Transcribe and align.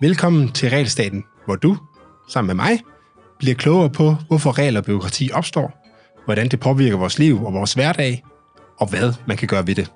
Velkommen 0.00 0.52
til 0.52 0.70
Regelstaten, 0.70 1.24
hvor 1.44 1.56
du, 1.56 1.76
sammen 2.28 2.56
med 2.56 2.64
mig, 2.64 2.80
bliver 3.38 3.54
klogere 3.54 3.90
på, 3.90 4.16
hvorfor 4.28 4.58
regler 4.58 4.80
og 4.80 4.84
byråkrati 4.84 5.30
opstår, 5.32 5.82
hvordan 6.24 6.48
det 6.48 6.60
påvirker 6.60 6.96
vores 6.96 7.18
liv 7.18 7.44
og 7.44 7.54
vores 7.54 7.72
hverdag, 7.72 8.24
og 8.78 8.86
hvad 8.90 9.12
man 9.26 9.36
kan 9.36 9.48
gøre 9.48 9.66
ved 9.66 9.74
det. 9.74 9.90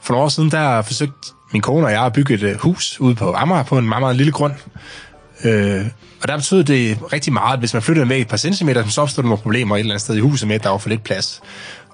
For 0.00 0.12
nogle 0.12 0.24
år 0.24 0.28
siden, 0.28 0.50
der 0.50 0.82
forsøgte 0.82 1.28
min 1.52 1.62
kone 1.62 1.86
og 1.86 1.92
jeg 1.92 2.04
at 2.04 2.12
bygge 2.12 2.34
et 2.34 2.42
øh, 2.42 2.56
hus 2.56 3.00
ude 3.00 3.14
på 3.14 3.32
Amager 3.32 3.62
på 3.62 3.78
en 3.78 3.88
meget, 3.88 4.02
meget 4.02 4.16
lille 4.16 4.32
grund. 4.32 4.52
Øh, 5.44 5.86
og 6.22 6.28
der 6.28 6.36
betød 6.36 6.64
det 6.64 7.12
rigtig 7.12 7.32
meget, 7.32 7.52
at 7.52 7.58
hvis 7.58 7.72
man 7.74 7.82
flyttede 7.82 8.08
væk 8.08 8.20
et 8.20 8.28
par 8.28 8.36
centimeter, 8.36 8.88
så 8.88 9.02
opstod 9.02 9.22
der 9.22 9.28
nogle 9.28 9.42
problemer 9.42 9.76
et 9.76 9.80
eller 9.80 9.92
andet 9.92 10.02
sted 10.02 10.16
i 10.16 10.20
huset 10.20 10.48
med, 10.48 10.56
at 10.56 10.62
der 10.62 10.70
var 10.70 10.78
for 10.78 10.88
lidt 10.88 11.02
plads. 11.02 11.42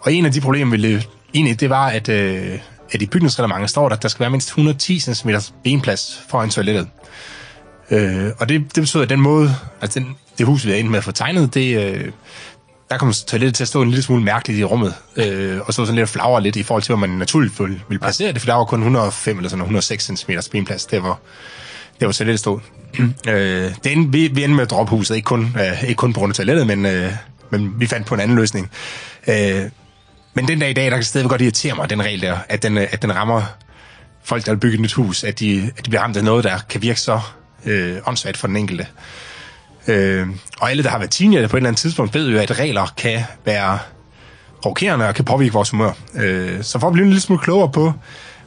Og 0.00 0.12
en 0.12 0.26
af 0.26 0.32
de 0.32 0.40
problemer, 0.40 0.70
ville 0.70 1.02
egentlig, 1.36 1.60
det 1.60 1.70
var, 1.70 1.88
at, 1.88 2.08
øh, 2.08 2.58
at 2.92 3.02
i 3.02 3.06
bygningsreglementet 3.06 3.70
står 3.70 3.88
der, 3.88 3.96
at 3.96 4.02
der 4.02 4.08
skal 4.08 4.20
være 4.20 4.30
mindst 4.30 4.48
110 4.48 5.00
cm 5.00 5.30
benplads 5.64 6.22
foran 6.28 6.50
toilettet. 6.50 6.88
Øh, 7.90 8.30
og 8.38 8.48
det, 8.48 8.60
det 8.74 8.82
betyder, 8.82 9.02
at 9.02 9.08
den 9.08 9.20
måde, 9.20 9.54
altså 9.80 10.00
den, 10.00 10.16
det 10.38 10.46
hus, 10.46 10.66
vi 10.66 10.72
er 10.72 10.76
inde 10.76 10.90
med 10.90 10.98
at 10.98 11.04
få 11.04 11.12
tegnet, 11.12 11.54
det, 11.54 11.94
øh, 11.94 12.12
der 12.90 12.98
kommer 12.98 13.14
toilettet 13.26 13.54
til 13.54 13.64
at 13.64 13.68
stå 13.68 13.82
en 13.82 13.90
lille 13.90 14.02
smule 14.02 14.22
mærkeligt 14.22 14.60
i 14.60 14.64
rummet, 14.64 14.94
øh, 15.16 15.60
og 15.64 15.74
så 15.74 15.84
sådan 15.84 15.94
lidt 15.94 16.02
og 16.02 16.08
flagre 16.08 16.42
lidt 16.42 16.56
i 16.56 16.62
forhold 16.62 16.82
til, 16.82 16.94
hvor 16.94 17.06
man 17.06 17.18
naturligt 17.18 17.60
ville, 17.60 17.80
ville 17.88 18.00
placere 18.00 18.32
det, 18.32 18.40
for 18.40 18.46
der 18.46 18.54
var 18.54 18.64
kun 18.64 18.80
105 18.80 19.36
eller 19.36 19.50
sådan 19.50 19.62
106 19.62 20.04
cm 20.04 20.30
benplads, 20.52 20.86
det 20.86 21.02
var, 21.02 21.18
det 22.00 22.06
var 22.06 22.12
toilettet 22.12 22.40
stod. 22.40 22.60
øh, 23.28 23.74
det 23.84 23.92
endte, 23.92 24.12
vi, 24.12 24.28
vi 24.28 24.44
endte 24.44 24.56
med 24.56 24.62
at 24.62 24.70
droppe 24.70 24.90
huset, 24.90 25.16
ikke 25.16 25.26
kun, 25.26 25.56
øh, 25.60 25.82
ikke 25.82 25.98
kun 25.98 26.12
på 26.12 26.20
grund 26.20 26.30
af 26.30 26.34
toilettet, 26.34 26.66
men, 26.66 26.86
øh, 26.86 27.12
men 27.50 27.80
vi 27.80 27.86
fandt 27.86 28.06
på 28.06 28.14
en 28.14 28.20
anden 28.20 28.36
løsning. 28.36 28.70
Øh, 29.28 29.62
men 30.36 30.48
den 30.48 30.58
dag 30.58 30.70
i 30.70 30.72
dag, 30.72 30.84
der 30.84 30.96
kan 30.96 31.04
stadigvæk 31.04 31.30
godt 31.30 31.40
irritere 31.40 31.74
mig, 31.74 31.90
den 31.90 32.02
regel 32.02 32.20
der, 32.20 32.38
at 32.48 32.62
den, 32.62 32.78
øh, 32.78 32.86
at 32.90 33.02
den 33.02 33.14
rammer 33.14 33.42
folk, 34.24 34.46
der 34.46 34.52
vil 34.52 34.58
bygge 34.58 34.74
et 34.74 34.80
nyt 34.80 34.92
hus, 34.92 35.24
at 35.24 35.40
de, 35.40 35.70
at 35.78 35.84
de 35.84 35.90
bliver 35.90 36.02
ramt 36.02 36.16
af 36.16 36.24
noget, 36.24 36.44
der 36.44 36.58
kan 36.68 36.82
virke 36.82 37.00
så 37.00 37.20
øh, 37.64 37.96
åndssvagt 38.06 38.36
for 38.36 38.46
den 38.46 38.56
enkelte. 38.56 38.86
Øh, 39.88 40.26
og 40.60 40.70
alle, 40.70 40.82
der 40.82 40.90
har 40.90 40.98
været 40.98 41.10
teenager 41.10 41.48
på 41.48 41.56
et 41.56 41.58
eller 41.58 41.68
andet 41.68 41.80
tidspunkt, 41.80 42.14
ved 42.14 42.30
jo, 42.30 42.38
at 42.38 42.58
regler 42.58 42.94
kan 42.96 43.22
være 43.44 43.78
provokerende 44.62 45.08
og 45.08 45.14
kan 45.14 45.24
påvirke 45.24 45.52
vores 45.52 45.70
humør. 45.70 45.92
Øh, 46.14 46.62
så 46.62 46.78
for 46.78 46.86
at 46.86 46.92
blive 46.92 47.04
en 47.04 47.10
lille 47.10 47.20
smule 47.20 47.42
klogere 47.42 47.72
på, 47.72 47.92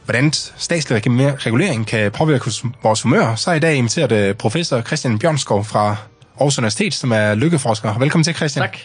hvordan 0.06 0.34
statslig 0.58 1.08
regulering 1.46 1.88
kan 1.88 2.12
påvirke 2.12 2.52
vores 2.84 3.02
humør, 3.02 3.36
så 3.36 3.52
er 3.52 3.56
i 3.56 3.60
dag 3.60 3.76
inviteret 3.76 4.12
øh, 4.12 4.36
professor 4.36 4.82
Christian 4.82 5.20
Bjørnskov 5.20 5.66
fra 5.66 5.96
Aarhus 6.38 6.58
Universitet, 6.58 6.94
som 6.94 7.12
er 7.12 7.36
lykkeforsker. 7.36 8.00
Velkommen 8.00 8.24
til, 8.24 8.36
Christian. 8.36 8.64
Tak. 8.64 8.78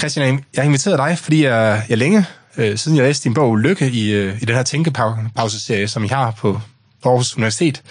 Christian, 0.00 0.44
jeg 0.54 0.62
har 0.62 0.66
inviteret 0.66 0.98
dig, 0.98 1.18
fordi 1.18 1.44
jeg, 1.44 1.82
jeg 1.88 1.98
længe, 1.98 2.24
øh, 2.56 2.78
siden 2.78 2.96
jeg 2.96 3.06
læste 3.06 3.24
din 3.24 3.34
bog 3.34 3.56
Lykke 3.56 3.90
i, 3.90 4.12
øh, 4.12 4.42
i 4.42 4.44
den 4.44 4.56
her 4.56 4.62
tænkepauseserie, 4.62 5.88
som 5.88 6.04
I 6.04 6.08
har 6.08 6.30
på 6.30 6.60
Aarhus 7.04 7.36
Universitet, 7.36 7.82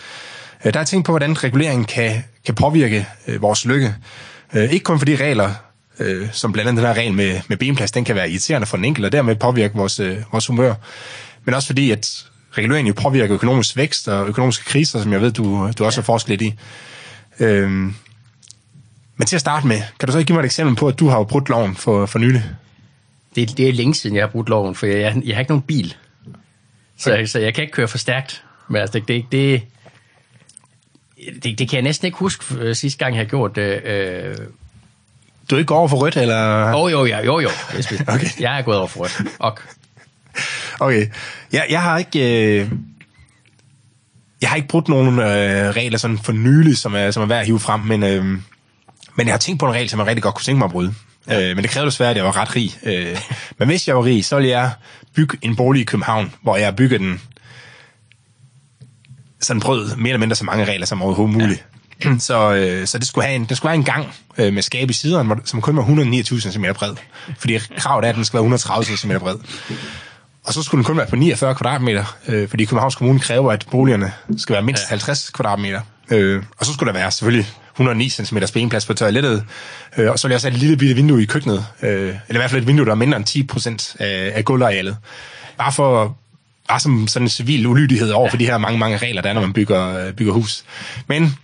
øh, 0.66 0.74
der 0.74 0.80
har 0.80 0.84
jeg 0.84 0.88
tænkt 0.88 1.06
på, 1.06 1.12
hvordan 1.12 1.44
reguleringen 1.44 1.86
kan, 1.86 2.24
kan 2.46 2.56
påvirke 2.56 3.08
øh, 3.28 3.42
vores 3.42 3.66
lykke. 3.66 3.96
Øh, 4.54 4.74
ikke 4.74 4.84
kun 4.84 5.00
fordi 5.00 5.16
regler, 5.16 5.52
øh, 6.00 6.28
som 6.32 6.52
blandt 6.52 6.70
andet 6.70 6.82
den 6.82 6.88
her 6.88 7.02
regel 7.02 7.14
med, 7.14 7.42
med 7.48 7.58
benplads, 7.58 7.92
den 7.92 8.06
kan 8.06 8.16
være 8.16 8.30
irriterende 8.30 8.68
for 8.68 8.78
den 8.78 8.86
enkelte, 8.86 9.08
og 9.08 9.12
dermed 9.12 9.36
påvirke 9.36 9.76
vores, 9.76 10.00
øh, 10.00 10.18
vores 10.32 10.48
humør, 10.48 10.74
men 11.46 11.54
også 11.54 11.68
fordi, 11.68 11.92
at 11.92 12.26
reguleringen 12.52 12.88
jo 12.88 13.02
påvirker 13.02 13.36
økonomisk 13.36 13.78
vækst 13.78 14.08
og 14.08 14.28
økonomiske 14.28 14.66
kriser, 14.66 15.02
som 15.02 15.14
jeg 15.14 15.22
ved, 15.22 15.32
du, 15.32 15.72
du 15.78 15.86
også 15.86 16.02
har 16.02 16.06
forsket 16.06 16.30
lidt 16.30 16.42
i. 16.42 16.60
Øh, 17.40 17.92
men 19.20 19.26
til 19.26 19.36
at 19.36 19.40
starte 19.40 19.68
med, 19.68 19.82
kan 20.00 20.08
du 20.08 20.12
så 20.12 20.18
ikke 20.18 20.28
give 20.28 20.36
mig 20.36 20.42
et 20.42 20.46
eksempel 20.46 20.76
på, 20.76 20.88
at 20.88 21.00
du 21.00 21.08
har 21.08 21.24
brudt 21.24 21.50
loven 21.50 21.76
for, 21.76 22.06
for 22.06 22.20
nylig? 22.20 22.44
Det, 23.36 23.58
det 23.58 23.70
er 23.70 23.74
længe 23.74 23.96
siden, 23.96 24.16
jeg 24.16 24.24
har 24.24 24.30
brudt 24.30 24.50
loven, 24.50 24.76
for 24.76 24.86
jeg, 24.86 25.22
jeg 25.26 25.36
har 25.36 25.40
ikke 25.40 25.52
nogen 25.52 25.62
bil. 25.62 25.96
Så, 26.98 27.14
okay. 27.14 27.26
så 27.26 27.40
jeg 27.40 27.54
kan 27.54 27.62
ikke 27.62 27.72
køre 27.72 27.88
for 27.88 27.98
stærkt. 27.98 28.44
Men 28.68 28.82
altså, 28.82 29.00
det, 29.00 29.08
det, 29.08 29.32
det, 29.32 29.64
det, 31.44 31.60
det 31.60 31.70
kan 31.70 31.76
jeg 31.76 31.82
næsten 31.82 32.06
ikke 32.06 32.18
huske 32.18 32.56
øh, 32.60 32.76
sidste 32.76 33.00
gang, 33.00 33.16
jeg 33.16 33.20
har 33.20 33.30
gjort 33.30 33.56
det. 33.56 33.84
Øh... 33.84 34.38
Du 35.50 35.56
er 35.56 35.60
ikke 35.60 35.74
over 35.74 35.88
for 35.88 35.98
rødt, 35.98 36.18
eller? 36.18 36.74
Oh, 36.76 36.92
jo, 36.92 37.06
ja, 37.06 37.26
jo, 37.26 37.40
jo. 37.40 37.50
okay. 38.14 38.28
Jeg 38.40 38.58
er 38.58 38.62
gået 38.62 38.78
over 38.78 38.88
for 38.88 39.00
rødt. 39.00 39.22
Ok. 39.40 39.68
Okay. 40.80 41.08
Jeg, 41.52 41.66
jeg 41.70 41.82
har 41.82 41.98
ikke... 41.98 42.60
Øh... 42.60 42.72
Jeg 44.42 44.50
har 44.50 44.56
ikke 44.56 44.68
brudt 44.68 44.88
nogen 44.88 45.20
øh, 45.20 45.70
regler 45.70 45.98
sådan 45.98 46.18
for 46.18 46.32
nylig, 46.32 46.78
som 46.78 46.96
er, 46.96 47.12
som 47.12 47.24
er 47.24 47.28
værd 47.28 47.40
at 47.40 47.46
hive 47.46 47.60
frem, 47.60 47.80
men, 47.80 48.04
øh, 48.04 48.40
men 49.20 49.28
jeg 49.28 49.34
har 49.34 49.40
tænkt 49.40 49.60
på 49.60 49.66
en 49.66 49.74
regel, 49.74 49.90
som 49.90 50.00
jeg 50.00 50.08
rigtig 50.08 50.24
godt 50.24 50.36
kunne 50.36 50.44
tænke 50.44 50.58
mig 50.58 50.66
at 50.66 50.72
bryde. 50.72 50.94
Ja. 51.28 51.50
Øh, 51.50 51.56
men 51.56 51.64
det 51.64 51.72
kræver 51.72 51.86
desværre, 51.86 52.12
at 52.12 52.18
jeg 52.18 52.26
var 52.26 52.38
ret 52.38 52.56
rig. 52.56 52.78
Øh, 52.84 53.18
men 53.58 53.68
hvis 53.68 53.88
jeg 53.88 53.96
var 53.96 54.04
rig, 54.04 54.26
så 54.26 54.36
ville 54.36 54.50
jeg 54.50 54.72
bygge 55.16 55.38
en 55.42 55.56
bolig 55.56 55.82
i 55.82 55.86
København, 55.86 56.34
hvor 56.42 56.58
jeg 56.58 56.76
bygger 56.76 56.98
den 56.98 57.22
sådan 59.42 59.60
prøvet 59.60 59.98
mere 59.98 60.10
eller 60.10 60.20
mindre 60.20 60.36
så 60.36 60.44
mange 60.44 60.66
regler 60.66 60.86
som 60.86 61.02
overhovedet 61.02 61.36
muligt. 61.38 61.66
Ja. 62.06 62.18
Så, 62.20 62.54
øh, 62.54 62.88
så 62.88 62.98
det 62.98 63.08
skulle 63.08 63.26
have 63.26 63.36
en, 63.36 63.46
det 63.46 63.58
skulle 63.58 63.70
have 63.70 63.78
en 63.78 63.84
gang 63.84 64.14
øh, 64.38 64.54
med 64.54 64.62
skab 64.62 64.90
i 64.90 64.94
sideren, 64.94 65.42
som 65.46 65.62
kun 65.62 65.76
var 65.76 65.82
129 65.82 66.42
cm 66.42 66.66
bred. 66.76 66.96
Fordi 67.38 67.58
kravet 67.78 68.06
er, 68.06 68.10
at 68.10 68.16
den 68.16 68.26
skal 68.26 68.38
være 68.38 68.44
130 68.44 68.98
cm 68.98 69.12
bred. 69.20 69.36
Og 70.44 70.54
så 70.54 70.64
skulle 70.64 70.80
den 70.80 70.86
kun 70.86 70.98
være 70.98 71.08
på 71.08 71.16
49 71.16 71.56
kvadratmeter, 71.56 72.18
øh, 72.28 72.50
fordi 72.50 72.66
Københavns 72.66 72.96
Kommune 72.96 73.20
kræver, 73.20 73.52
at 73.52 73.66
boligerne 73.72 74.14
skal 74.38 74.54
være 74.54 74.64
mindst 74.64 74.84
50 74.90 75.30
kvadratmeter. 75.30 75.82
Øh, 76.12 76.44
og 76.58 76.66
så 76.66 76.74
skulle 76.74 76.94
der 76.94 77.00
være 77.00 77.12
selvfølgelig 77.12 77.48
109 77.74 78.10
cm 78.10 78.38
benplads 78.54 78.86
på 78.86 78.94
toilettet, 78.94 79.46
øh, 79.98 80.12
og 80.12 80.20
så 80.20 80.28
ville 80.28 80.34
jeg 80.34 80.36
også 80.36 80.48
have 80.50 80.56
et 80.56 80.60
lille 80.60 80.78
bitte 80.78 80.96
vindue 80.96 81.24
i 81.24 81.26
køkkenet, 81.26 81.66
øh, 81.82 81.90
eller 81.92 82.16
i 82.30 82.38
hvert 82.38 82.50
fald 82.50 82.62
et 82.62 82.68
vindue, 82.68 82.86
der 82.86 82.92
er 82.92 82.96
mindre 82.96 83.18
end 83.18 83.26
10 83.26 83.44
procent 83.44 83.96
af, 84.00 84.32
af 84.36 84.46
gulvarealet. 84.46 84.98
Bare 85.58 85.72
for 85.72 86.18
bare 86.68 86.80
som 86.80 87.08
sådan 87.08 87.26
en 87.26 87.30
civil 87.30 87.68
ulydighed 87.68 88.12
over 88.12 88.30
for 88.30 88.38
de 88.38 88.46
her 88.46 88.58
mange, 88.58 88.80
mange 88.80 88.98
regler, 88.98 89.22
der 89.22 89.30
er, 89.30 89.34
når 89.34 89.42
man 89.42 89.54
bygger, 89.54 90.08
øh, 90.08 90.14
bygger 90.14 90.34
hus. 90.34 90.64
Men 91.08 91.36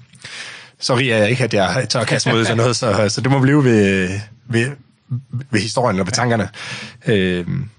så 0.80 0.94
er 0.94 1.00
jeg 1.00 1.30
ikke, 1.30 1.44
at 1.44 1.54
jeg 1.54 1.86
tør 1.90 2.00
at 2.00 2.08
kaste 2.08 2.32
mod 2.32 2.44
sådan 2.44 2.58
noget, 2.58 2.76
så, 2.76 3.10
så 3.10 3.22
det 3.22 3.32
må 3.32 3.40
blive 3.40 3.64
ved, 3.64 4.10
ved, 4.50 4.72
ved 5.52 5.62
historien 5.62 6.00
og 6.00 6.06
ved 6.06 6.14
tankerne. 6.14 6.50
Øh, 7.08 7.48
men 7.48 7.70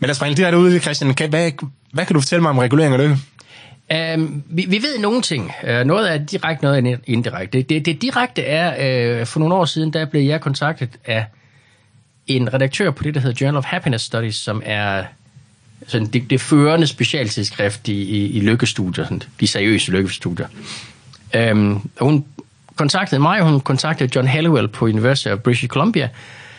lad 0.00 0.10
os 0.10 0.16
springe 0.16 0.36
direkte 0.36 0.58
ud, 0.58 0.80
Christian. 0.80 1.14
Kan, 1.14 1.30
hvad, 1.30 1.50
hvad 1.92 2.06
kan 2.06 2.14
du 2.14 2.20
fortælle 2.20 2.42
mig 2.42 2.50
om 2.50 2.58
regulering 2.58 2.94
af 2.94 3.00
lykke? 3.00 3.18
Uh, 3.90 4.30
vi, 4.56 4.66
vi 4.68 4.82
ved 4.82 4.98
nogle 4.98 5.22
ting. 5.22 5.52
Uh, 5.62 5.86
noget 5.86 6.12
er 6.12 6.18
direkte, 6.18 6.64
noget 6.64 6.92
er 6.92 6.96
indirekte. 7.06 7.62
Det, 7.62 7.86
det, 7.86 8.02
direkte 8.02 8.42
er, 8.42 9.20
uh, 9.20 9.26
for 9.26 9.40
nogle 9.40 9.54
år 9.54 9.64
siden, 9.64 9.92
der 9.92 10.04
blev 10.04 10.22
jeg 10.22 10.40
kontaktet 10.40 10.90
af 11.04 11.26
en 12.26 12.54
redaktør 12.54 12.90
på 12.90 13.02
det, 13.02 13.14
der 13.14 13.20
hedder 13.20 13.36
Journal 13.40 13.56
of 13.58 13.64
Happiness 13.64 14.04
Studies, 14.04 14.36
som 14.36 14.62
er 14.64 15.04
sådan 15.86 16.06
det, 16.06 16.30
det 16.30 16.40
førende 16.40 16.86
specialtidsskrift 16.86 17.88
i, 17.88 18.02
i, 18.02 18.26
i 18.26 18.40
lykkestudier, 18.40 19.04
sådan, 19.04 19.22
de 19.40 19.46
seriøse 19.46 19.90
lykkestudier. 19.90 20.46
Um, 21.52 21.90
hun 22.00 22.24
kontaktede 22.76 23.20
mig, 23.20 23.42
hun 23.42 23.60
kontaktede 23.60 24.10
John 24.14 24.28
Halliwell 24.28 24.68
på 24.68 24.84
University 24.84 25.28
of 25.28 25.38
British 25.38 25.66
Columbia, 25.66 26.08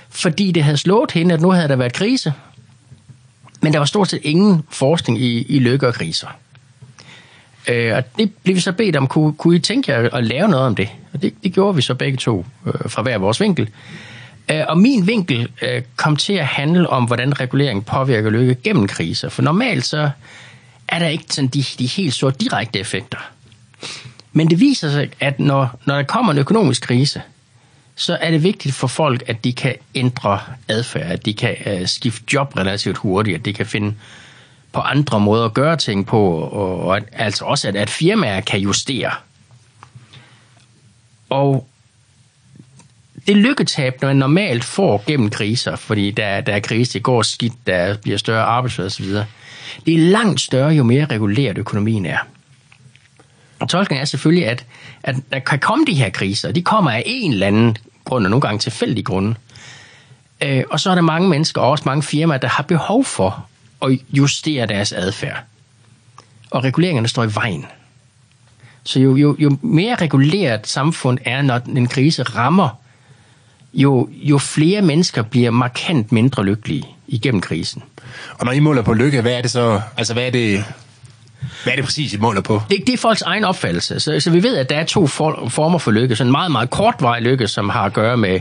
fordi 0.10 0.52
det 0.52 0.64
havde 0.64 0.78
slået 0.78 1.12
hende, 1.12 1.34
at 1.34 1.42
nu 1.42 1.52
havde 1.52 1.68
der 1.68 1.76
været 1.76 1.94
krise, 1.94 2.34
men 3.62 3.74
der 3.74 3.80
var 3.80 3.86
stort 3.86 4.08
set 4.10 4.22
ingen 4.24 4.64
forskning 4.70 5.22
i, 5.22 5.44
i 5.44 5.60
lykke 5.60 5.88
og 5.88 5.94
kriser. 5.94 6.28
Øh, 7.68 7.96
og 7.96 8.04
det 8.18 8.32
blev 8.44 8.56
vi 8.56 8.62
så 8.62 8.72
bedt 8.72 8.96
om, 8.96 9.08
kunne, 9.08 9.34
kunne 9.34 9.56
I 9.56 9.60
tænke 9.60 9.92
jer 9.92 10.10
at 10.14 10.24
lave 10.24 10.48
noget 10.48 10.66
om 10.66 10.76
det? 10.76 10.90
Og 11.14 11.22
det, 11.22 11.34
det 11.44 11.54
gjorde 11.54 11.76
vi 11.76 11.82
så 11.82 11.96
begge 11.96 12.18
to 12.18 12.46
øh, 12.66 12.90
fra 12.90 13.02
hver 13.02 13.18
vores 13.18 13.42
vinkel. 13.42 13.70
Øh, 14.52 14.64
og 14.68 14.78
min 14.78 15.08
vinkel 15.08 15.50
øh, 15.62 15.82
kom 15.96 16.16
til 16.16 16.34
at 16.34 16.46
handle 16.46 16.90
om, 16.90 17.06
hvordan 17.06 17.40
regulering 17.40 17.86
påvirker 17.86 18.30
lykke 18.30 18.56
gennem 18.64 18.88
kriser. 18.88 19.30
For 19.30 19.42
normalt 19.42 19.86
så 19.86 20.10
er 20.88 21.00
der 21.00 21.08
ikke 21.08 21.24
sådan 21.30 21.48
de, 21.48 21.64
de 21.80 21.86
helt 21.86 22.14
så 22.14 22.30
direkte 22.30 22.80
effekter. 22.80 23.18
Men 24.34 24.50
det 24.50 24.60
viser 24.60 24.92
sig, 24.92 25.10
at 25.20 25.40
når, 25.40 25.80
når 25.86 25.96
der 25.96 26.04
kommer 26.04 26.32
en 26.32 26.38
økonomisk 26.38 26.82
krise, 26.82 27.22
så 27.96 28.18
er 28.22 28.32
det 28.32 28.44
vigtigt 28.44 28.76
for 28.76 28.88
folk, 28.88 29.24
at 29.28 29.44
de 29.44 29.54
kan 29.54 29.76
ændre 29.96 30.40
adfærd, 30.68 31.12
at 31.12 31.26
de 31.26 31.34
kan 31.34 31.56
øh, 31.66 31.88
skifte 31.88 32.24
job 32.34 32.58
relativt 32.58 32.98
hurtigt, 32.98 33.38
at 33.38 33.46
de 33.46 33.54
kan 33.54 33.66
finde 33.66 33.94
på 34.76 34.82
andre 34.82 35.20
måder 35.20 35.46
at 35.46 35.54
gøre 35.54 35.78
ting 35.78 36.06
på, 36.06 36.22
og, 36.38 36.80
og 36.80 36.98
at, 36.98 37.04
altså 37.12 37.46
også, 37.46 37.68
at, 37.68 37.76
at 37.76 37.90
firmaer 37.90 38.42
kan 38.42 38.60
justere. 38.60 39.12
Og 41.30 41.68
det 43.28 43.38
lykketab, 43.38 44.02
når 44.02 44.08
man 44.08 44.16
normalt 44.16 44.64
får 44.64 45.04
gennem 45.08 45.30
kriser, 45.30 45.76
fordi 45.76 46.12
der, 46.12 46.42
der 46.42 46.54
er 46.54 46.60
krise, 46.60 46.94
det 46.94 47.04
går 47.04 47.22
skidt, 47.22 47.68
der 47.68 47.98
bliver 47.98 48.18
større 48.18 48.44
arbejdsløshed 48.44 49.18
osv., 49.18 49.26
det 49.86 49.94
er 49.94 49.98
langt 49.98 50.42
større, 50.42 50.70
jo 50.70 50.84
mere 50.84 51.06
reguleret 51.06 51.58
økonomien 51.58 52.06
er. 52.06 52.18
Og 53.60 53.70
tolkningen 53.70 54.02
er 54.02 54.06
selvfølgelig, 54.06 54.48
at, 54.48 54.66
at 55.04 55.16
der 55.32 55.40
kan 55.40 55.60
komme 55.60 55.86
de 55.86 55.94
her 55.94 56.10
kriser. 56.10 56.52
De 56.52 56.62
kommer 56.62 56.92
af 56.92 57.04
en 57.06 57.32
eller 57.32 57.48
anden 57.48 57.78
grund, 58.06 58.26
og 58.26 58.32
nogle 58.32 58.42
gange 58.42 58.60
tilfældig 58.60 59.06
grunde. 59.06 59.36
Øh, 60.44 60.64
og 60.70 60.80
så 60.80 60.90
er 60.90 60.96
der 60.96 61.02
mange 61.02 61.30
mennesker, 61.30 61.62
og 61.62 61.70
også 61.70 61.84
mange 61.86 62.04
firmaer, 62.04 62.38
der 62.38 62.48
har 62.48 62.64
behov 62.64 63.06
for 63.06 63.48
at 63.86 64.00
justere 64.10 64.66
deres 64.66 64.92
adfærd. 64.92 65.44
Og 66.52 66.64
reguleringerne 66.64 67.08
står 67.08 67.24
i 67.24 67.36
vejen. 67.36 67.66
Så 68.84 69.00
jo, 69.00 69.16
jo, 69.16 69.36
jo 69.40 69.58
mere 69.62 69.96
reguleret 69.96 70.68
samfund 70.68 71.18
er, 71.26 71.42
når 71.42 71.62
en 71.68 71.88
krise 71.88 72.24
rammer 72.24 72.70
jo, 73.74 74.10
jo 74.12 74.38
flere 74.38 74.82
mennesker 74.82 75.22
bliver 75.22 75.52
markant 75.52 76.12
mindre 76.12 76.46
lykkelige 76.46 76.86
igennem 77.08 77.42
krisen. 77.42 77.84
Og 78.40 78.46
når 78.46 78.52
I 78.52 78.60
måler 78.60 78.82
på 78.82 78.94
lykke, 78.94 79.22
hvad 79.22 79.34
er 79.34 79.42
det 79.42 79.52
så, 79.52 79.82
altså 79.98 80.14
hvad 80.14 80.28
er 80.28 80.32
det, 80.32 80.64
hvad 81.64 81.74
er 81.74 81.76
det 81.76 81.86
præcis, 81.86 82.14
I 82.14 82.18
måler 82.18 82.42
på? 82.42 82.62
Det, 82.70 82.84
det 82.88 82.94
er 82.94 82.98
folks 82.98 83.22
egen 83.22 83.44
opfattelse. 83.44 84.00
Så, 84.00 84.20
så 84.20 84.32
vi 84.32 84.44
ved, 84.44 84.58
at 84.58 84.70
der 84.70 84.76
er 84.76 84.84
to 84.84 85.08
for, 85.08 85.48
former 85.50 85.78
for 85.78 85.92
lykke. 85.92 86.16
Sådan 86.16 86.28
en 86.28 86.32
meget, 86.32 86.52
meget 86.52 86.70
kortvarig 86.70 87.22
lykke, 87.22 87.48
som 87.48 87.70
har 87.70 87.84
at 87.84 87.94
gøre 87.94 88.18
med 88.18 88.40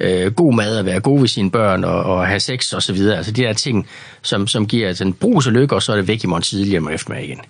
øh, 0.00 0.32
god 0.32 0.54
mad, 0.54 0.78
at 0.78 0.86
være 0.86 1.00
god 1.00 1.20
ved 1.20 1.28
sine 1.28 1.50
børn 1.50 1.84
og, 1.84 2.02
og 2.02 2.26
have 2.26 2.40
sex 2.40 2.72
og 2.72 2.82
så 2.82 2.92
videre. 2.92 3.16
Altså 3.16 3.32
de 3.32 3.42
der 3.42 3.52
ting, 3.52 3.86
som, 4.22 4.46
som 4.46 4.66
giver 4.66 4.88
altså, 4.88 5.04
en 5.04 5.12
brus 5.12 5.46
og 5.46 5.52
lykke, 5.52 5.74
og 5.74 5.82
så 5.82 5.92
er 5.92 5.96
det 5.96 6.08
væk 6.08 6.24
i 6.24 6.26
morgen 6.26 6.42
tidligere 6.42 6.80
med 6.80 6.94
eftermiddag 6.94 7.28
igen. 7.28 7.40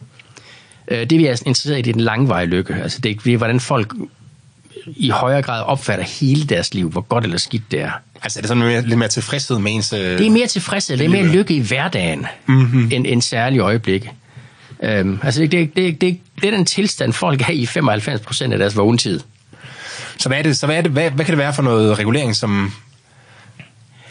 Øh, 0.89 1.11
det 1.11 1.19
vi 1.19 1.27
er 1.27 1.31
interesseret 1.47 1.79
i, 1.79 1.83
det 1.83 1.91
er 1.91 1.93
den 1.93 2.03
langvarige 2.03 2.49
lykke. 2.49 2.75
Altså 2.75 3.00
det 3.00 3.27
er, 3.27 3.37
hvordan 3.37 3.61
folk 3.61 3.94
i 4.87 5.11
højere 5.11 5.43
grad 5.43 5.62
opfatter 5.62 6.05
hele 6.05 6.44
deres 6.44 6.75
liv, 6.75 6.91
hvor 6.91 7.00
godt 7.00 7.25
eller 7.25 7.39
skidt 7.39 7.62
det 7.71 7.81
er. 7.81 7.91
Altså 8.23 8.39
er 8.39 8.41
det 8.41 8.49
sådan 8.49 8.62
mere, 8.62 8.83
lidt 8.83 8.99
mere 8.99 9.09
tilfredshed 9.09 9.59
med 9.59 9.73
ens... 9.73 9.93
Øh... 9.93 10.19
Det 10.19 10.27
er 10.27 10.31
mere 10.31 10.47
tilfredshed, 10.47 10.97
det 10.97 11.05
er 11.05 11.09
mere 11.09 11.27
lykke 11.27 11.55
i 11.55 11.61
hverdagen, 11.61 12.27
mm-hmm. 12.47 12.89
end 12.93 13.06
en 13.06 13.21
særlig 13.21 13.61
øjeblik. 13.61 14.09
Øhm, 14.83 15.19
altså 15.23 15.41
det, 15.41 15.53
det, 15.53 15.77
det, 15.77 16.00
det, 16.00 16.19
det 16.41 16.47
er 16.47 16.50
den 16.50 16.65
tilstand, 16.65 17.12
folk 17.12 17.49
er 17.49 17.53
i 17.53 17.67
95 17.67 18.21
procent 18.21 18.53
af 18.53 18.59
deres 18.59 18.77
vågentid. 18.77 19.21
Så 20.19 20.29
hvad 20.29 20.39
er 20.39 20.43
det, 20.43 20.56
så 20.56 20.67
hvad, 20.67 20.77
er 20.77 20.81
det, 20.81 20.91
hvad, 20.91 21.11
hvad 21.11 21.25
kan 21.25 21.33
det 21.33 21.39
være 21.39 21.55
for 21.55 21.62
noget 21.62 21.99
regulering, 21.99 22.37
som, 22.37 22.73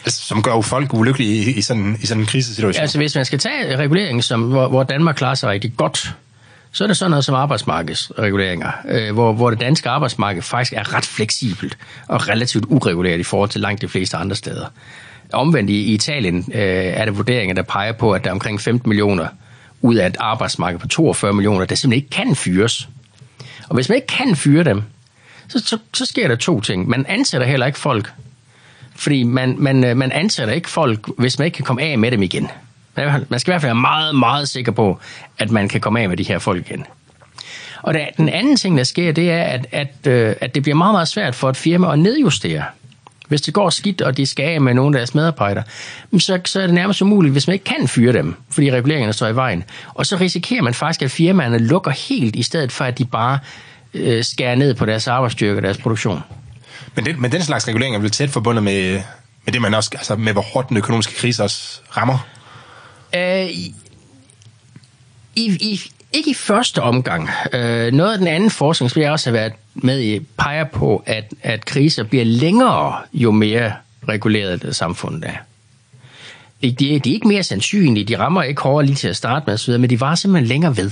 altså, 0.06 0.22
som 0.22 0.44
gør 0.44 0.62
folk 0.62 0.94
ulykkelige 0.94 1.34
i, 1.34 1.58
i, 1.58 1.62
sådan, 1.62 1.98
i 2.02 2.06
sådan 2.06 2.22
en 2.22 2.28
krisesituation? 2.28 2.82
Altså 2.82 2.98
hvis 2.98 3.16
man 3.16 3.26
skal 3.26 3.40
tage 3.40 3.78
reguleringen, 3.78 4.22
som, 4.22 4.42
hvor, 4.42 4.68
hvor 4.68 4.84
Danmark 4.84 5.16
klarer 5.16 5.36
sig 5.36 5.50
rigtig 5.50 5.74
godt, 5.78 6.16
så 6.72 6.84
er 6.84 6.88
det 6.88 6.98
sådan 6.98 7.10
noget 7.10 7.26
som 7.26 7.36
arbejdsmarkedsreguleringer, 7.36 8.72
øh, 8.90 9.14
hvor, 9.14 9.34
hvor 9.34 9.50
det 9.50 9.60
danske 9.60 9.90
arbejdsmarked 9.90 10.42
faktisk 10.42 10.74
er 10.74 10.94
ret 10.96 11.06
fleksibelt 11.06 11.78
og 12.08 12.28
relativt 12.30 12.66
ureguleret 12.68 13.20
i 13.20 13.24
forhold 13.24 13.50
til 13.50 13.62
langt 13.62 13.82
de 13.82 13.88
fleste 13.88 14.18
andre 14.18 14.36
steder. 14.36 14.66
Omvendt 15.34 15.70
i, 15.70 15.74
i 15.74 15.94
Italien 15.94 16.38
øh, 16.54 16.62
er 16.62 17.06
det 17.06 17.18
vurderinger, 17.18 17.56
der 17.56 17.62
peger 17.62 17.92
på, 17.92 18.12
at 18.12 18.24
der 18.24 18.30
er 18.30 18.34
omkring 18.34 18.62
15 18.62 18.90
millioner 18.90 19.28
ud 19.82 19.96
af 19.96 20.08
et 20.08 20.18
arbejdsmarked 20.20 20.80
på 20.80 20.88
42 20.88 21.34
millioner, 21.34 21.66
der 21.66 21.76
simpelthen 21.76 22.04
ikke 22.04 22.10
kan 22.10 22.36
fyres. 22.36 22.90
Og 23.70 23.76
hvis 23.76 23.90
man 23.90 23.96
ikke 23.96 24.08
kan 24.08 24.36
fyre 24.36 24.64
dem, 24.64 24.84
så, 25.52 25.60
så, 25.66 25.78
så 25.94 26.06
sker 26.06 26.28
der 26.28 26.36
to 26.36 26.62
ting. 26.62 26.90
Man 26.90 27.06
ansætter 27.10 27.48
heller 27.48 27.66
ikke 27.66 27.80
folk, 27.80 28.12
fordi 28.96 29.24
man, 29.24 29.56
man, 29.58 29.84
øh, 29.84 29.98
man 29.98 30.12
ansætter 30.12 30.54
ikke 30.54 30.70
folk, 30.70 31.08
hvis 31.18 31.40
man 31.40 31.46
ikke 31.46 31.56
kan 31.56 31.66
komme 31.66 31.82
af 31.82 32.00
med 32.00 32.12
dem 32.12 32.24
igen. 32.24 32.48
Man 32.96 33.40
skal 33.40 33.52
i 33.52 33.54
hvert 33.54 33.62
fald 33.62 33.70
være 33.70 33.82
meget, 33.82 34.16
meget 34.16 34.50
sikker 34.50 34.72
på, 34.72 35.00
at 35.38 35.52
man 35.52 35.70
kan 35.70 35.82
komme 35.82 36.00
af 36.00 36.10
med 36.10 36.18
de 36.18 36.24
her 36.24 36.40
folk 36.40 36.70
igen. 36.70 36.86
Og 37.82 37.94
der, 37.94 38.06
den 38.18 38.30
anden 38.30 38.56
ting, 38.56 38.78
der 38.78 38.84
sker, 38.84 39.12
det 39.12 39.32
er, 39.32 39.44
at, 39.44 39.68
at, 39.72 40.08
øh, 40.08 40.36
at 40.42 40.56
det 40.56 40.64
bliver 40.64 40.76
meget, 40.76 40.94
meget 40.94 41.08
svært 41.08 41.36
for 41.36 41.50
et 41.50 41.58
firma 41.58 41.94
at 41.94 42.00
nedjustere. 42.00 42.64
Hvis 43.28 43.42
det 43.42 43.54
går 43.54 43.70
skidt, 43.70 44.02
og 44.02 44.18
de 44.18 44.26
skal 44.26 44.46
af 44.46 44.62
med 44.62 44.74
nogle 44.74 44.98
af 44.98 45.00
deres 45.00 45.16
medarbejdere, 45.16 45.64
så, 46.20 46.40
så 46.46 46.62
er 46.62 46.66
det 46.66 46.74
nærmest 46.74 47.02
umuligt, 47.02 47.32
hvis 47.32 47.48
man 47.48 47.54
ikke 47.54 47.66
kan 47.66 47.88
fyre 47.88 48.14
dem, 48.14 48.36
fordi 48.50 48.72
reguleringerne 48.72 49.14
står 49.14 49.28
i 49.28 49.36
vejen. 49.36 49.64
Og 49.94 50.06
så 50.06 50.18
risikerer 50.18 50.62
man 50.62 50.74
faktisk, 50.74 51.02
at 51.02 51.12
firmaerne 51.12 51.58
lukker 51.58 51.92
helt, 51.92 52.36
i 52.36 52.44
stedet 52.44 52.72
for 52.72 52.86
at 52.86 52.98
de 52.98 53.06
bare 53.06 53.40
øh, 53.94 54.24
skærer 54.24 54.56
ned 54.56 54.74
på 54.74 54.86
deres 54.86 55.08
arbejdsstyrke 55.08 55.60
og 55.60 55.64
deres 55.64 55.78
produktion. 55.78 56.20
Men 56.96 57.06
den, 57.06 57.22
men 57.22 57.32
den 57.32 57.42
slags 57.42 57.68
regulering 57.68 57.96
er 57.96 58.00
vel 58.00 58.12
tæt 58.12 58.30
forbundet 58.30 58.64
med, 58.64 59.02
med 59.46 59.54
det, 59.54 59.62
man 59.62 59.74
også, 59.74 59.90
altså 59.94 60.16
med 60.16 60.34
hvor 60.34 60.42
hårdt 60.42 60.70
den 60.70 60.78
økonomiske 60.78 61.16
krise 61.16 61.44
også 61.44 61.82
rammer? 61.98 62.28
Øh, 63.16 63.50
i, 63.50 63.76
i, 65.36 65.82
ikke 66.14 66.32
i 66.32 66.34
første 66.34 66.82
omgang. 66.82 67.30
Øh, 67.54 67.94
noget 67.94 68.12
af 68.12 68.18
den 68.18 68.28
anden 68.28 68.52
forskning, 68.52 68.92
som 68.92 69.02
jeg 69.02 69.12
også 69.12 69.30
har 69.30 69.38
været 69.38 69.54
med 69.76 70.02
i, 70.02 70.20
peger 70.20 70.64
på, 70.64 71.04
at, 71.06 71.34
at 71.44 71.66
kriser 71.66 72.04
bliver 72.04 72.26
længere, 72.26 72.96
jo 73.14 73.32
mere 73.32 73.74
reguleret 74.08 74.62
det 74.62 74.76
samfundet 74.76 75.24
er. 75.26 75.36
De, 76.62 76.72
de, 76.72 76.96
er 76.96 77.00
ikke 77.06 77.28
mere 77.28 77.44
sandsynlige, 77.44 78.06
de 78.06 78.20
rammer 78.20 78.44
ikke 78.44 78.62
hårdere 78.62 78.86
lige 78.86 78.96
til 78.96 79.08
at 79.08 79.16
starte 79.16 79.44
med, 79.48 79.78
men 79.78 79.90
de 79.90 80.00
var 80.00 80.16
simpelthen 80.16 80.48
længere 80.48 80.78
ved. 80.78 80.92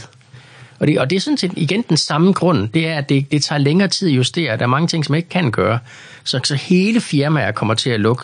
Og 0.80 0.88
det, 0.88 1.00
og 1.00 1.10
det 1.10 1.16
er 1.16 1.20
sådan 1.20 1.38
set 1.38 1.52
igen 1.56 1.81
den 1.90 1.98
samme 1.98 2.34
grund, 2.34 2.70
det 2.70 2.88
er, 2.88 2.98
at 2.98 3.10
det, 3.10 3.31
det 3.31 3.44
tager 3.44 3.60
længere 3.60 3.88
tid 3.88 4.10
at 4.10 4.16
justere. 4.16 4.58
Der 4.58 4.64
er 4.64 4.68
mange 4.68 4.88
ting, 4.88 5.06
som 5.06 5.14
man 5.14 5.18
ikke 5.18 5.30
kan 5.30 5.52
gøre. 5.52 5.80
Så, 6.24 6.40
så 6.44 6.56
hele 6.56 7.02
firmaer 7.02 7.52
kommer 7.52 7.74
til 7.74 7.90
at 7.90 8.00
lukke, 8.00 8.24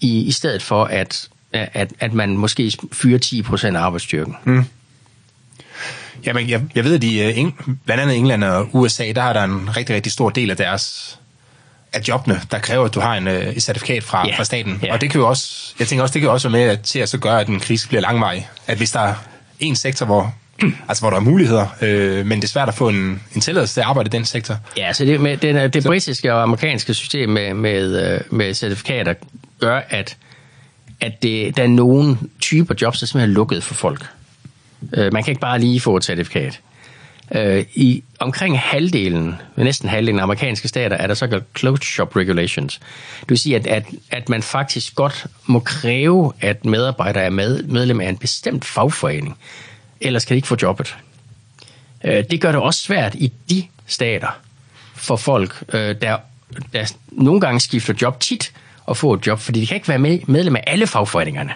i, 0.00 0.20
i 0.20 0.32
stedet 0.32 0.62
for 0.62 0.84
at, 0.84 1.28
at, 1.52 1.92
at 2.00 2.12
man 2.12 2.36
måske 2.36 2.72
fyrer 2.92 3.18
10 3.18 3.42
procent 3.42 3.76
af 3.76 3.80
arbejdsstyrken. 3.80 4.36
Mm. 4.44 4.64
Jamen, 6.26 6.48
jeg, 6.48 6.62
jeg 6.74 6.84
ved, 6.84 6.94
at 6.94 7.04
i 7.04 7.22
øh, 7.22 7.52
blandt 7.84 8.02
andet 8.02 8.16
England 8.16 8.44
og 8.44 8.68
USA, 8.72 9.12
der 9.12 9.22
har 9.22 9.32
der 9.32 9.44
en 9.44 9.76
rigtig, 9.76 9.96
rigtig 9.96 10.12
stor 10.12 10.30
del 10.30 10.50
af 10.50 10.56
deres 10.56 11.18
af 11.92 12.00
jobbene, 12.08 12.40
der 12.50 12.58
kræver, 12.58 12.84
at 12.84 12.94
du 12.94 13.00
har 13.00 13.14
en, 13.14 13.28
øh, 13.28 13.46
et 13.46 13.62
certifikat 13.62 14.04
fra, 14.04 14.26
yeah. 14.26 14.36
fra 14.36 14.44
staten. 14.44 14.80
Yeah. 14.84 14.94
Og 14.94 15.00
det 15.00 15.10
kan 15.10 15.20
jo 15.20 15.28
også, 15.28 15.74
jeg 15.78 15.88
tænker 15.88 16.02
også, 16.02 16.12
det 16.12 16.20
kan 16.20 16.30
også 16.30 16.48
være 16.48 16.60
med 16.60 16.70
at, 16.70 16.80
til 16.80 16.98
at 16.98 17.08
så 17.08 17.18
gøre, 17.18 17.40
at 17.40 17.48
en 17.48 17.60
krise 17.60 17.88
bliver 17.88 18.00
langvarig. 18.00 18.48
At 18.66 18.76
hvis 18.76 18.90
der 18.90 19.00
er 19.00 19.14
en 19.60 19.76
sektor, 19.76 20.06
hvor 20.06 20.34
altså 20.88 21.02
hvor 21.02 21.10
der 21.10 21.16
er 21.16 21.20
muligheder, 21.20 21.66
øh, 21.82 22.26
men 22.26 22.38
det 22.38 22.44
er 22.44 22.48
svært 22.48 22.68
at 22.68 22.74
få 22.74 22.88
en, 22.88 23.22
en 23.34 23.40
tilladelse 23.40 23.74
til 23.74 23.80
at 23.80 23.86
arbejde 23.86 24.08
i 24.08 24.10
den 24.10 24.24
sektor. 24.24 24.56
Ja, 24.76 24.92
så 24.92 25.04
det, 25.04 25.20
med, 25.20 25.36
det, 25.36 25.74
det 25.74 25.84
britiske 25.84 26.34
og 26.34 26.42
amerikanske 26.42 26.94
system 26.94 27.28
med, 27.28 27.54
med, 27.54 28.12
øh, 28.12 28.20
med 28.30 28.54
certifikater 28.54 29.14
gør, 29.60 29.80
at, 29.88 30.16
at 31.00 31.22
det, 31.22 31.56
der 31.56 31.62
er 31.62 31.68
nogle 31.68 32.18
typer 32.40 32.74
jobs, 32.82 32.98
der 32.98 33.06
simpelthen 33.06 33.30
er 33.30 33.34
lukket 33.34 33.62
for 33.62 33.74
folk. 33.74 34.06
Øh, 34.94 35.12
man 35.12 35.24
kan 35.24 35.30
ikke 35.30 35.40
bare 35.40 35.58
lige 35.58 35.80
få 35.80 35.96
et 35.96 36.04
certifikat. 36.04 36.60
Øh, 37.34 37.64
I 37.74 38.02
omkring 38.20 38.58
halvdelen, 38.58 39.34
næsten 39.56 39.88
halvdelen 39.88 40.18
af 40.18 40.22
amerikanske 40.22 40.68
stater, 40.68 40.96
er 40.96 41.06
der 41.06 41.14
såkaldt 41.14 41.44
closed 41.58 41.82
shop 41.82 42.16
regulations. 42.16 42.80
Det 43.20 43.30
vil 43.30 43.38
sige, 43.38 43.56
at, 43.56 43.66
at, 43.66 43.84
at 44.10 44.28
man 44.28 44.42
faktisk 44.42 44.94
godt 44.94 45.26
må 45.46 45.60
kræve, 45.60 46.32
at 46.40 46.64
medarbejdere 46.64 47.24
er 47.24 47.30
med, 47.30 47.62
medlem 47.62 48.00
af 48.00 48.08
en 48.08 48.16
bestemt 48.16 48.64
fagforening 48.64 49.38
ellers 50.00 50.24
kan 50.24 50.34
de 50.34 50.36
ikke 50.36 50.48
få 50.48 50.56
jobbet. 50.62 50.96
Øh, 52.04 52.24
det 52.30 52.40
gør 52.40 52.52
det 52.52 52.60
også 52.60 52.80
svært 52.80 53.14
i 53.14 53.32
de 53.50 53.64
stater 53.86 54.38
for 54.94 55.16
folk, 55.16 55.64
øh, 55.72 55.96
der, 56.00 56.16
der 56.72 56.92
nogle 57.08 57.40
gange 57.40 57.60
skifter 57.60 57.94
job 58.02 58.20
tit 58.20 58.52
og 58.84 58.96
få 58.96 59.14
et 59.14 59.26
job, 59.26 59.38
fordi 59.38 59.60
de 59.60 59.66
kan 59.66 59.74
ikke 59.74 59.88
være 59.88 59.98
med, 59.98 60.18
medlem 60.26 60.56
af 60.56 60.64
alle 60.66 60.86
fagforeningerne. 60.86 61.52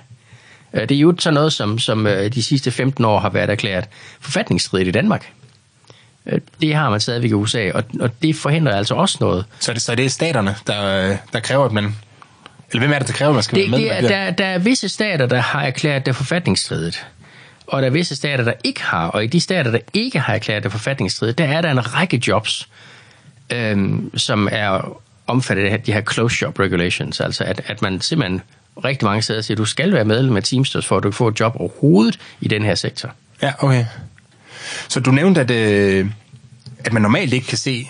Øh, 0.72 0.88
det 0.88 0.94
er 0.94 1.00
jo 1.00 1.14
sådan 1.18 1.34
noget, 1.34 1.52
som, 1.52 1.78
som 1.78 2.04
de 2.34 2.42
sidste 2.42 2.70
15 2.70 3.04
år 3.04 3.18
har 3.20 3.30
været 3.30 3.50
erklæret 3.50 3.84
forfatningsstridigt 4.20 4.88
i 4.88 4.92
Danmark. 4.92 5.32
Det 6.60 6.74
har 6.74 6.90
man 6.90 7.00
stadigvæk 7.00 7.30
i 7.30 7.34
USA, 7.34 7.70
og, 7.74 7.84
og 8.00 8.22
det 8.22 8.36
forhindrer 8.36 8.76
altså 8.76 8.94
også 8.94 9.16
noget. 9.20 9.44
Så 9.60 9.72
det, 9.72 9.82
så 9.82 9.94
det 9.94 10.04
er 10.04 10.08
staterne, 10.08 10.54
der, 10.66 11.16
der 11.32 11.40
kræver, 11.40 11.64
at 11.64 11.72
man... 11.72 11.96
Eller 12.70 12.80
hvem 12.80 12.92
er 12.92 12.98
det, 12.98 13.08
der 13.08 13.14
kræver, 13.14 13.30
at 13.30 13.34
man 13.34 13.42
skal 13.42 13.58
det, 13.58 13.70
være 13.70 13.80
med? 13.80 14.08
Det 14.08 14.14
er, 14.14 14.24
der, 14.24 14.30
der 14.30 14.46
er 14.46 14.58
visse 14.58 14.88
stater, 14.88 15.26
der 15.26 15.40
har 15.40 15.62
erklæret 15.62 16.06
det 16.06 16.16
forfatningsstridigt 16.16 17.06
og 17.70 17.82
der 17.82 17.88
er 17.88 17.92
visse 17.92 18.16
stater, 18.16 18.44
der 18.44 18.52
ikke 18.64 18.82
har, 18.82 19.08
og 19.08 19.24
i 19.24 19.26
de 19.26 19.40
stater, 19.40 19.70
der 19.70 19.78
ikke 19.94 20.18
har 20.18 20.34
erklæret 20.34 20.62
det 20.62 20.72
forfatningsstridigt, 20.72 21.38
der 21.38 21.44
er 21.44 21.60
der 21.60 21.70
en 21.70 21.94
række 21.94 22.22
jobs, 22.26 22.68
øhm, 23.50 24.18
som 24.18 24.48
er 24.52 24.98
omfattet 25.26 25.64
af 25.64 25.80
de 25.80 25.92
her 25.92 26.02
close 26.12 26.36
shop 26.36 26.58
regulations, 26.58 27.20
altså 27.20 27.44
at, 27.44 27.62
at 27.66 27.82
man 27.82 28.00
simpelthen 28.00 28.42
rigtig 28.84 29.06
mange 29.06 29.22
steder 29.22 29.40
siger, 29.40 29.54
at 29.54 29.58
du 29.58 29.64
skal 29.64 29.92
være 29.92 30.04
medlem 30.04 30.36
af 30.36 30.42
Teamsters, 30.42 30.86
for 30.86 30.96
at 30.96 31.02
du 31.02 31.10
kan 31.10 31.16
få 31.16 31.28
et 31.28 31.40
job 31.40 31.56
overhovedet 31.56 32.18
i 32.40 32.48
den 32.48 32.62
her 32.64 32.74
sektor. 32.74 33.10
Ja, 33.42 33.52
okay. 33.58 33.84
Så 34.88 35.00
du 35.00 35.10
nævnte, 35.10 35.40
at, 35.40 35.50
øh, 35.50 36.06
at 36.84 36.92
man 36.92 37.02
normalt 37.02 37.32
ikke 37.32 37.46
kan 37.46 37.58
se 37.58 37.88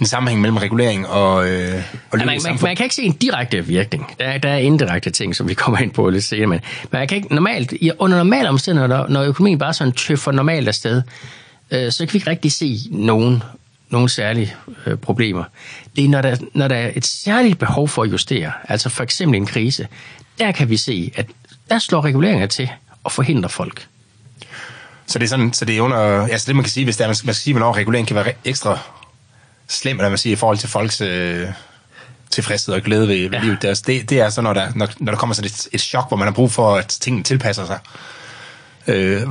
en 0.00 0.06
sammenhæng 0.06 0.40
mellem 0.40 0.56
regulering 0.56 1.08
og, 1.08 1.50
øh, 1.50 1.82
og 2.10 2.18
ja, 2.18 2.24
man, 2.24 2.40
man, 2.44 2.58
man 2.62 2.76
kan 2.76 2.84
ikke 2.84 2.94
se 2.94 3.02
en 3.02 3.12
direkte 3.12 3.66
virkning. 3.66 4.14
Der, 4.20 4.38
der 4.38 4.48
er 4.48 4.58
indirekte 4.58 5.10
ting, 5.10 5.36
som 5.36 5.48
vi 5.48 5.54
kommer 5.64 5.78
ind 5.78 5.90
på 5.90 6.10
lidt 6.10 6.24
senere. 6.24 6.46
Men 6.46 6.60
man 6.90 7.08
kan 7.08 7.16
ikke 7.16 7.34
normalt, 7.34 7.74
under 7.98 8.16
normale 8.16 8.48
omstændigheder, 8.48 9.08
når 9.08 9.22
økonomien 9.22 9.58
bare 9.58 9.74
sådan 9.74 9.92
tøffer 9.92 10.32
normalt 10.32 10.68
afsted, 10.68 11.02
øh, 11.70 11.92
så 11.92 12.06
kan 12.06 12.12
vi 12.12 12.16
ikke 12.16 12.30
rigtig 12.30 12.52
se 12.52 12.78
nogen, 12.90 13.42
nogen 13.90 14.08
særlige 14.08 14.54
øh, 14.86 14.96
problemer. 14.96 15.44
Det 15.96 16.04
er, 16.04 16.08
når 16.08 16.22
der, 16.22 16.36
når 16.54 16.68
der 16.68 16.76
er 16.76 16.90
et 16.94 17.06
særligt 17.06 17.58
behov 17.58 17.88
for 17.88 18.02
at 18.02 18.12
justere, 18.12 18.52
altså 18.68 18.88
for 18.88 19.02
eksempel 19.02 19.36
en 19.36 19.46
krise, 19.46 19.88
der 20.38 20.52
kan 20.52 20.70
vi 20.70 20.76
se, 20.76 21.12
at 21.16 21.26
der 21.70 21.78
slår 21.78 22.04
reguleringer 22.04 22.46
til 22.46 22.70
og 23.04 23.12
forhindrer 23.12 23.48
folk. 23.48 23.86
Så 25.06 25.18
det 25.18 25.24
er 25.24 25.28
sådan, 25.28 25.52
så 25.52 25.64
det 25.64 25.76
er 25.76 25.80
under, 25.80 25.96
altså 26.26 26.46
det 26.46 26.56
man 26.56 26.64
kan 26.64 26.70
sige, 26.70 26.84
hvis 26.84 26.96
der, 26.96 27.06
man 27.06 27.14
skal 27.14 27.34
sige, 27.34 27.54
hvornår 27.54 27.76
regulering 27.76 28.06
kan 28.06 28.16
være 28.16 28.32
ekstra 28.44 28.78
slem, 29.68 29.98
lad 29.98 30.08
man 30.08 30.18
sige, 30.18 30.32
i 30.32 30.36
forhold 30.36 30.58
til 30.58 30.68
folks 30.68 31.00
øh, 31.00 31.48
tilfredshed 32.30 32.74
og 32.74 32.82
glæde 32.82 33.08
ved, 33.08 33.16
ved 33.16 33.30
ja. 33.32 33.40
livet 33.40 33.62
deres. 33.62 33.82
Det, 33.82 34.10
det 34.10 34.20
er 34.20 34.28
så, 34.30 34.40
når 34.40 34.52
der, 34.52 34.72
når, 34.74 34.88
når 34.98 35.12
der 35.12 35.18
kommer 35.18 35.34
sådan 35.34 35.46
et, 35.46 35.68
et 35.72 35.80
chok, 35.80 36.08
hvor 36.08 36.16
man 36.16 36.28
har 36.28 36.32
brug 36.32 36.52
for, 36.52 36.76
at 36.76 36.86
tingene 36.86 37.24
tilpasser 37.24 37.66
sig. 37.66 37.78
Øh, 38.86 39.22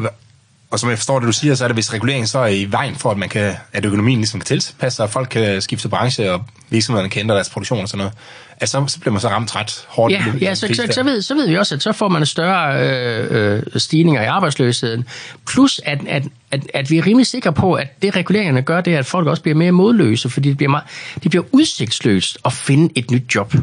og 0.72 0.80
som 0.80 0.90
jeg 0.90 0.98
forstår 0.98 1.20
det, 1.20 1.28
du 1.28 1.32
siger, 1.32 1.56
så 1.56 1.64
er 1.64 1.68
det, 1.68 1.76
hvis 1.76 1.94
reguleringen 1.94 2.28
så 2.28 2.40
er 2.40 2.48
i 2.48 2.66
vejen 2.72 2.96
for, 2.96 3.12
at, 3.12 3.18
man 3.18 3.30
kan, 3.30 3.56
at 3.74 3.86
økonomien 3.86 4.20
ligesom 4.20 4.40
kan 4.40 4.46
tilpasse 4.46 4.96
sig, 4.96 5.04
og 5.04 5.10
folk 5.10 5.30
kan 5.30 5.62
skifte 5.62 5.90
branche 5.90 6.32
og 6.32 6.46
virksomhederne 6.74 7.10
kan 7.10 7.20
ændre 7.20 7.36
deres 7.36 7.50
produktion 7.50 7.80
og 7.80 7.88
sådan 7.88 7.98
noget, 7.98 8.14
at 8.58 8.70
så, 8.70 8.84
så 8.88 9.00
bliver 9.00 9.12
man 9.12 9.22
så 9.22 9.30
ramt 9.30 9.56
ret 9.56 9.86
hårdt. 9.88 10.14
Ja, 10.14 10.24
ja 10.42 10.56
så, 10.56 10.68
så, 10.68 10.88
så, 10.92 11.04
ved, 11.04 11.22
så 11.22 11.36
ved 11.36 11.48
vi 11.48 11.58
også, 11.58 11.76
at 11.76 11.84
så 11.84 11.92
får 11.92 12.08
man 12.08 12.22
en 12.22 12.26
større 12.26 12.90
øh, 12.90 13.58
øh, 13.58 13.64
stigninger 13.76 14.22
i 14.22 14.26
arbejdsløsheden. 14.26 15.06
Plus, 15.48 15.82
at, 15.86 16.00
at, 16.08 16.24
at, 16.52 16.62
at 16.74 16.90
vi 16.90 16.98
er 16.98 17.06
rimelig 17.06 17.28
sikre 17.28 17.54
på, 17.54 17.74
at 17.74 18.02
det 18.02 18.16
reguleringerne 18.16 18.62
gør, 18.62 18.82
det 18.82 18.94
er, 18.94 19.00
at 19.00 19.06
folk 19.06 19.28
også 19.28 19.44
bliver 19.44 19.56
mere 19.56 19.72
modløse, 19.72 20.30
fordi 20.30 20.50
det 20.50 20.58
bliver, 20.58 20.70
meget, 20.70 20.86
det 21.24 21.30
bliver 21.32 21.46
udsigtsløst 21.52 22.38
at 22.46 22.54
finde 22.54 22.90
et 22.96 23.12
nyt 23.12 23.36
job. 23.36 23.54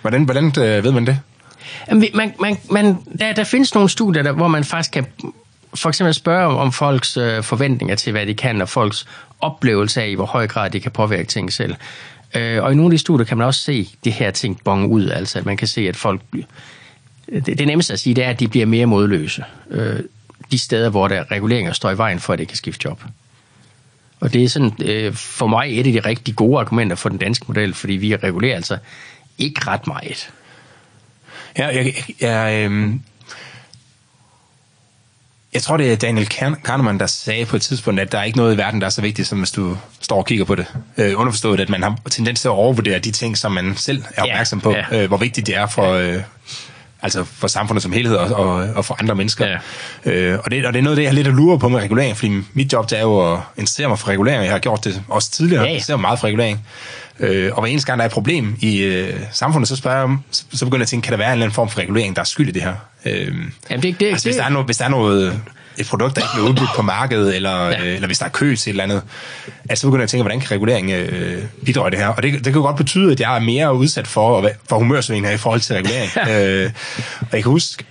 Hvordan, 0.00 0.24
hvordan 0.24 0.44
øh, 0.46 0.84
ved 0.84 0.92
man 0.92 1.06
det? 1.06 1.18
Jamen, 1.88 2.08
man, 2.14 2.34
man, 2.40 2.56
man, 2.70 2.98
der, 3.18 3.32
der 3.32 3.44
findes 3.44 3.74
nogle 3.74 3.88
studier, 3.88 4.22
der, 4.22 4.32
hvor 4.32 4.48
man 4.48 4.64
faktisk 4.64 4.90
kan 4.90 5.06
for 5.74 5.88
eksempel 5.88 6.14
spørge 6.14 6.46
om, 6.46 6.56
om 6.56 6.72
folks 6.72 7.16
øh, 7.16 7.42
forventninger 7.42 7.96
til, 7.96 8.12
hvad 8.12 8.26
de 8.26 8.34
kan, 8.34 8.62
og 8.62 8.68
folks 8.68 9.06
oplevelse 9.40 10.02
af, 10.02 10.08
i 10.08 10.14
hvor 10.14 10.26
høj 10.26 10.46
grad 10.46 10.70
de 10.70 10.80
kan 10.80 10.90
påvirke 10.90 11.28
ting 11.28 11.52
selv. 11.52 11.74
Øh, 12.34 12.62
og 12.62 12.72
i 12.72 12.74
nogle 12.74 12.86
af 12.86 12.90
de 12.90 12.98
studier 12.98 13.24
kan 13.26 13.38
man 13.38 13.46
også 13.46 13.60
se 13.62 13.88
det 14.04 14.12
her 14.12 14.30
ting 14.30 14.60
bonge 14.64 14.88
ud, 14.88 15.08
altså 15.10 15.38
at 15.38 15.46
man 15.46 15.56
kan 15.56 15.68
se, 15.68 15.88
at 15.88 15.96
folk... 15.96 16.20
bliver- 16.30 16.46
Det, 17.32 17.46
det 17.58 17.66
nemmeste 17.66 17.92
at 17.92 18.00
sige, 18.00 18.14
det 18.14 18.24
er, 18.24 18.30
at 18.30 18.40
de 18.40 18.48
bliver 18.48 18.66
mere 18.66 18.86
modløse. 18.86 19.44
Øh, 19.70 20.00
de 20.50 20.58
steder, 20.58 20.90
hvor 20.90 21.08
der 21.08 21.30
reguleringer 21.30 21.72
står 21.72 21.90
i 21.90 21.98
vejen 21.98 22.20
for, 22.20 22.32
at 22.32 22.38
det 22.38 22.48
kan 22.48 22.56
skifte 22.56 22.80
job. 22.88 23.04
Og 24.20 24.32
det 24.32 24.44
er 24.44 24.48
sådan, 24.48 24.72
øh, 24.84 25.12
for 25.14 25.46
mig 25.46 25.80
et 25.80 25.86
af 25.86 25.92
de 25.92 26.00
rigtig 26.08 26.36
gode 26.36 26.60
argumenter 26.60 26.96
for 26.96 27.08
den 27.08 27.18
danske 27.18 27.44
model, 27.48 27.74
fordi 27.74 27.92
vi 27.92 28.16
regulerer 28.16 28.56
altså 28.56 28.78
ikke 29.38 29.60
ret 29.66 29.86
meget. 29.86 30.30
Ja, 31.58 31.66
jeg, 31.66 31.86
jeg, 31.86 31.94
jeg, 32.20 32.70
øh, 32.70 32.94
jeg 35.58 35.62
tror, 35.62 35.76
det 35.76 35.92
er 35.92 35.96
Daniel 35.96 36.28
Kahn- 36.34 36.62
Kahneman, 36.62 36.98
der 36.98 37.06
sagde 37.06 37.44
på 37.44 37.56
et 37.56 37.62
tidspunkt, 37.62 38.00
at 38.00 38.12
der 38.12 38.18
er 38.18 38.22
ikke 38.24 38.38
noget 38.38 38.54
i 38.54 38.56
verden, 38.56 38.80
der 38.80 38.86
er 38.86 38.90
så 38.90 39.00
vigtigt, 39.02 39.28
som 39.28 39.38
hvis 39.38 39.50
du 39.50 39.76
står 40.00 40.16
og 40.16 40.26
kigger 40.26 40.44
på 40.44 40.54
det. 40.54 40.66
Øh, 40.96 41.12
underforstået, 41.20 41.60
at 41.60 41.68
man 41.68 41.82
har 41.82 41.96
tendens 42.10 42.40
til 42.40 42.48
at 42.48 42.52
overvurdere 42.52 42.98
de 42.98 43.10
ting, 43.10 43.38
som 43.38 43.52
man 43.52 43.76
selv 43.76 44.02
er 44.14 44.22
opmærksom 44.22 44.60
på, 44.60 44.74
ja. 44.92 45.02
øh, 45.02 45.08
hvor 45.08 45.16
vigtigt 45.16 45.46
det 45.46 45.56
er 45.56 45.66
for... 45.66 45.92
Øh, 45.92 46.16
altså 47.02 47.24
for 47.24 47.48
samfundet 47.48 47.82
som 47.82 47.92
helhed 47.92 48.16
og, 48.16 48.46
og, 48.46 48.54
og 48.74 48.84
for 48.84 48.96
andre 49.00 49.14
mennesker. 49.14 49.46
Ja. 50.04 50.12
Øh, 50.12 50.38
og, 50.44 50.50
det, 50.50 50.66
og 50.66 50.72
det 50.72 50.78
er 50.78 50.82
noget 50.82 50.94
af 50.94 50.96
det, 50.96 51.02
jeg 51.02 51.10
har 51.10 51.14
lidt 51.14 51.26
at 51.26 51.34
lure 51.34 51.58
på 51.58 51.68
med 51.68 51.80
regulering, 51.80 52.16
fordi 52.16 52.32
mit 52.52 52.72
job 52.72 52.90
det 52.90 52.98
er 52.98 53.02
jo 53.02 53.32
at 53.34 53.40
interessere 53.56 53.88
mig 53.88 53.98
for 53.98 54.08
regulering. 54.08 54.42
Jeg 54.44 54.52
har 54.52 54.58
gjort 54.58 54.84
det 54.84 55.02
også 55.08 55.30
tidligere, 55.30 55.60
Ja, 55.60 55.64
ja, 55.64 55.70
ja. 55.70 55.74
interesseret 55.74 55.98
mig 55.98 56.08
meget 56.08 56.18
for 56.18 56.26
regulering. 56.26 56.66
Øh, 57.20 57.50
og 57.52 57.60
hver 57.60 57.70
eneste 57.70 57.86
gang, 57.86 57.98
der 57.98 58.02
er 58.02 58.08
et 58.08 58.12
problem 58.12 58.56
i 58.60 58.78
øh, 58.78 59.20
samfundet, 59.32 59.68
så 59.68 59.76
spørger 59.76 59.96
jeg 59.96 60.04
om, 60.04 60.24
så, 60.30 60.44
så 60.52 60.64
begynder 60.64 60.80
jeg 60.80 60.84
at 60.84 60.88
tænke, 60.88 61.04
kan 61.04 61.12
der 61.12 61.18
være 61.18 61.28
en 61.28 61.32
eller 61.32 61.44
anden 61.44 61.54
form 61.54 61.68
for 61.68 61.80
regulering, 61.80 62.16
der 62.16 62.22
er 62.22 62.26
skyld 62.26 62.48
i 62.48 62.52
det 62.52 62.62
her? 62.62 62.74
Øh, 63.04 63.34
Jamen, 63.70 63.82
det, 63.82 64.00
det, 64.00 64.06
altså, 64.06 64.28
hvis 64.28 64.36
der 64.36 64.44
er 64.44 64.48
noget, 64.48 64.66
hvis 64.66 64.76
der 64.76 64.84
er 64.84 64.88
noget 64.88 65.40
et 65.78 65.86
produkt, 65.86 66.16
der 66.16 66.22
ikke 66.22 66.30
bliver 66.34 66.48
udbudt 66.48 66.70
på 66.76 66.82
markedet, 66.82 67.36
eller, 67.36 67.66
ja. 67.66 67.84
øh, 67.84 67.94
eller 67.94 68.06
hvis 68.06 68.18
der 68.18 68.24
er 68.24 68.30
kø 68.30 68.56
til 68.56 68.70
et 68.70 68.72
eller 68.72 68.84
andet, 68.84 69.02
altså, 69.68 69.80
så 69.80 69.86
begynder 69.86 70.00
jeg 70.00 70.04
at 70.04 70.08
tænke, 70.10 70.22
hvordan 70.22 70.40
kan 70.40 70.50
regulering 70.50 70.90
øh, 70.90 71.42
bidrage 71.64 71.90
det 71.90 71.98
her? 71.98 72.08
Og 72.08 72.22
det, 72.22 72.32
det 72.32 72.44
kan 72.44 72.54
jo 72.54 72.62
godt 72.62 72.76
betyde, 72.76 73.12
at 73.12 73.20
jeg 73.20 73.36
er 73.36 73.40
mere 73.40 73.74
udsat 73.74 74.06
for, 74.06 74.50
for 74.68 74.78
humørsvingninger 74.78 75.30
i 75.30 75.36
forhold 75.36 75.60
til 75.60 75.76
regulering. 75.76 76.10
øh, 76.34 76.70
og 77.20 77.28
jeg 77.32 77.42
kan 77.42 77.50
huske, 77.52 77.84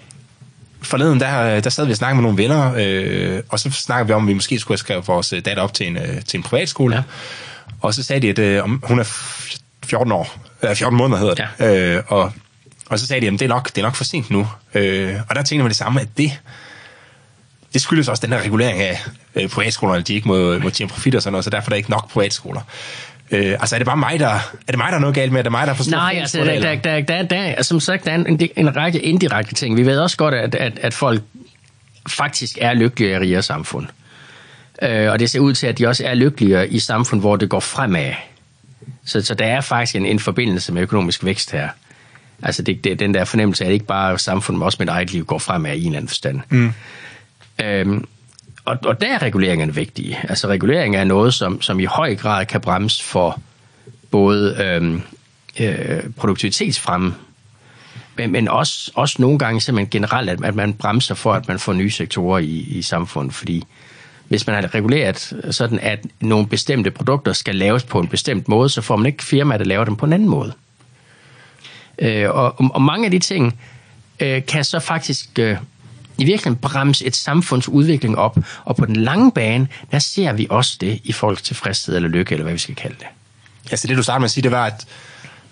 forleden, 0.81 1.19
der, 1.19 1.59
der 1.59 1.69
sad 1.69 1.85
vi 1.85 1.91
og 1.91 1.97
snakkede 1.97 2.15
med 2.15 2.23
nogle 2.23 2.37
venner, 2.37 2.73
øh, 2.77 3.41
og 3.49 3.59
så 3.59 3.71
snakkede 3.71 4.07
vi 4.07 4.13
om, 4.13 4.23
at 4.23 4.27
vi 4.27 4.33
måske 4.33 4.59
skulle 4.59 4.75
have 4.75 4.79
skrevet 4.79 5.07
vores 5.07 5.33
øh, 5.33 5.45
datter 5.45 5.63
op 5.63 5.73
til 5.73 5.87
en, 5.87 5.97
øh, 5.97 6.21
til 6.25 6.37
en 6.37 6.43
privatskole. 6.43 6.95
Ja. 6.95 7.01
Og 7.81 7.93
så 7.93 8.03
sagde 8.03 8.21
de, 8.21 8.29
at 8.29 8.39
øh, 8.39 8.63
om, 8.63 8.83
hun 8.83 8.99
er 8.99 9.03
f- 9.03 9.57
14 9.85 10.11
år, 10.11 10.35
øh, 10.63 10.75
14 10.75 10.97
måneder 10.97 11.19
hedder 11.19 11.33
det. 11.35 11.47
Ja. 11.59 11.95
Øh, 11.95 12.03
og, 12.07 12.31
og 12.89 12.99
så 12.99 13.07
sagde 13.07 13.21
de, 13.21 13.27
at 13.27 13.33
det 13.33 13.41
er 13.41 13.47
nok, 13.47 13.67
det 13.67 13.77
er 13.77 13.81
nok 13.85 13.95
for 13.95 14.03
sent 14.03 14.29
nu. 14.29 14.47
Øh, 14.73 15.15
og 15.29 15.35
der 15.35 15.41
tænkte 15.41 15.55
jeg 15.55 15.63
med 15.63 15.69
det 15.69 15.77
samme, 15.77 16.01
at 16.01 16.07
det, 16.17 16.39
det 17.73 17.81
skyldes 17.81 18.07
også 18.07 18.21
den 18.25 18.33
her 18.33 18.41
regulering 18.41 18.81
af 18.81 18.99
øh, 19.35 19.49
privatskolerne, 19.49 19.99
at 19.99 20.07
de 20.07 20.13
ikke 20.13 20.27
må, 20.27 20.59
må 20.59 20.69
tjene 20.69 20.89
profit 20.89 21.15
og 21.15 21.21
sådan 21.21 21.31
noget, 21.31 21.43
så 21.43 21.49
derfor 21.49 21.67
er 21.67 21.69
der 21.69 21.75
ikke 21.77 21.89
nok 21.91 22.09
privatskoler. 22.11 22.61
Øh, 23.31 23.51
altså 23.59 23.75
er 23.75 23.79
det 23.79 23.85
bare 23.85 23.97
mig, 23.97 24.19
der 24.19 24.27
er 24.27 24.39
det 24.67 24.77
mig, 24.77 24.87
der 24.89 24.95
er 24.95 24.99
noget 24.99 25.15
galt 25.15 25.31
med? 25.31 25.39
Er 25.39 25.43
det 25.43 25.51
mig, 25.51 25.67
der 25.67 25.73
forstår 25.73 25.97
Nej, 25.97 26.15
altså, 26.19 26.37
der, 26.37 26.45
der, 26.45 26.75
der, 26.75 27.01
der, 27.01 27.21
der, 27.21 27.53
der, 27.55 27.61
som 27.63 27.79
sagt, 27.79 28.05
der 28.05 28.11
er 28.11 28.15
en, 28.15 28.49
en 28.57 28.75
række 28.75 28.99
indirekte 28.99 29.53
ting. 29.55 29.77
Vi 29.77 29.85
ved 29.85 29.99
også 29.99 30.17
godt, 30.17 30.33
at, 30.33 30.55
at, 30.55 30.79
at 30.81 30.93
folk 30.93 31.21
faktisk 32.07 32.57
er 32.61 32.73
lykkeligere 32.73 33.27
i 33.27 33.41
samfund. 33.41 33.87
Øh, 33.87 33.93
og 34.81 35.19
det 35.19 35.29
ser 35.29 35.39
ud 35.39 35.53
til, 35.53 35.67
at 35.67 35.77
de 35.77 35.87
også 35.87 36.05
er 36.05 36.13
lykkeligere 36.13 36.69
i 36.69 36.79
samfund, 36.79 37.19
hvor 37.19 37.35
det 37.35 37.49
går 37.49 37.59
fremad. 37.59 38.13
Så, 39.05 39.21
så 39.21 39.33
der 39.33 39.45
er 39.45 39.61
faktisk 39.61 39.95
en, 39.95 40.05
en 40.05 40.19
forbindelse 40.19 40.73
med 40.73 40.81
økonomisk 40.81 41.23
vækst 41.25 41.51
her. 41.51 41.69
Altså 42.43 42.61
det, 42.61 42.83
det, 42.83 42.99
den 42.99 43.13
der 43.13 43.25
fornemmelse 43.25 43.63
af, 43.63 43.67
at 43.67 43.73
ikke 43.73 43.85
bare 43.85 44.19
samfundet, 44.19 44.59
men 44.59 44.65
også 44.65 44.77
mit 44.79 44.89
eget 44.89 45.11
liv 45.11 45.25
går 45.25 45.37
fremad 45.37 45.75
i 45.75 45.81
en 45.81 45.85
eller 45.85 45.97
anden 45.97 46.07
forstand. 46.07 46.41
Mm. 46.49 46.73
Øhm, 47.63 48.05
og, 48.65 48.77
og 48.85 49.01
der 49.01 49.07
er 49.07 49.21
reguleringerne 49.21 49.75
vigtige. 49.75 50.19
Altså 50.29 50.47
regulering 50.47 50.95
er 50.95 51.03
noget, 51.03 51.33
som, 51.33 51.61
som 51.61 51.79
i 51.79 51.85
høj 51.85 52.15
grad 52.15 52.45
kan 52.45 52.61
bremse 52.61 53.03
for 53.03 53.41
både 54.11 54.57
øhm, 54.63 55.01
øh, 55.59 56.03
produktivitetsfremme, 56.17 57.13
men, 58.17 58.31
men 58.31 58.47
også, 58.47 58.91
også 58.95 59.15
nogle 59.19 59.39
gange 59.39 59.61
simpelthen 59.61 59.89
generelt, 59.89 60.29
at, 60.29 60.45
at 60.45 60.55
man 60.55 60.73
bremser 60.73 61.15
for, 61.15 61.33
at 61.33 61.47
man 61.47 61.59
får 61.59 61.73
nye 61.73 61.91
sektorer 61.91 62.39
i, 62.39 62.57
i 62.69 62.81
samfundet, 62.81 63.33
fordi 63.33 63.63
hvis 64.27 64.47
man 64.47 64.55
har 64.55 64.75
reguleret 64.75 65.33
sådan, 65.51 65.79
at 65.79 65.99
nogle 66.19 66.47
bestemte 66.47 66.91
produkter 66.91 67.33
skal 67.33 67.55
laves 67.55 67.83
på 67.83 67.99
en 67.99 68.07
bestemt 68.07 68.47
måde, 68.47 68.69
så 68.69 68.81
får 68.81 68.95
man 68.95 69.05
ikke 69.05 69.23
firmaer, 69.23 69.57
der 69.57 69.65
laver 69.65 69.85
dem 69.85 69.95
på 69.95 70.05
en 70.05 70.13
anden 70.13 70.29
måde. 70.29 70.53
Øh, 71.99 72.29
og, 72.29 72.55
og 72.59 72.81
mange 72.81 73.05
af 73.05 73.11
de 73.11 73.19
ting 73.19 73.59
øh, 74.19 74.45
kan 74.45 74.63
så 74.63 74.79
faktisk 74.79 75.39
øh, 75.39 75.57
i 76.17 76.25
virkeligheden 76.25 76.55
bremse 76.55 77.05
et 77.05 77.15
samfunds 77.15 77.69
udvikling 77.69 78.17
op, 78.17 78.37
og 78.63 78.75
på 78.75 78.85
den 78.85 78.95
lange 78.95 79.31
bane, 79.31 79.67
der 79.91 79.99
ser 79.99 80.33
vi 80.33 80.47
også 80.49 80.77
det 80.81 80.99
i 81.03 81.11
folks 81.11 81.41
tilfredshed 81.41 81.95
eller 81.95 82.09
lykke, 82.09 82.31
eller 82.33 82.43
hvad 82.43 82.53
vi 82.53 82.59
skal 82.59 82.75
kalde 82.75 82.95
det. 82.99 83.07
Altså 83.71 83.87
det, 83.87 83.97
du 83.97 84.03
startede 84.03 84.19
med 84.19 84.25
at 84.25 84.31
sige, 84.31 84.43
det 84.43 84.51
var, 84.51 84.65
at 84.65 84.87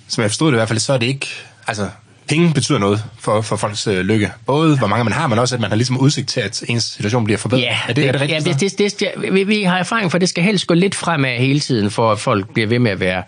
som 0.08 0.22
jeg 0.22 0.30
forstod 0.30 0.48
det 0.48 0.54
i 0.54 0.58
hvert 0.58 0.68
fald, 0.68 0.80
så 0.80 0.94
er 0.94 0.98
det 0.98 1.06
ikke... 1.06 1.28
Altså, 1.68 1.90
penge 2.28 2.54
betyder 2.54 2.80
noget 2.80 3.04
for, 3.20 3.42
for 3.42 3.56
folks 3.56 3.88
øh, 3.88 4.06
lykke. 4.06 4.32
Både 4.46 4.78
hvor 4.78 4.88
mange 4.88 5.04
man 5.04 5.14
har, 5.14 5.28
men 5.28 5.40
også, 5.40 5.56
at 5.56 5.62
man 5.62 5.70
har 5.70 5.76
ligesom 5.76 5.98
udsigt 5.98 6.30
til, 6.30 6.40
at 6.40 6.64
ens 6.68 6.84
situation 6.84 7.24
bliver 7.24 7.38
forbedret. 7.38 7.62
Ja, 7.62 7.78
er 7.88 7.94
det, 7.94 8.08
er 8.08 8.12
det 8.12 8.22
rigtigt? 8.22 8.48
ja, 8.48 8.54
så? 8.54 8.76
det, 8.78 9.00
det, 9.00 9.00
det, 9.00 9.34
vi, 9.34 9.44
vi 9.44 9.64
har 9.64 9.78
erfaring 9.78 10.12
for, 10.12 10.18
at 10.18 10.22
det 10.22 10.30
skal 10.30 10.44
helst 10.44 10.68
gå 10.68 10.74
lidt 10.74 10.96
fremad 10.96 11.38
hele 11.38 11.60
tiden, 11.60 11.92
for 11.92 12.12
at 12.12 12.20
folk 12.20 12.54
bliver 12.54 12.68
ved 12.68 12.80
med 12.80 12.92
at 12.92 13.00
være 13.00 13.24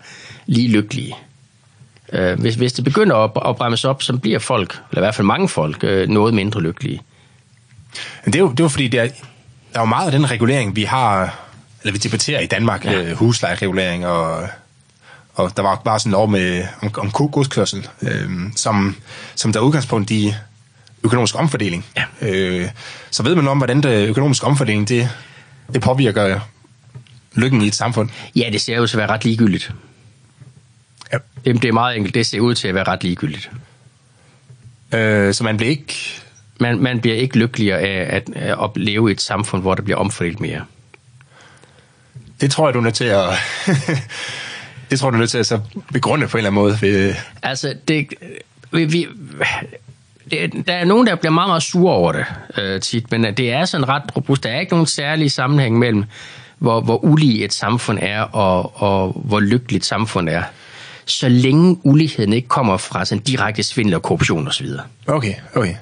lige 0.46 0.68
lykkelige. 0.68 1.16
Øh, 2.12 2.40
hvis, 2.40 2.54
hvis 2.54 2.72
det 2.72 2.84
begynder 2.84 3.16
at, 3.16 3.30
at 3.46 3.56
bremse 3.56 3.88
op, 3.88 4.02
så 4.02 4.16
bliver 4.16 4.38
folk, 4.38 4.80
eller 4.90 5.02
i 5.02 5.04
hvert 5.04 5.14
fald 5.14 5.26
mange 5.26 5.48
folk, 5.48 5.84
øh, 5.84 6.08
noget 6.08 6.34
mindre 6.34 6.60
lykkelige. 6.60 7.00
Men 8.24 8.32
det 8.32 8.38
er 8.38 8.42
jo, 8.42 8.50
det 8.50 8.60
er 8.60 8.64
jo 8.64 8.68
fordi, 8.68 8.88
det 8.88 9.00
er, 9.00 9.04
der 9.04 9.12
er 9.74 9.80
jo 9.80 9.84
meget 9.84 10.06
af 10.06 10.12
den 10.12 10.30
regulering, 10.30 10.76
vi 10.76 10.82
har, 10.82 11.38
eller 11.82 11.92
vi 11.92 11.98
debatterer 11.98 12.40
i 12.40 12.46
Danmark, 12.46 12.84
ja. 12.84 13.02
øh, 13.02 13.16
huslejeregulering, 13.16 14.06
og, 14.06 14.48
og 15.38 15.56
der 15.56 15.62
var 15.62 15.82
bare 15.84 16.00
sådan 16.00 16.10
en 16.10 16.12
lov 16.12 16.28
med, 16.28 16.64
om, 16.82 16.90
om 16.98 17.10
godskørsel, 17.30 17.88
øh, 18.02 18.30
som, 18.56 18.96
som 19.34 19.52
der 19.52 19.60
er 19.60 19.64
udgangspunkt 19.64 20.10
i 20.10 20.34
økonomisk 21.02 21.34
omfordeling. 21.38 21.86
Ja. 21.96 22.04
Øh, 22.20 22.68
så 23.10 23.22
ved 23.22 23.34
man 23.34 23.48
om, 23.48 23.56
hvordan 23.56 23.82
det 23.82 24.08
økonomisk 24.08 24.46
omfordeling, 24.46 24.88
det, 24.88 25.08
det 25.72 25.82
påvirker 25.82 26.40
lykken 27.34 27.62
i 27.62 27.66
et 27.66 27.74
samfund. 27.74 28.10
Ja, 28.36 28.48
det 28.52 28.60
ser 28.60 28.80
ud 28.80 28.86
til 28.86 28.96
at 28.96 28.98
være 28.98 29.08
ret 29.08 29.24
ligegyldigt. 29.24 29.72
Ja. 31.12 31.18
Det, 31.44 31.62
det 31.62 31.68
er 31.68 31.72
meget 31.72 31.96
enkelt. 31.96 32.14
Det 32.14 32.26
ser 32.26 32.40
ud 32.40 32.54
til 32.54 32.68
at 32.68 32.74
være 32.74 32.84
ret 32.84 33.02
ligegyldigt. 33.02 33.50
Øh, 34.94 35.34
så 35.34 35.44
man 35.44 35.56
bliver 35.56 35.70
ikke... 35.70 35.94
Man, 36.60 36.78
man 36.78 37.00
bliver 37.00 37.16
ikke 37.16 37.38
lykkeligere 37.38 37.78
af 37.78 38.16
at, 38.16 38.30
at 38.36 38.70
leve 38.76 39.08
i 39.08 39.12
et 39.12 39.20
samfund, 39.20 39.62
hvor 39.62 39.74
der 39.74 39.82
bliver 39.82 39.98
omfordelt 39.98 40.40
mere. 40.40 40.64
Det 42.40 42.50
tror 42.50 42.66
jeg, 42.66 42.74
du 42.74 42.78
er 42.78 42.82
nødt 42.82 42.94
til 42.94 43.04
at... 43.04 43.28
det 44.90 45.00
tror 45.00 45.10
du 45.10 45.16
er 45.16 45.18
nødt 45.18 45.30
til 45.30 45.38
at 45.38 45.46
så 45.46 45.60
begrunde 45.92 46.28
på 46.28 46.36
en 46.36 46.38
eller 46.38 46.50
anden 46.50 46.62
måde. 46.62 46.78
Ved, 46.80 47.14
Altså, 47.42 47.74
det, 47.88 48.06
vi, 48.72 48.84
vi, 48.84 49.06
det, 50.30 50.66
der 50.66 50.72
er 50.72 50.84
nogen, 50.84 51.06
der 51.06 51.14
bliver 51.14 51.32
meget, 51.32 51.48
meget 51.48 51.62
sure 51.62 51.94
over 51.94 52.12
det 52.12 52.24
øh, 52.58 52.80
tit, 52.80 53.10
men 53.10 53.24
det 53.24 53.52
er 53.52 53.64
sådan 53.64 53.88
ret 53.88 54.02
robust. 54.16 54.42
Der 54.44 54.50
er 54.50 54.60
ikke 54.60 54.72
nogen 54.72 54.86
særlig 54.86 55.32
sammenhæng 55.32 55.78
mellem, 55.78 56.04
hvor, 56.58 56.80
hvor 56.80 57.04
ulige 57.04 57.44
et 57.44 57.52
samfund 57.52 57.98
er, 58.02 58.20
og, 58.20 58.82
og 58.82 59.22
hvor 59.24 59.40
lykkeligt 59.40 59.84
samfund 59.84 60.28
er. 60.28 60.42
Så 61.04 61.28
længe 61.28 61.76
uligheden 61.82 62.32
ikke 62.32 62.48
kommer 62.48 62.76
fra 62.76 63.04
sådan 63.04 63.22
direkte 63.22 63.62
svindel 63.62 63.94
og 63.94 64.02
korruption 64.02 64.48
osv. 64.48 64.66
okay, 65.06 65.34
okay. 65.54 65.74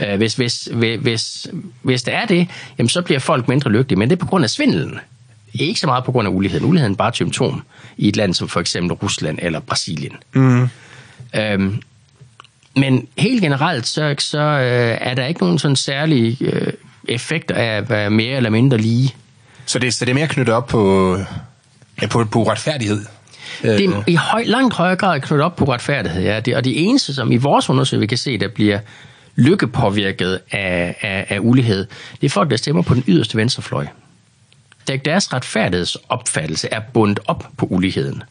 Øh, 0.00 0.16
hvis, 0.16 0.34
hvis, 0.34 0.68
hvis, 0.72 1.00
hvis, 1.00 1.46
hvis 1.82 2.02
der 2.02 2.12
er 2.12 2.26
det, 2.26 2.48
jamen, 2.78 2.88
så 2.88 3.02
bliver 3.02 3.18
folk 3.18 3.48
mindre 3.48 3.70
lykkelige, 3.70 3.98
men 3.98 4.10
det 4.10 4.16
er 4.16 4.20
på 4.20 4.26
grund 4.26 4.44
af 4.44 4.50
svindelen. 4.50 4.98
Ikke 5.54 5.80
så 5.80 5.86
meget 5.86 6.04
på 6.04 6.12
grund 6.12 6.28
af 6.28 6.32
uligheden. 6.32 6.66
Uligheden 6.66 6.92
er 6.92 6.96
bare 6.96 7.08
et 7.08 7.14
symptom 7.14 7.62
i 7.96 8.08
et 8.08 8.16
land 8.16 8.34
som 8.34 8.48
for 8.48 8.60
eksempel 8.60 8.92
Rusland 8.92 9.38
eller 9.42 9.60
Brasilien. 9.60 10.16
Mm. 10.32 10.68
Øhm, 11.36 11.82
men 12.76 13.08
helt 13.18 13.42
generelt, 13.42 13.86
så, 13.86 14.14
så 14.18 14.38
øh, 14.38 14.98
er 15.00 15.14
der 15.14 15.26
ikke 15.26 15.40
nogen 15.40 15.58
sådan 15.58 15.76
særlige 15.76 16.36
øh, 16.40 16.72
effekter 17.08 17.54
af 17.54 17.76
at 17.76 17.90
være 17.90 18.10
mere 18.10 18.36
eller 18.36 18.50
mindre 18.50 18.76
lige. 18.76 19.14
Så 19.66 19.78
det, 19.78 19.94
så 19.94 20.04
det 20.04 20.10
er 20.10 20.14
mere 20.14 20.28
knyttet 20.28 20.54
op 20.54 20.66
på, 20.66 21.16
ja, 22.02 22.06
på, 22.06 22.24
på 22.24 22.42
retfærdighed. 22.42 23.04
Det 23.62 23.84
er 23.84 24.02
i 24.06 24.14
høj, 24.14 24.42
langt 24.46 24.74
højere 24.74 24.96
grad 24.96 25.20
knyttet 25.20 25.44
op 25.44 25.56
på 25.56 25.64
retfærdighed, 25.64 26.22
ja. 26.22 26.40
Det, 26.40 26.56
og 26.56 26.64
det 26.64 26.84
eneste, 26.84 27.14
som 27.14 27.32
i 27.32 27.36
vores 27.36 27.70
undersøgelse 27.70 28.00
vi 28.00 28.06
kan 28.06 28.18
se, 28.18 28.38
der 28.38 28.48
bliver 28.48 28.78
lykkepåvirket 29.36 30.40
af, 30.50 30.96
af, 31.00 31.26
af 31.28 31.38
ulighed, 31.40 31.86
det 32.20 32.26
er 32.26 32.30
folk, 32.30 32.50
der 32.50 32.56
stemmer 32.56 32.82
på 32.82 32.94
den 32.94 33.04
yderste 33.08 33.36
venstrefløj. 33.36 33.86
Der- 34.86 34.96
Deres 34.96 35.32
retfærdighedsopfattelse 35.32 36.68
er 36.72 36.80
bundet 36.92 37.20
op 37.26 37.46
på 37.56 37.66
uligheden. 37.66 38.22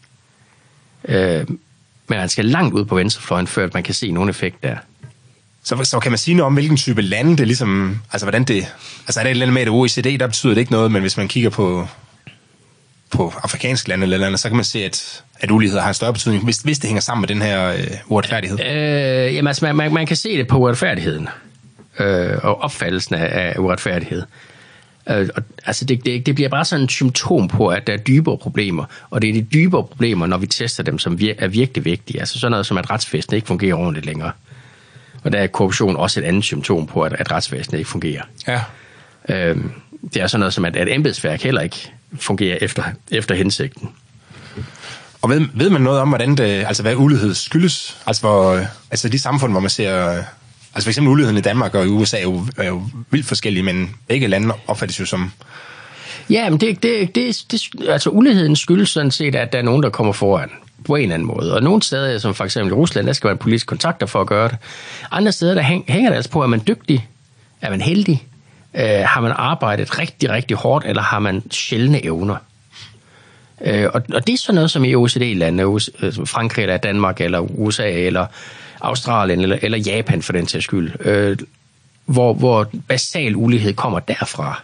Øh, 1.07 1.45
men 2.07 2.19
han 2.19 2.29
skal 2.29 2.45
langt 2.45 2.73
ud 2.73 2.85
på 2.85 2.95
venstrefløjen, 2.95 3.47
før 3.47 3.69
man 3.73 3.83
kan 3.83 3.93
se 3.93 4.11
nogen 4.11 4.29
effekt 4.29 4.63
der. 4.63 4.75
Så, 5.63 5.83
så 5.83 5.99
kan 5.99 6.11
man 6.11 6.17
sige 6.17 6.35
noget 6.35 6.45
om, 6.45 6.53
hvilken 6.53 6.77
type 6.77 7.01
lande 7.01 7.37
det 7.37 7.47
ligesom... 7.47 7.99
Altså, 8.11 8.25
hvordan 8.25 8.43
det... 8.43 8.73
Altså, 9.07 9.19
er 9.19 9.23
det 9.23 9.29
et 9.29 9.31
eller 9.31 9.45
andet 9.45 9.53
med, 9.53 9.61
at 9.61 9.67
OECD, 9.69 10.19
der 10.19 10.27
betyder 10.27 10.53
det 10.53 10.61
ikke 10.61 10.71
noget, 10.71 10.91
men 10.91 11.01
hvis 11.01 11.17
man 11.17 11.27
kigger 11.27 11.49
på, 11.49 11.87
på 13.09 13.33
afrikanske 13.43 13.89
lande 13.89 14.03
eller 14.03 14.27
andet, 14.27 14.39
så 14.39 14.47
kan 14.49 14.55
man 14.55 14.65
se, 14.65 14.83
at, 14.85 15.23
at 15.39 15.51
ulighed 15.51 15.79
har 15.79 15.87
en 15.87 15.93
større 15.93 16.13
betydning, 16.13 16.43
hvis, 16.43 16.57
hvis 16.57 16.79
det 16.79 16.87
hænger 16.87 17.01
sammen 17.01 17.21
med 17.21 17.27
den 17.27 17.41
her 17.41 17.67
øh, 17.73 17.87
uretfærdighed. 18.07 18.59
Øh, 18.59 19.35
jamen, 19.35 19.47
altså, 19.47 19.65
man, 19.65 19.75
man, 19.75 19.93
man 19.93 20.05
kan 20.07 20.15
se 20.15 20.37
det 20.37 20.47
på 20.47 20.57
uretfærdigheden 20.57 21.27
øh, 21.99 22.37
og 22.43 22.61
opfattelsen 22.61 23.15
af, 23.15 23.47
af 23.49 23.59
uretfærdighed. 23.59 24.19
Øh, 24.21 24.25
og, 25.05 25.43
altså 25.65 25.85
det, 25.85 26.05
det, 26.05 26.25
det 26.25 26.35
bliver 26.35 26.49
bare 26.49 26.65
sådan 26.65 26.85
et 26.85 26.91
symptom 26.91 27.47
på, 27.47 27.67
at 27.67 27.87
der 27.87 27.93
er 27.93 27.97
dybere 27.97 28.37
problemer, 28.37 28.85
og 29.09 29.21
det 29.21 29.29
er 29.29 29.33
de 29.33 29.41
dybere 29.41 29.83
problemer, 29.83 30.25
når 30.25 30.37
vi 30.37 30.47
tester 30.47 30.83
dem, 30.83 30.99
som 30.99 31.19
vir, 31.19 31.33
er 31.37 31.47
virkelig 31.47 31.85
vigtige. 31.85 32.19
Altså 32.19 32.39
sådan 32.39 32.51
noget 32.51 32.65
som, 32.65 32.77
at 32.77 32.89
retsvæsenet 32.89 33.35
ikke 33.35 33.47
fungerer 33.47 33.75
ordentligt 33.75 34.05
længere. 34.05 34.31
Og 35.23 35.31
der 35.31 35.39
er 35.39 35.47
korruption 35.47 35.95
også 35.95 36.19
et 36.19 36.23
andet 36.23 36.43
symptom 36.43 36.87
på, 36.87 37.01
at, 37.01 37.13
at 37.13 37.31
retsvæsenet 37.31 37.77
ikke 37.77 37.89
fungerer. 37.89 38.23
Ja. 38.47 38.61
Øh, 39.29 39.57
det 40.13 40.21
er 40.21 40.27
sådan 40.27 40.39
noget 40.39 40.53
som, 40.53 40.65
at, 40.65 40.75
at 40.75 40.87
embedsværk 40.91 41.41
heller 41.41 41.61
ikke 41.61 41.91
fungerer 42.19 42.57
efter, 42.61 42.83
efter 43.11 43.35
hensigten. 43.35 43.89
Og 45.21 45.29
ved, 45.29 45.47
ved 45.53 45.69
man 45.69 45.81
noget 45.81 45.99
om, 45.99 46.09
hvordan 46.09 46.35
det, 46.35 46.43
altså 46.43 46.83
hvad 46.83 46.95
ulighed 46.95 47.33
skyldes? 47.33 47.97
Altså, 48.07 48.21
hvor, 48.21 48.61
altså 48.91 49.09
de 49.09 49.19
samfund, 49.19 49.53
hvor 49.53 49.59
man 49.59 49.69
ser 49.69 50.23
Altså 50.75 50.85
for 50.85 50.89
eksempel 50.89 51.11
uligheden 51.11 51.37
i 51.37 51.41
Danmark 51.41 51.75
og 51.75 51.85
i 51.85 51.89
USA 51.89 52.17
er 52.17 52.21
jo, 52.21 52.45
er 52.57 52.67
jo 52.67 52.81
vildt 53.11 53.25
forskellige, 53.25 53.63
men 53.63 53.95
begge 54.07 54.27
lande 54.27 54.53
opfattes 54.67 54.99
jo 54.99 55.05
som... 55.05 55.31
Ja, 56.29 56.49
men 56.49 56.59
det, 56.59 56.83
det, 56.83 57.15
det, 57.15 57.45
det, 57.51 57.61
altså 57.89 58.09
uligheden 58.09 58.55
skyldes 58.55 58.89
sådan 58.89 59.11
set, 59.11 59.35
at 59.35 59.53
der 59.53 59.59
er 59.59 59.63
nogen, 59.63 59.83
der 59.83 59.89
kommer 59.89 60.13
foran 60.13 60.49
på 60.85 60.95
en 60.95 61.01
eller 61.01 61.13
anden 61.13 61.27
måde. 61.27 61.53
Og 61.53 61.63
nogle 61.63 61.81
steder, 61.81 62.17
som 62.17 62.33
for 62.33 62.43
eksempel 62.43 62.71
i 62.71 62.75
Rusland, 62.75 63.07
der 63.07 63.13
skal 63.13 63.27
man 63.27 63.37
politisk 63.37 63.67
kontakter 63.67 64.05
for 64.05 64.21
at 64.21 64.27
gøre 64.27 64.47
det. 64.47 64.57
Andre 65.11 65.31
steder, 65.31 65.53
der 65.53 65.61
hænger 65.61 66.09
det 66.09 66.15
altså 66.15 66.31
på, 66.31 66.43
er 66.43 66.47
man 66.47 66.61
dygtig, 66.67 67.07
er 67.61 67.69
man 67.69 67.81
heldig, 67.81 68.27
øh, 68.73 68.83
har 68.83 69.21
man 69.21 69.31
arbejdet 69.35 69.99
rigtig, 69.99 70.29
rigtig 70.29 70.57
hårdt, 70.57 70.85
eller 70.85 71.01
har 71.01 71.19
man 71.19 71.43
sjældne 71.51 72.05
evner. 72.05 72.35
Øh, 73.61 73.89
og, 73.93 74.01
og 74.13 74.27
det 74.27 74.33
er 74.33 74.37
sådan 74.37 74.55
noget 74.55 74.71
som 74.71 74.85
i 74.85 74.95
OECD-lande, 74.95 75.63
altså, 75.63 76.25
Frankrig 76.25 76.63
eller 76.63 76.77
Danmark 76.77 77.21
eller 77.21 77.39
USA 77.39 77.91
eller 77.91 78.25
Australien 78.85 79.41
eller, 79.41 79.57
eller 79.61 79.77
Japan 79.77 80.21
for 80.21 80.33
den 80.33 80.45
til 80.45 80.61
skyld, 80.61 80.91
øh, 80.99 81.37
hvor, 82.05 82.33
hvor 82.33 82.69
basal 82.87 83.35
ulighed 83.35 83.73
kommer 83.73 83.99
derfra. 83.99 84.61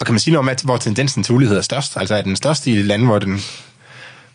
Og 0.00 0.06
kan 0.06 0.12
man 0.12 0.20
sige 0.20 0.32
noget 0.32 0.42
om, 0.42 0.48
at, 0.48 0.62
hvor 0.64 0.76
tendensen 0.76 1.22
til 1.22 1.34
ulighed 1.34 1.56
er 1.56 1.62
størst? 1.62 1.96
Altså 1.96 2.14
er 2.14 2.22
den 2.22 2.36
største 2.36 2.70
i 2.70 2.82
lande, 2.82 3.06
hvor 3.06 3.18
den, 3.18 3.38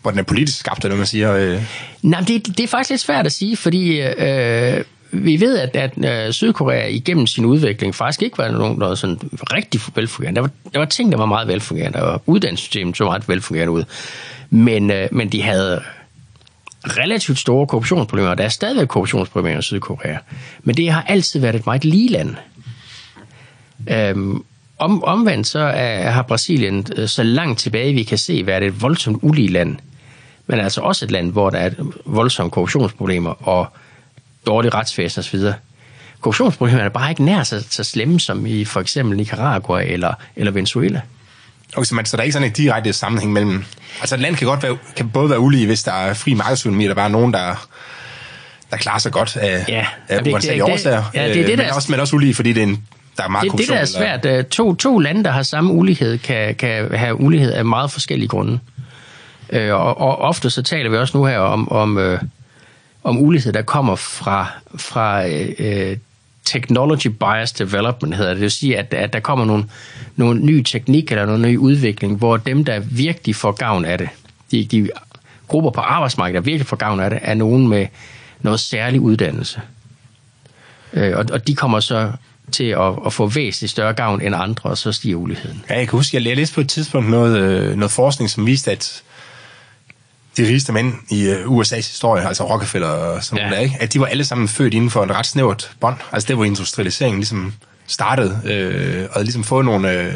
hvor 0.01 0.11
den 0.11 0.19
er 0.19 0.23
politisk 0.23 0.59
skabt, 0.59 0.85
eller 0.85 0.97
man 0.97 1.05
siger? 1.05 1.33
Øh... 1.33 1.63
Nej, 2.01 2.19
det, 2.19 2.57
det 2.57 2.59
er 2.59 2.67
faktisk 2.67 2.89
lidt 2.89 3.01
svært 3.01 3.25
at 3.25 3.31
sige, 3.31 3.57
fordi 3.57 4.01
øh, 4.01 4.83
vi 5.11 5.39
ved, 5.39 5.57
at, 5.57 5.75
at 5.75 6.27
øh, 6.27 6.33
Sydkorea 6.33 6.87
igennem 6.87 7.27
sin 7.27 7.45
udvikling 7.45 7.95
faktisk 7.95 8.21
ikke 8.21 8.37
var 8.37 8.51
nogen, 8.51 8.77
noget 8.77 8.97
sådan 8.97 9.19
rigtig 9.33 9.81
velfungerende. 9.95 10.35
Der 10.35 10.41
var, 10.41 10.51
der 10.73 10.79
var 10.79 10.85
ting, 10.85 11.11
der 11.11 11.17
var 11.17 11.25
meget 11.25 11.47
velfungerende, 11.47 12.03
og 12.03 12.21
uddannelsessystemet 12.25 12.97
så 12.97 13.03
meget 13.03 13.29
velfungerende 13.29 13.71
ud. 13.71 13.83
Men, 14.49 14.91
øh, 14.91 15.07
men 15.11 15.29
de 15.29 15.41
havde 15.41 15.81
relativt 16.87 17.39
store 17.39 17.67
korruptionsproblemer. 17.67 18.35
Der 18.35 18.43
er 18.43 18.49
stadigvæk 18.49 18.87
korruptionsproblemer 18.87 19.59
i 19.59 19.61
Sydkorea. 19.61 20.17
Men 20.63 20.77
det 20.77 20.91
har 20.91 21.01
altid 21.01 21.39
været 21.39 21.55
et 21.55 21.65
meget 21.65 21.85
lige 21.85 22.09
land. 22.09 22.35
Øhm, 23.89 24.43
om, 24.77 25.03
omvendt 25.03 25.47
så 25.47 25.59
er, 25.59 26.09
har 26.09 26.21
Brasilien 26.21 26.87
øh, 26.95 27.07
så 27.07 27.23
langt 27.23 27.59
tilbage, 27.59 27.93
vi 27.93 28.03
kan 28.03 28.17
se, 28.17 28.45
været 28.45 28.63
et 28.63 28.81
voldsomt 28.81 29.19
ulige 29.21 29.47
land. 29.47 29.77
Men 30.47 30.59
altså 30.59 30.81
også 30.81 31.05
et 31.05 31.11
land, 31.11 31.31
hvor 31.31 31.49
der 31.49 31.57
er 31.57 31.71
voldsomme 32.05 32.51
korruptionsproblemer 32.51 33.47
og 33.47 33.67
dårlig 34.45 34.73
retsvæsen 34.73 35.19
osv. 35.19 35.39
Korruptionsproblemerne 36.21 36.85
er 36.85 36.89
bare 36.89 37.09
ikke 37.09 37.23
nær 37.23 37.43
så, 37.43 37.65
så 37.69 37.83
slemme 37.83 38.19
som 38.19 38.45
i 38.45 38.65
for 38.65 38.79
eksempel 38.79 39.17
Nicaragua 39.17 39.83
eller, 39.83 40.13
eller 40.35 40.51
Venezuela. 40.51 41.01
Okay, 41.75 41.85
så, 41.85 41.95
man, 41.95 42.05
så 42.05 42.17
der 42.17 42.21
er 42.21 42.25
ikke 42.25 42.33
sådan 42.33 42.47
en 42.47 42.53
direkte 42.53 42.93
sammenhæng 42.93 43.33
mellem... 43.33 43.65
Altså 43.99 44.15
et 44.15 44.21
land 44.21 44.35
kan 44.35 44.47
godt 44.47 44.63
være, 44.63 44.77
kan 44.95 45.09
både 45.09 45.29
være 45.29 45.39
ulige, 45.39 45.65
hvis 45.65 45.83
der 45.83 45.91
er 45.91 46.13
fri 46.13 46.33
markedsøkonomi, 46.33 46.87
der 46.87 46.93
bare 46.93 47.05
er 47.05 47.09
nogen, 47.09 47.33
der, 47.33 47.67
der 48.71 48.77
klarer 48.77 48.99
sig 48.99 49.11
godt 49.11 49.37
af, 49.37 49.65
ja, 49.67 49.85
af 50.09 50.23
det, 50.23 50.31
uansagelige 50.33 50.65
årsager. 50.65 51.03
Ja, 51.13 51.23
det 51.23 51.29
er 51.29 51.33
det, 51.33 51.41
øh, 51.41 51.57
men, 51.57 51.59
der, 51.59 51.73
også, 51.73 51.91
men 51.91 51.99
også 51.99 52.15
ulige, 52.15 52.33
fordi 52.33 52.53
det 52.53 52.63
er 52.63 52.67
en, 52.67 52.83
der 53.17 53.23
er 53.23 53.27
meget 53.27 53.51
det, 53.51 53.59
det, 53.59 53.67
der 53.67 53.75
er 53.75 53.85
svært. 53.85 54.25
Eller... 54.25 54.41
To, 54.41 54.75
to 54.75 54.99
lande, 54.99 55.23
der 55.23 55.31
har 55.31 55.43
samme 55.43 55.73
ulighed, 55.73 56.17
kan, 56.17 56.55
kan 56.55 56.95
have 56.95 57.19
ulighed 57.19 57.51
af 57.51 57.65
meget 57.65 57.91
forskellige 57.91 58.27
grunde. 58.27 58.59
Øh, 59.49 59.73
og, 59.73 60.01
og 60.01 60.17
ofte 60.17 60.49
så 60.49 60.61
taler 60.61 60.89
vi 60.89 60.97
også 60.97 61.17
nu 61.17 61.25
her 61.25 61.37
om, 61.37 61.71
om, 61.71 61.97
øh, 61.97 62.19
om 63.03 63.19
ulighed, 63.19 63.53
der 63.53 63.61
kommer 63.61 63.95
fra, 63.95 64.47
fra 64.75 65.27
øh, 65.59 65.97
technology 66.45 67.07
bias 67.07 67.51
development, 67.51 68.15
hedder 68.15 68.29
det. 68.29 68.35
Det 68.35 68.41
vil 68.41 68.51
sige, 68.51 68.77
at, 68.77 68.93
at 68.93 69.13
der 69.13 69.19
kommer 69.19 69.45
nogle, 69.45 69.65
nogle 70.15 70.39
nye 70.39 70.63
teknik 70.63 71.11
eller 71.11 71.25
nogle 71.25 71.47
ny 71.47 71.57
udvikling, 71.57 72.17
hvor 72.17 72.37
dem, 72.37 72.65
der 72.65 72.79
virkelig 72.79 73.35
får 73.35 73.51
gavn 73.51 73.85
af 73.85 73.97
det, 73.97 74.09
de, 74.51 74.65
de 74.65 74.89
grupper 75.47 75.71
på 75.71 75.81
arbejdsmarkedet, 75.81 76.35
der 76.35 76.45
virkelig 76.45 76.67
får 76.67 76.77
gavn 76.77 76.99
af 76.99 77.09
det, 77.09 77.19
er 77.21 77.33
nogen 77.33 77.67
med 77.67 77.87
noget 78.41 78.59
særlig 78.59 79.01
uddannelse. 79.01 79.61
Øh, 80.93 81.17
og, 81.17 81.25
og 81.31 81.47
de 81.47 81.55
kommer 81.55 81.79
så 81.79 82.11
til 82.51 82.63
at, 82.63 82.93
at 83.05 83.13
få 83.13 83.27
væsentligt 83.27 83.71
større 83.71 83.93
gavn 83.93 84.21
end 84.21 84.35
andre, 84.35 84.69
og 84.69 84.77
så 84.77 84.91
stiger 84.91 85.15
uligheden. 85.15 85.63
Ja, 85.69 85.77
jeg 85.77 85.87
kan 85.87 85.97
huske, 85.97 86.17
jeg 86.17 86.37
læste 86.37 86.55
på 86.55 86.61
et 86.61 86.69
tidspunkt 86.69 87.09
noget, 87.09 87.37
øh, 87.39 87.75
noget 87.75 87.91
forskning, 87.91 88.29
som 88.29 88.45
viste, 88.45 88.71
at 88.71 89.03
de 90.37 90.43
rigeste 90.43 90.73
mænd 90.73 90.93
i 91.09 91.29
øh, 91.29 91.45
USA's 91.45 91.75
historie, 91.75 92.27
altså 92.27 92.43
Rockefeller 92.49 92.87
og 92.87 93.23
sådan 93.23 93.43
ja. 93.43 93.49
noget, 93.49 93.63
ikke? 93.63 93.77
at 93.79 93.93
de 93.93 93.99
var 93.99 94.05
alle 94.05 94.25
sammen 94.25 94.47
født 94.47 94.73
inden 94.73 94.89
for 94.89 95.03
en 95.03 95.15
ret 95.15 95.25
snævert 95.25 95.71
bånd. 95.79 95.95
Altså 96.11 96.27
det, 96.27 96.35
hvor 96.35 96.45
industrialiseringen 96.45 97.19
ligesom 97.19 97.53
startede, 97.87 98.41
øh, 98.45 99.07
og 99.11 99.23
ligesom 99.23 99.43
fået 99.43 99.65
nogle, 99.65 99.91
øh, 99.91 100.13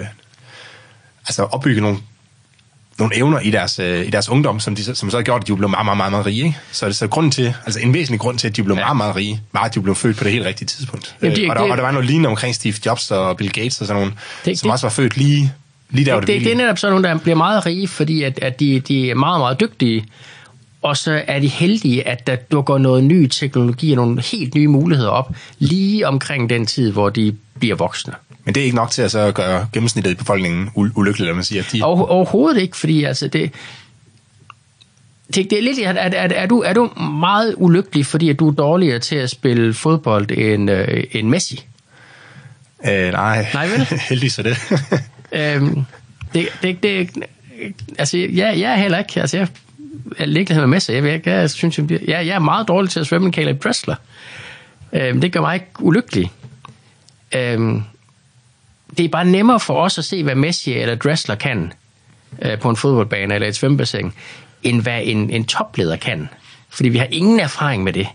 altså 1.27 1.43
opbygge 1.43 1.81
nogle, 1.81 1.97
nogle 2.99 3.17
evner 3.17 3.39
i 3.39 3.51
deres, 3.51 3.79
øh, 3.79 4.05
i 4.05 4.09
deres 4.09 4.29
ungdom, 4.29 4.59
som, 4.59 4.75
de, 4.75 4.95
som 4.95 5.09
så 5.09 5.17
har 5.17 5.23
gjort, 5.23 5.41
at 5.41 5.47
de 5.47 5.55
blev 5.55 5.69
meget, 5.69 5.85
meget, 5.85 5.97
meget, 5.97 6.11
meget 6.11 6.25
rige. 6.25 6.45
Ikke? 6.45 6.57
Så, 6.71 6.93
så 6.93 7.07
grunden 7.07 7.31
til, 7.31 7.53
altså 7.65 7.79
en 7.79 7.93
væsentlig 7.93 8.19
grund 8.19 8.37
til, 8.37 8.47
at 8.47 8.55
de 8.55 8.63
blev 8.63 8.75
ja. 8.75 8.81
meget, 8.81 8.97
meget 8.97 9.15
rige, 9.15 9.41
var, 9.53 9.61
at 9.61 9.75
de 9.75 9.81
blev 9.81 9.95
født 9.95 10.17
på 10.17 10.23
det 10.23 10.31
helt 10.31 10.45
rigtige 10.45 10.67
tidspunkt. 10.67 11.15
Jamen, 11.21 11.35
de, 11.35 11.43
øh, 11.43 11.49
og, 11.49 11.55
der, 11.55 11.61
det, 11.61 11.71
og 11.71 11.77
der 11.77 11.83
var 11.83 11.91
noget 11.91 12.05
lignende 12.05 12.29
omkring 12.29 12.55
Steve 12.55 12.75
Jobs 12.85 13.11
og 13.11 13.37
Bill 13.37 13.51
Gates 13.51 13.81
og 13.81 13.87
sådan 13.87 14.01
nogle, 14.01 14.15
det, 14.45 14.59
som 14.59 14.67
det, 14.67 14.71
også 14.71 14.85
var 14.85 14.91
født 14.91 15.17
lige 15.17 15.53
Lige 15.89 16.05
der, 16.05 16.19
det, 16.19 16.27
det, 16.27 16.41
det 16.41 16.51
er 16.51 16.55
netop 16.55 16.77
sådan 16.77 16.91
nogle, 16.93 17.07
der 17.07 17.17
bliver 17.17 17.35
meget 17.35 17.65
rige, 17.65 17.87
fordi 17.87 18.23
at, 18.23 18.39
at 18.41 18.59
de, 18.59 18.79
de 18.79 19.09
er 19.09 19.15
meget, 19.15 19.39
meget 19.39 19.59
dygtige, 19.59 20.05
og 20.81 20.97
så 20.97 21.21
er 21.27 21.39
de 21.39 21.47
heldige, 21.47 22.07
at 22.07 22.27
der 22.27 22.35
dukker 22.35 22.77
noget 22.77 23.03
ny 23.03 23.27
teknologi 23.27 23.91
og 23.91 23.95
nogle 23.95 24.21
helt 24.21 24.55
nye 24.55 24.67
muligheder 24.67 25.09
op, 25.09 25.35
lige 25.59 26.07
omkring 26.07 26.49
den 26.49 26.65
tid, 26.65 26.91
hvor 26.91 27.09
de 27.09 27.35
bliver 27.59 27.75
voksne. 27.75 28.13
Men 28.45 28.55
det 28.55 28.61
er 28.61 28.65
ikke 28.65 28.75
nok 28.75 28.91
til 28.91 29.01
at 29.01 29.11
så 29.11 29.31
gøre 29.31 29.67
gennemsnittet 29.73 30.11
i 30.11 30.15
befolkningen 30.15 30.69
ulykkelig, 30.75 31.35
man 31.35 31.43
siger. 31.43 31.63
De... 31.73 31.81
Over, 31.83 32.05
overhovedet 32.05 32.61
ikke, 32.61 32.77
fordi 32.77 33.03
altså 33.03 33.27
det, 33.27 33.51
det, 35.35 35.49
det 35.49 35.57
er 35.57 35.61
lidt, 35.61 35.79
er, 35.79 35.89
er, 35.89 36.09
er, 36.09 36.27
er, 36.27 36.45
du, 36.45 36.59
er 36.61 36.73
du 36.73 36.89
meget 37.19 37.55
ulykkelig, 37.57 38.05
fordi 38.05 38.29
at 38.29 38.39
du 38.39 38.47
er 38.49 38.53
dårligere 38.53 38.99
til 38.99 39.15
at 39.15 39.29
spille 39.29 39.73
fodbold 39.73 40.31
end, 40.31 40.71
øh, 40.71 41.03
end 41.11 41.27
Messi? 41.27 41.65
Øh, 42.87 43.11
nej, 43.11 43.47
nej 43.53 43.67
vel? 43.67 43.87
heldigvis 44.09 44.33
så 44.33 44.43
det. 44.43 44.57
øhm, 45.31 45.85
det, 46.33 46.47
det, 46.61 46.83
det, 46.83 47.09
altså, 47.99 48.17
jeg, 48.17 48.59
jeg 48.59 48.71
er 48.71 48.75
heller 48.75 48.97
ikke, 48.97 49.21
altså, 49.21 49.47
jeg 50.19 50.27
ligger 50.27 50.65
med 50.65 50.79
sig. 50.79 50.95
Jeg, 50.95 51.03
jeg, 51.03 51.21
jeg, 51.25 51.49
synes, 51.49 51.79
jeg, 51.89 51.99
jeg 52.07 52.27
er 52.27 52.39
meget 52.39 52.67
dårlig 52.67 52.89
til 52.89 52.99
at 52.99 53.07
svømme 53.07 53.27
en 53.27 53.33
Caleb 53.33 53.63
Dressler. 53.63 53.95
Øhm, 54.93 55.21
det 55.21 55.31
gør 55.31 55.41
mig 55.41 55.53
ikke 55.53 55.67
ulykkelig. 55.79 56.31
Øhm, 57.35 57.83
det 58.97 59.05
er 59.05 59.09
bare 59.09 59.25
nemmere 59.25 59.59
for 59.59 59.81
os 59.81 59.97
at 59.97 60.05
se, 60.05 60.23
hvad 60.23 60.35
Messi 60.35 60.73
eller 60.73 60.95
Dressler 60.95 61.35
kan 61.35 61.73
øh, 62.41 62.59
på 62.59 62.69
en 62.69 62.75
fodboldbane 62.75 63.35
eller 63.35 63.47
et 63.47 63.55
svømmebassin, 63.55 64.11
end 64.63 64.81
hvad 64.81 64.99
en, 65.03 65.29
en 65.29 65.45
topleder 65.45 65.95
kan. 65.95 66.29
Fordi 66.69 66.89
vi 66.89 66.97
har 66.97 67.07
ingen 67.11 67.39
erfaring 67.39 67.83
med 67.83 67.93
det. 67.93 68.07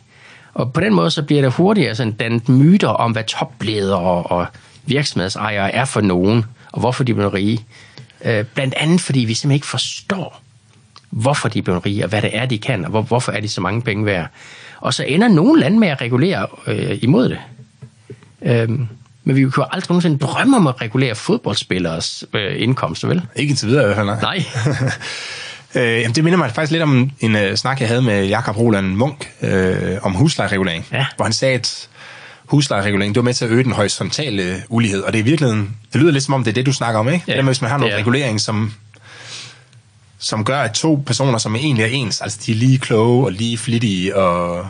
Og 0.55 0.73
på 0.73 0.81
den 0.81 0.95
måde 0.95 1.11
så 1.11 1.23
bliver 1.23 1.43
der 1.43 1.49
hurtigere 1.51 1.95
sådan 1.95 2.13
dannet 2.13 2.49
myter 2.49 2.89
om, 2.89 3.13
hvad 3.13 3.25
topledere 3.25 3.99
og, 3.99 4.31
og 4.31 4.47
virksomhedsejere 4.85 5.73
er 5.73 5.85
for 5.85 6.01
nogen, 6.01 6.45
og 6.73 6.81
hvorfor 6.81 7.05
de 7.05 7.15
bliver 7.15 7.35
rige. 7.35 7.65
Øh, 8.25 8.45
blandt 8.45 8.75
andet 8.75 9.01
fordi 9.01 9.19
vi 9.19 9.35
simpelthen 9.35 9.55
ikke 9.55 9.67
forstår, 9.67 10.43
hvorfor 11.11 11.49
de 11.49 11.59
er 11.59 11.63
blevet 11.63 11.87
rige, 11.87 12.05
og 12.05 12.09
hvad 12.09 12.23
det 12.23 12.37
er, 12.37 12.47
de 12.47 12.59
kan, 12.59 12.85
og 12.85 12.91
hvor, 12.91 13.03
hvorfor 13.03 13.33
er 13.33 13.41
de 13.41 13.49
så 13.49 13.61
mange 13.61 13.83
penge 13.83 14.07
værd. 14.07 14.27
Og 14.81 14.95
så 14.95 15.05
ender 15.05 15.29
nogle 15.29 15.61
lande 15.61 15.79
med 15.79 15.89
at 15.89 16.01
regulere 16.01 16.47
øh, 16.67 16.99
imod 17.03 17.29
det. 17.29 17.39
Øhm, 18.43 18.89
men 19.25 19.37
vi 19.37 19.41
jo 19.41 19.51
aldrig 19.71 19.91
nogensinde 19.91 20.19
drømme 20.19 20.57
om 20.57 20.67
at 20.67 20.81
regulere 20.81 21.15
fodboldspillers 21.15 22.25
øh, 22.35 22.63
indkomster, 22.63 23.09
vel? 23.09 23.23
Ikke 23.37 23.51
indtil 23.51 23.69
videre 23.69 23.83
i 23.83 23.87
hvert 23.87 23.97
fald, 23.97 24.07
nej. 24.07 24.21
Nej. 24.21 24.45
øh, 25.83 26.01
jamen, 26.01 26.15
det 26.15 26.25
minder 26.25 26.39
mig 26.39 26.51
faktisk 26.51 26.73
lidt 26.73 26.83
om 26.83 27.11
en 27.21 27.37
uh, 27.37 27.55
snak, 27.55 27.81
jeg 27.81 27.89
havde 27.89 28.03
med 28.03 28.27
Jakob 28.27 28.57
Roland 28.57 28.87
Munk 28.87 29.31
øh, 29.43 29.99
om 30.03 30.13
huslejeregulering, 30.13 30.87
ja. 30.93 31.07
hvor 31.17 31.25
han 31.25 31.33
sagde, 31.33 31.55
at 31.55 31.89
huslejeregulering, 32.45 33.15
det 33.15 33.21
var 33.21 33.25
med 33.25 33.35
til 33.35 33.45
at 33.45 33.51
øge 33.51 33.65
den 33.65 33.73
horisontale 33.73 34.63
ulighed, 34.69 35.03
og 35.03 35.13
det 35.13 35.19
er 35.19 35.23
i 35.23 35.25
virkeligheden, 35.25 35.77
det 35.93 36.01
lyder 36.01 36.13
lidt 36.13 36.25
som 36.25 36.35
om, 36.35 36.45
det 36.45 36.51
er 36.51 36.55
det, 36.55 36.67
du 36.67 36.73
snakker 36.73 37.01
om, 37.01 37.09
ikke? 37.09 37.25
Ja, 37.29 37.37
det 37.37 37.45
med, 37.45 37.53
hvis 37.53 37.63
man 37.63 37.71
har 37.71 37.79
noget 37.79 37.95
regulering, 37.95 38.41
som 38.41 38.73
som 40.23 40.45
gør, 40.45 40.61
at 40.61 40.73
to 40.73 41.03
personer, 41.07 41.39
som 41.39 41.57
egentlig 41.57 41.83
er 41.83 41.89
ens, 41.89 42.21
altså 42.21 42.39
de 42.47 42.53
er 42.53 42.57
lige 42.57 42.79
kloge 42.79 43.25
og 43.25 43.33
lige 43.33 43.59
flittige 43.59 44.17
og, 44.17 44.69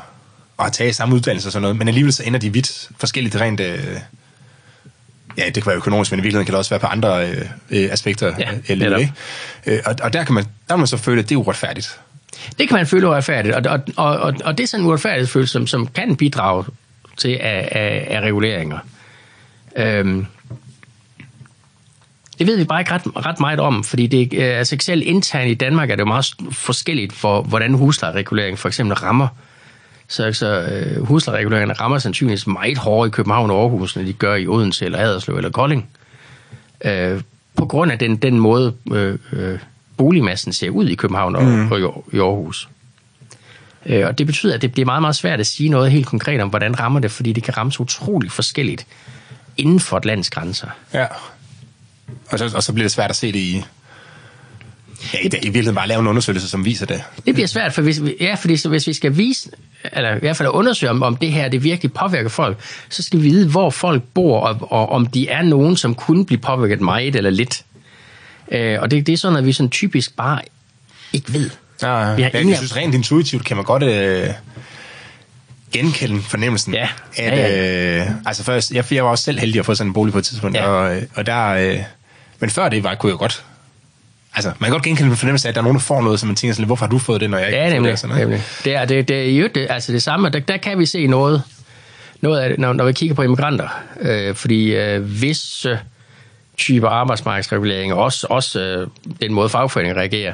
og 0.57 0.65
har 0.65 0.71
taget 0.71 0.97
samme 0.97 1.15
uddannelse 1.15 1.49
og 1.49 1.53
sådan 1.53 1.63
noget, 1.63 1.77
men 1.77 1.89
alligevel 1.89 2.13
så 2.13 2.23
ender 2.23 2.41
de 2.41 2.53
vidt 2.53 2.89
forskelligt 2.99 3.37
rent... 3.37 3.61
Øh, 3.61 3.79
ja, 5.39 5.47
det 5.47 5.55
kan 5.55 5.67
være 5.67 5.77
økonomisk, 5.77 6.11
men 6.11 6.21
i 6.21 6.23
virkeligheden 6.23 6.47
kan 6.47 6.53
det 6.53 6.59
også 6.59 6.71
være 6.71 6.81
på 6.81 6.87
andre 6.87 7.29
øh, 7.29 7.47
øh 7.71 7.93
aspekter 7.93 8.35
Ja, 8.39 8.49
af 8.69 8.79
livet, 8.79 9.01
ikke? 9.01 9.13
Øh, 9.67 9.81
og, 9.87 9.95
og 10.03 10.13
der 10.13 10.25
kan 10.25 10.35
man, 10.35 10.45
der 10.69 10.77
må 10.77 10.77
man 10.77 10.87
så 10.87 10.97
føle, 10.97 11.23
at 11.23 11.29
det 11.29 11.35
er 11.35 11.39
uretfærdigt. 11.39 12.01
Det 12.59 12.69
kan 12.69 12.77
man 12.77 12.87
føle 12.87 13.09
uretfærdigt, 13.09 13.55
og, 13.55 13.63
og, 13.73 13.81
og, 13.97 14.19
og, 14.21 14.35
og 14.45 14.59
det 14.59 14.65
er 14.65 14.69
sådan 14.69 14.85
en 14.85 14.89
uretfærdighedsfølelse, 14.89 15.53
som, 15.53 15.67
som 15.67 15.87
kan 15.87 16.17
bidrage 16.17 16.65
til 17.23 17.39
af, 17.41 17.69
af, 17.73 18.07
af 18.11 18.21
reguleringer. 18.21 18.79
Øhm, 19.77 20.27
det 22.39 22.47
ved 22.47 22.57
vi 22.57 22.65
bare 22.65 22.81
ikke 22.81 22.93
ret, 22.93 23.27
ret 23.27 23.41
meget 23.41 23.61
om, 23.61 23.85
fordi 23.85 24.07
det, 24.07 24.35
øh, 24.35 24.59
altså 24.59 24.77
selv 24.81 25.03
internt 25.05 25.51
i 25.51 25.55
Danmark 25.55 25.91
er 25.91 25.95
det 25.95 26.01
jo 26.01 26.07
meget 26.07 26.35
forskelligt 26.51 27.13
for, 27.13 27.43
hvordan 27.43 27.75
huslejeregulering 27.75 28.59
for 28.59 28.69
eksempel 28.69 28.97
rammer. 28.97 29.29
Så, 30.09 30.33
så 30.33 30.63
øh, 30.63 31.07
huslejereguleringerne 31.07 31.73
rammer 31.73 31.99
sandsynligvis 31.99 32.47
meget 32.47 32.79
hårdere 32.79 33.07
i 33.07 33.11
København 33.11 33.51
og 33.51 33.61
Aarhus, 33.61 33.97
end 33.97 34.07
de 34.07 34.13
gør 34.13 34.35
i 34.35 34.47
Odense 34.47 34.85
eller 34.85 34.99
Haderslev 34.99 35.37
eller 35.37 35.51
Kolding. 35.51 35.89
Øh, 36.85 37.21
på 37.57 37.67
grund 37.67 37.93
af 37.93 37.99
den, 37.99 38.17
den 38.17 38.39
måde, 38.39 38.75
øh, 38.93 39.19
øh, 39.33 39.59
boligmassen 39.97 40.53
ser 40.53 40.71
ud 40.71 40.89
i 40.89 40.95
København 40.95 41.37
og, 41.37 41.45
mm. 41.45 41.73
og 41.73 41.81
i 42.13 42.19
Aarhus. 42.19 42.69
Øh, 43.87 44.07
og 44.07 44.19
det 44.19 44.27
betyder, 44.27 44.55
at 44.55 44.63
det 44.63 44.73
bliver 44.73 44.87
meget, 44.87 45.03
meget 45.03 45.17
svært 45.17 45.41
at 45.41 45.47
sige 45.47 45.69
noget 45.69 45.93
helt 45.93 46.07
konkret 46.07 46.41
om, 46.41 46.49
hvordan 46.49 46.81
rammer 46.81 47.01
det, 47.01 47.11
fordi 47.11 47.33
det 47.33 47.43
kan 47.43 47.57
ramme 47.57 47.73
så 47.73 47.83
utroligt 47.83 48.33
forskelligt 48.33 48.87
inden 49.57 49.81
for 49.81 49.97
et 49.97 50.05
lands 50.05 50.31
grænser. 50.31 50.67
Ja. 50.95 51.07
Og 52.31 52.39
så, 52.39 52.51
og 52.57 52.63
så 52.63 52.73
bliver 52.73 52.85
det 52.85 52.93
svært 52.93 53.11
at 53.11 53.17
se 53.17 53.33
det 53.33 53.39
i... 53.39 53.65
Ja, 55.15 55.19
i, 55.19 55.25
i 55.27 55.29
virkeligheden 55.31 55.75
bare 55.75 55.89
lave 55.89 56.01
en 56.01 56.07
undersøgelse, 56.07 56.49
som 56.49 56.65
viser 56.65 56.87
det. 56.87 57.03
Det 57.27 57.35
bliver 57.35 57.47
svært, 57.47 57.73
for 57.73 57.83
hvis, 57.83 58.03
vi- 58.03 58.17
ja, 58.21 58.35
fordi 58.35 58.57
så 58.57 58.69
hvis 58.69 58.87
vi 58.87 58.93
skal 58.93 59.17
vise, 59.17 59.51
eller 59.93 60.15
i 60.17 60.19
hvert 60.19 60.37
fald 60.37 60.49
undersøge, 60.49 60.91
om, 60.91 61.03
om 61.03 61.17
det 61.17 61.33
her 61.33 61.49
det 61.49 61.65
virkelig 61.65 61.93
påvirker 61.93 62.29
folk, 62.29 62.59
så 62.89 63.03
skal 63.03 63.19
vi 63.23 63.29
vide, 63.29 63.49
hvor 63.49 63.71
folk 63.71 64.03
bor, 64.15 64.41
og, 64.41 64.73
og 64.73 64.89
om 64.89 65.07
de 65.07 65.29
er 65.29 65.43
nogen, 65.43 65.77
som 65.77 65.95
kunne 65.95 66.27
blive 66.27 66.39
påvirket 66.41 66.81
meget 66.81 67.17
eller 67.17 67.31
lidt. 67.31 67.65
Øh, 68.53 68.79
og 68.81 68.91
det, 68.91 69.07
det 69.07 69.13
er 69.13 69.17
sådan, 69.17 69.39
at 69.39 69.47
vi 69.47 69.53
sådan 69.53 69.71
typisk 69.71 70.17
bare 70.17 70.41
ikke 71.13 71.33
ved. 71.33 71.51
Ja, 71.83 72.15
Vi 72.15 72.23
har 72.23 72.31
jeg, 72.31 72.35
ingen- 72.35 72.49
jeg 72.51 72.57
synes 72.59 72.77
rent 72.77 72.95
intuitivt 72.95 73.45
kan 73.45 73.57
man 73.57 73.65
godt 73.65 73.83
øh, 73.83 74.29
genkende 75.73 76.23
fornemmelsen. 76.23 76.75
Ja. 76.75 76.89
At, 77.17 77.39
Ja, 77.39 78.01
Øh, 78.01 78.07
altså 78.27 78.45
først, 78.45 78.71
jeg, 78.73 78.93
jeg 78.93 79.05
var 79.05 79.11
også 79.11 79.25
selv 79.25 79.39
heldig 79.39 79.59
at 79.59 79.67
få 79.67 79.75
sådan 79.75 79.89
en 79.91 79.95
bolig 79.95 80.13
på 80.13 80.19
et 80.19 80.25
tidspunkt, 80.25 80.57
Ja. 80.57 80.67
og, 80.67 80.97
øh, 80.97 81.03
og 81.15 81.27
der, 81.27 81.47
øh, 81.49 81.79
men 82.41 82.51
før 82.51 82.69
det 82.69 82.85
var, 82.85 82.95
kunne 82.95 83.11
jeg 83.13 83.19
godt, 83.19 83.45
altså 84.35 84.53
man 84.59 84.69
kan 84.69 84.73
godt 84.73 84.83
genkende 84.83 85.11
en 85.11 85.17
fornemmelse 85.17 85.49
af, 85.49 85.51
at 85.51 85.55
der 85.55 85.61
er 85.61 85.63
nogen, 85.63 85.77
der 85.77 85.83
får 85.83 86.03
noget, 86.03 86.21
som 86.21 86.27
man 86.27 86.37
tænker 86.37 86.55
sådan, 86.55 86.67
hvorfor 86.67 86.87
har 86.87 86.91
du 86.91 86.99
fået 86.99 87.21
det, 87.21 87.31
når 87.31 87.39
jeg 87.39 87.47
ikke 87.47 87.59
Ja, 87.59 87.71
nemlig. 87.73 87.91
det? 87.91 87.99
Sådan, 87.99 88.17
noget. 88.17 88.29
nemlig. 88.29 88.45
Det 88.65 88.75
er, 88.75 88.85
det, 88.85 89.09
det 89.09 89.31
er 89.33 89.37
jo 89.37 89.49
det, 89.55 89.67
altså 89.71 89.93
det 89.93 90.03
samme, 90.03 90.29
der, 90.31 90.39
der 90.41 90.57
kan 90.57 90.79
vi 90.79 90.87
se 90.87 91.07
noget, 91.07 91.43
noget 92.21 92.41
af 92.41 92.49
det, 92.49 92.59
når, 92.59 92.73
når 92.73 92.85
vi 92.85 92.93
kigger 92.93 93.15
på 93.15 93.23
immigranter. 93.23 93.69
Øh, 94.01 94.35
fordi 94.35 94.75
øh, 94.75 95.23
visse 95.23 95.79
typer 96.57 96.89
arbejdsmarkedsregulering, 96.89 97.93
og 97.95 98.03
også, 98.05 98.27
også 98.31 98.61
øh, 98.61 98.87
den 99.21 99.33
måde 99.35 99.49
fagforeningen 99.49 99.99
reagerer, 99.99 100.33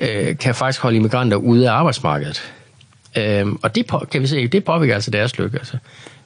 øh, 0.00 0.38
kan 0.38 0.54
faktisk 0.54 0.80
holde 0.80 0.96
immigranter 0.96 1.36
ude 1.36 1.70
af 1.70 1.74
arbejdsmarkedet. 1.74 2.52
Øh, 3.16 3.46
og 3.62 3.74
det 3.74 3.86
på, 3.86 4.06
kan 4.12 4.22
vi 4.22 4.26
se, 4.26 4.48
det 4.48 4.64
påvirker 4.64 4.94
altså 4.94 5.10
deres 5.10 5.38
lykke. 5.38 5.58
Altså. 5.58 5.76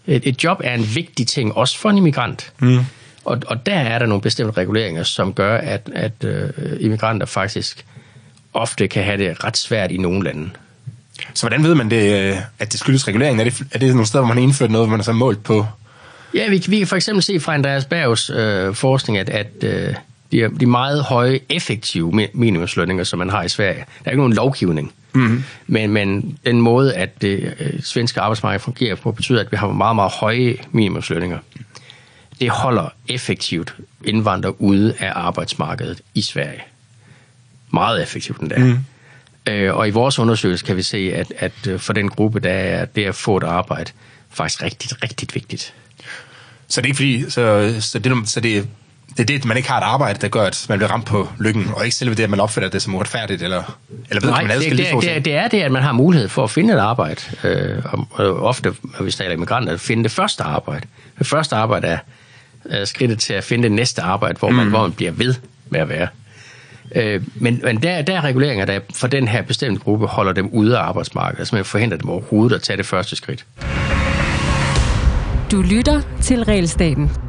Et, 0.07 0.23
et 0.29 0.45
job 0.45 0.61
er 0.65 0.75
en 0.75 0.95
vigtig 0.95 1.27
ting, 1.27 1.57
også 1.57 1.79
for 1.79 1.91
en 1.91 1.97
immigrant. 1.97 2.53
Mm. 2.59 2.79
Og, 3.25 3.39
og 3.47 3.67
der 3.67 3.75
er 3.75 3.99
der 3.99 4.07
nogle 4.07 4.23
bestemte 4.23 4.61
reguleringer, 4.61 5.03
som 5.03 5.33
gør, 5.33 5.59
at, 5.59 5.91
at 5.95 6.25
øh, 6.25 6.51
immigranter 6.81 7.27
faktisk 7.27 7.85
ofte 8.55 8.89
kan 8.89 9.05
have 9.05 9.17
det 9.17 9.45
ret 9.45 9.57
svært 9.57 9.91
i 9.91 9.97
nogle 9.97 10.25
lande. 10.25 10.51
Så 11.35 11.43
hvordan 11.43 11.65
ved 11.65 11.75
man, 11.75 11.91
det, 11.91 12.31
øh, 12.31 12.37
at 12.59 12.73
det 12.73 12.81
skyldes 12.81 13.09
reguleringen? 13.09 13.41
Er 13.41 13.45
det, 13.45 13.63
er 13.73 13.79
det 13.79 13.89
nogle 13.89 14.07
steder, 14.07 14.25
hvor 14.25 14.29
man 14.29 14.37
har 14.37 14.43
indført 14.43 14.71
noget, 14.71 14.87
hvor 14.87 14.91
man 14.91 15.01
har 15.01 15.05
så 15.05 15.13
målt 15.13 15.43
på? 15.43 15.67
Ja, 16.35 16.51
vi, 16.51 16.65
vi 16.69 16.79
kan 16.79 16.87
for 16.87 16.97
eksempel 16.97 17.23
se 17.23 17.41
fra 17.41 17.55
Andreas 17.55 17.85
Bergs 17.85 18.31
øh, 18.31 18.75
forskning, 18.75 19.19
at, 19.19 19.29
at 19.29 19.65
øh, 19.65 19.95
de, 20.33 20.51
de 20.61 20.67
meget 20.67 21.03
høje 21.03 21.41
effektive 21.49 22.23
mi- 22.23 22.31
minimumslønninger, 22.35 23.05
som 23.05 23.19
man 23.19 23.31
har 23.31 23.43
i 23.43 23.49
Sverige. 23.49 23.79
Der 23.79 24.05
er 24.05 24.11
ikke 24.11 24.21
nogen 24.21 24.33
lovgivning. 24.33 24.93
Mm-hmm. 25.13 25.45
Men, 25.67 25.91
men 25.91 26.39
den 26.47 26.61
måde, 26.61 26.95
at 26.95 27.23
det 27.23 27.55
øh, 27.61 27.83
svenske 27.83 28.21
arbejdsmarked 28.21 28.61
fungerer 28.61 28.95
på, 28.95 29.13
betyder, 29.13 29.41
at 29.41 29.53
vi 29.53 29.57
har 29.57 29.69
meget, 29.73 29.97
meget 29.97 30.13
høje 30.13 30.57
minimumslønninger. 30.73 31.39
Det 32.41 32.51
holder 32.51 32.89
effektivt 33.09 33.75
indvandrere 34.05 34.61
ude 34.61 34.95
af 34.99 35.13
arbejdsmarkedet 35.15 36.01
i 36.15 36.23
Sverige. 36.23 36.63
Meget 37.73 38.03
effektivt 38.03 38.41
endda. 38.41 38.59
Mm. 38.59 38.79
Øh, 39.53 39.77
og 39.77 39.89
i 39.89 39.91
vores 39.91 40.19
undersøgelse 40.19 40.65
kan 40.65 40.77
vi 40.77 40.83
se, 40.83 41.13
at, 41.15 41.33
at 41.39 41.67
øh, 41.69 41.81
for 41.81 41.93
den 41.93 42.09
gruppe, 42.09 42.41
der 42.41 42.51
er 42.51 42.85
det 42.85 43.05
at 43.05 43.15
få 43.15 43.37
et 43.37 43.43
arbejde 43.43 43.91
faktisk 44.31 44.63
rigtig, 44.63 45.03
rigtig 45.03 45.29
vigtigt. 45.35 45.75
Så 46.69 46.81
det 46.81 46.87
er 46.87 46.89
ikke 46.89 46.97
fordi, 46.97 47.31
så, 47.31 47.75
så, 47.81 47.99
det, 47.99 48.29
så 48.29 48.41
det, 48.41 48.69
det 49.17 49.21
er 49.21 49.25
det, 49.25 49.35
at 49.35 49.45
man 49.45 49.57
ikke 49.57 49.69
har 49.69 49.79
et 49.79 49.85
arbejde, 49.85 50.19
der 50.21 50.29
gør, 50.29 50.43
at 50.43 50.67
man 50.69 50.79
bliver 50.79 50.91
ramt 50.91 51.07
på 51.07 51.29
lykken, 51.39 51.67
og 51.77 51.85
ikke 51.85 51.97
selve 51.97 52.15
det, 52.15 52.23
at 52.23 52.31
man 52.31 52.41
opfatter 52.41 52.71
det 52.71 52.83
som 52.83 52.95
uretfærdigt, 52.95 53.43
eller, 53.43 53.79
eller 54.11 54.21
ved 54.21 54.31
Nej, 54.31 54.43
man 54.43 54.51
det, 54.51 54.57
adskille 54.57 54.79
det, 54.79 54.87
de 54.87 54.93
to 54.93 55.01
det, 55.01 55.09
ting? 55.09 55.25
det 55.25 55.35
er 55.35 55.49
det, 55.49 55.61
at 55.61 55.73
man 55.73 55.83
har 55.83 55.93
mulighed 55.93 56.29
for 56.29 56.45
at 56.45 56.51
finde 56.51 56.75
et 56.75 56.79
arbejde. 56.79 57.21
Øh, 57.45 57.83
og, 57.85 58.09
og 58.13 58.47
ofte, 58.47 58.75
når 58.99 59.05
vi 59.05 59.11
taler 59.11 59.33
immigranter, 59.33 59.73
at 59.73 59.81
finde 59.81 60.03
det 60.03 60.13
første 60.13 60.43
arbejde. 60.43 60.87
Det 61.19 61.27
første 61.27 61.57
arbejde 61.57 61.87
er, 61.87 61.99
er 62.65 62.85
skridtet 62.85 63.19
til 63.19 63.35
at 63.35 63.45
finde 63.45 63.63
det 63.63 63.73
næste 63.73 64.03
arbejde, 64.03 64.39
hvor 64.39 64.51
man, 64.51 64.65
mm. 64.65 64.71
hvor 64.71 64.83
man 64.83 64.93
bliver 64.93 65.13
ved 65.13 65.35
med 65.71 65.81
at 65.81 65.89
være. 65.89 66.09
Øh, 66.95 67.23
men 67.35 67.61
men 67.65 67.83
der, 67.83 68.03
der 68.03 68.17
er 68.17 68.25
reguleringer, 68.25 68.65
der 68.65 68.81
for 68.95 69.07
den 69.07 69.29
her 69.29 69.43
bestemte 69.43 69.81
gruppe 69.81 70.07
holder 70.07 70.33
dem 70.33 70.49
ude 70.49 70.79
af 70.79 70.83
arbejdsmarkedet, 70.83 71.39
altså 71.39 71.55
man 71.55 71.65
forhindrer 71.65 71.99
dem 71.99 72.11
overhovedet 72.11 72.57
at 72.57 72.63
tage 72.63 72.77
det 72.77 72.87
første 72.87 73.17
skridt. 73.17 73.47
Du 75.51 75.63
lytter 75.63 76.03
til 76.23 76.45
Realstaten. 76.45 77.28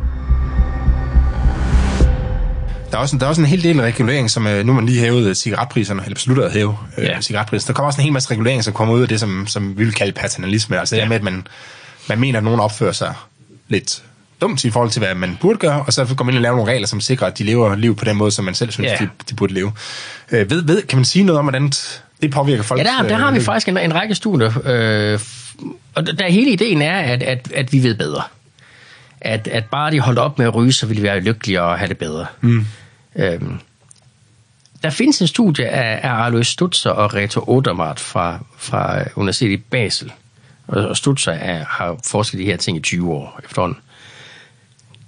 Der 2.92 2.98
er, 2.98 3.02
også, 3.02 3.18
der 3.18 3.26
er 3.26 3.30
også 3.30 3.42
en 3.42 3.48
hel 3.48 3.64
del 3.64 3.82
regulering, 3.82 4.32
som 4.32 4.48
øh, 4.48 4.66
nu 4.66 4.74
man 4.74 4.86
lige 4.86 5.00
hævet 5.00 5.26
øh, 5.28 5.36
cigaretpriserne, 5.36 6.02
eller 6.04 6.16
besluttet 6.16 6.44
at 6.44 6.52
hæve 6.52 6.78
øh, 6.98 7.04
Ja. 7.04 7.22
cigaretpriserne. 7.22 7.68
Der 7.68 7.74
kommer 7.74 7.88
også 7.88 8.02
en 8.02 8.04
hel 8.04 8.14
masse 8.14 8.32
regulering, 8.32 8.64
som 8.64 8.74
kommer 8.74 8.94
ud 8.94 9.02
af 9.02 9.08
det, 9.08 9.20
som, 9.20 9.48
som 9.48 9.78
vi 9.78 9.84
vil 9.84 9.94
kalde 9.94 10.12
paternalisme. 10.12 10.80
Altså 10.80 10.96
det 10.96 11.00
Ja. 11.00 11.04
ja. 11.06 11.10
med, 11.10 11.16
at 11.16 11.24
man, 11.24 11.48
man 12.10 12.20
mener, 12.20 12.38
at 12.40 12.44
nogen 12.44 12.60
opfører 12.60 12.92
sig 12.92 13.14
lidt 13.68 14.04
dumt 14.42 14.66
i 14.66 14.70
forhold 14.70 14.92
til, 14.92 15.00
hvad 15.00 15.16
man 15.16 15.38
burde 15.42 15.60
gøre, 15.60 15.84
og 15.88 15.94
så 15.94 16.06
går 16.18 16.26
man 16.26 16.34
ind 16.34 16.38
og 16.38 16.42
laver 16.42 16.56
nogle 16.56 16.72
regler, 16.72 16.88
som 16.88 17.02
sikrer, 17.02 17.28
at 17.28 17.38
de 17.38 17.44
lever 17.44 17.76
liv 17.76 17.96
på 17.96 18.06
den 18.06 18.18
måde, 18.18 18.32
som 18.32 18.46
man 18.46 18.54
selv 18.54 18.72
synes, 18.72 18.88
Ja. 18.92 18.96
de, 19.06 19.10
de 19.30 19.36
burde 19.36 19.54
leve. 19.54 19.72
Øh, 20.32 20.50
ved, 20.50 20.62
ved, 20.62 20.82
kan 20.82 20.98
man 20.98 21.06
sige 21.06 21.24
noget 21.24 21.40
om, 21.40 21.46
hvordan 21.46 21.72
det 22.22 22.32
påvirker 22.32 22.64
folk? 22.64 22.82
Ja, 22.82 22.84
der, 23.02 23.08
der 23.10 23.16
har 23.16 23.32
vi 23.32 23.42
faktisk 23.42 23.68
en, 23.68 23.78
en 23.78 23.96
række 23.96 24.16
studier, 24.16 24.52
øh, 24.66 25.20
og 25.96 26.08
der, 26.08 26.14
der 26.14 26.30
hele 26.30 26.52
ideen 26.52 26.82
er, 26.82 26.98
at, 27.00 27.24
at, 27.24 27.52
at 27.56 27.74
vi 27.74 27.84
ved 27.84 27.96
bedre. 27.96 28.22
At, 29.22 29.48
at 29.48 29.66
bare 29.66 29.92
de 29.92 30.00
holdt 30.00 30.20
op 30.20 30.38
med 30.38 30.46
at 30.46 30.56
ryge, 30.56 30.72
så 30.74 30.86
ville 30.86 31.02
vi 31.02 31.08
være 31.08 31.20
lykkeligere 31.20 31.64
og 31.64 31.78
have 31.80 31.88
det 31.90 31.98
bedre. 31.98 32.26
Mm. 32.42 32.66
Øhm, 33.16 33.60
der 34.84 34.90
findes 34.90 35.22
en 35.22 35.28
studie 35.28 35.68
af, 35.68 36.10
af 36.10 36.26
Alois 36.26 36.48
Stutzer 36.48 36.90
og 36.90 37.14
Reto 37.14 37.44
Odermatt 37.48 38.00
fra, 38.00 38.40
fra 38.58 39.00
øh, 39.00 39.06
Universitetet 39.16 39.54
i 39.54 39.58
Basel. 39.58 40.12
Og 40.68 40.88
og 40.88 40.98
Stutzer 40.98 41.32
er, 41.32 41.66
har 41.66 42.00
forsket 42.06 42.40
de 42.40 42.46
her 42.46 42.58
ting 42.58 42.78
i 42.78 42.82
20 42.82 43.14
år 43.14 43.40
efterhånden. 43.44 43.78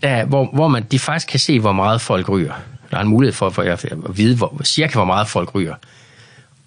Der, 0.04 0.26
hvor, 0.26 0.50
hvor 0.54 0.68
man, 0.68 0.84
de 0.84 1.00
faktisk 1.00 1.28
kan 1.28 1.40
se, 1.40 1.60
hvor 1.60 1.72
meget 1.72 2.02
folk 2.02 2.30
ryger. 2.30 2.54
Der 2.92 2.98
er 2.98 3.02
en 3.02 3.08
mulighed 3.08 3.34
for, 3.34 3.50
for 3.50 3.62
at 3.62 3.86
vide 4.18 4.38
hvor, 4.38 4.62
cirka, 4.64 4.94
hvor 4.94 5.06
meget 5.06 5.28
folk 5.28 5.56
ryger 5.56 5.76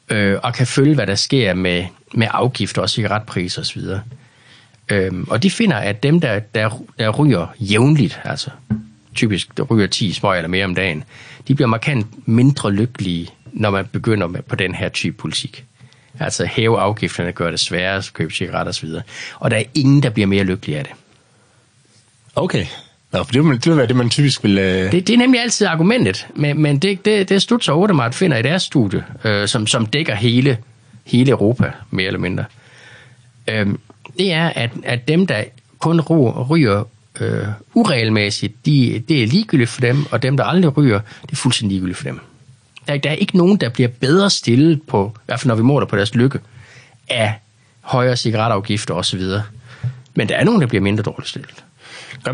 øh, 0.09 0.39
og 0.43 0.55
kan 0.55 0.67
følge, 0.67 0.95
hvad 0.95 1.07
der 1.07 1.15
sker 1.15 1.55
med, 1.55 1.85
med 2.15 2.27
afgifter 2.31 2.83
og 2.83 2.91
cigaretpriser 2.91 3.61
osv. 3.61 3.83
Øhm, 4.89 5.27
og 5.31 5.43
de 5.43 5.51
finder, 5.51 5.77
at 5.77 6.03
dem, 6.03 6.21
der, 6.21 6.39
der, 6.39 6.83
der 6.99 7.11
ryger 7.11 7.47
jævnligt, 7.59 8.21
altså 8.25 8.51
typisk 9.15 9.49
ryger 9.71 9.87
10 9.87 10.13
smøg 10.13 10.37
eller 10.37 10.49
mere 10.49 10.65
om 10.65 10.75
dagen, 10.75 11.05
de 11.49 11.55
bliver 11.55 11.69
markant 11.69 12.29
mindre 12.29 12.73
lykkelige, 12.73 13.29
når 13.53 13.71
man 13.71 13.87
begynder 13.93 14.27
med, 14.27 14.43
på 14.43 14.57
den 14.57 14.75
her 14.75 14.89
type 14.89 15.17
politik. 15.17 15.65
Altså 16.21 16.45
hæve 16.47 16.81
afgifterne, 16.81 17.33
gør 17.33 17.51
det 17.51 17.61
sværere 17.61 17.97
at 17.97 18.11
købe 18.15 18.33
cigaretter 18.33 18.71
osv. 18.71 18.89
Og 19.39 19.51
der 19.51 19.57
er 19.57 19.65
ingen, 19.75 20.03
der 20.03 20.11
bliver 20.11 20.27
mere 20.27 20.45
lykkelige 20.45 20.79
af 20.79 20.85
det. 20.85 20.93
Okay. 22.35 22.67
Nå, 23.13 23.23
for 23.23 23.33
det, 23.33 23.45
vil, 23.45 23.57
det 23.57 23.67
vil 23.67 23.77
være 23.77 23.87
det, 23.87 23.97
man 23.97 24.11
typisk 24.11 24.43
vil... 24.45 24.59
Øh... 24.59 24.93
Det, 24.93 25.07
det 25.07 25.15
er 25.15 25.19
nemlig 25.19 25.41
altid 25.41 25.67
argumentet, 25.67 26.27
men, 26.35 26.63
men 26.63 26.79
det, 26.79 27.05
det, 27.05 27.29
det 27.29 27.43
Stutz 27.43 27.69
og 27.69 27.81
Odermatt 27.81 28.15
finder 28.15 28.37
i 28.37 28.43
deres 28.43 28.63
studie, 28.63 29.05
øh, 29.25 29.49
som, 29.49 29.67
som 29.67 29.87
dækker 29.87 30.15
hele, 30.15 30.59
hele 31.05 31.31
Europa, 31.31 31.73
mere 31.91 32.07
eller 32.07 32.21
mindre, 32.21 32.45
øh, 33.49 33.67
det 34.19 34.33
er, 34.33 34.49
at, 34.49 34.71
at 34.85 35.09
dem, 35.09 35.27
der 35.27 35.45
kun 35.79 36.01
ry- 36.01 36.51
ryger 36.51 36.85
øh, 37.21 37.47
uregelmæssigt, 37.75 38.67
de, 38.67 39.03
det 39.09 39.23
er 39.23 39.27
ligegyldigt 39.27 39.71
for 39.71 39.81
dem, 39.81 40.07
og 40.11 40.23
dem, 40.23 40.37
der 40.37 40.45
aldrig 40.45 40.77
ryger, 40.77 41.01
det 41.23 41.33
er 41.33 41.37
fuldstændig 41.37 41.75
ligegyldigt 41.75 41.99
for 41.99 42.05
dem. 42.05 42.21
Der, 42.89 42.97
der 42.97 43.11
er 43.11 43.15
ikke 43.15 43.37
nogen, 43.37 43.57
der 43.57 43.69
bliver 43.69 43.89
bedre 43.89 44.31
stillet 44.31 44.83
på, 44.89 45.13
i 45.17 45.21
hvert 45.27 45.41
fald 45.41 45.49
når 45.49 45.55
vi 45.55 45.63
måler 45.63 45.87
på 45.87 45.97
deres 45.97 46.15
lykke, 46.15 46.39
af 47.09 47.35
højere 47.81 48.17
cigaretafgifter 48.17 48.95
osv. 48.95 49.23
Men 50.15 50.29
der 50.29 50.37
er 50.37 50.45
nogen, 50.45 50.61
der 50.61 50.67
bliver 50.67 50.83
mindre 50.83 51.03
dårligt 51.03 51.29
stillet. 51.29 51.65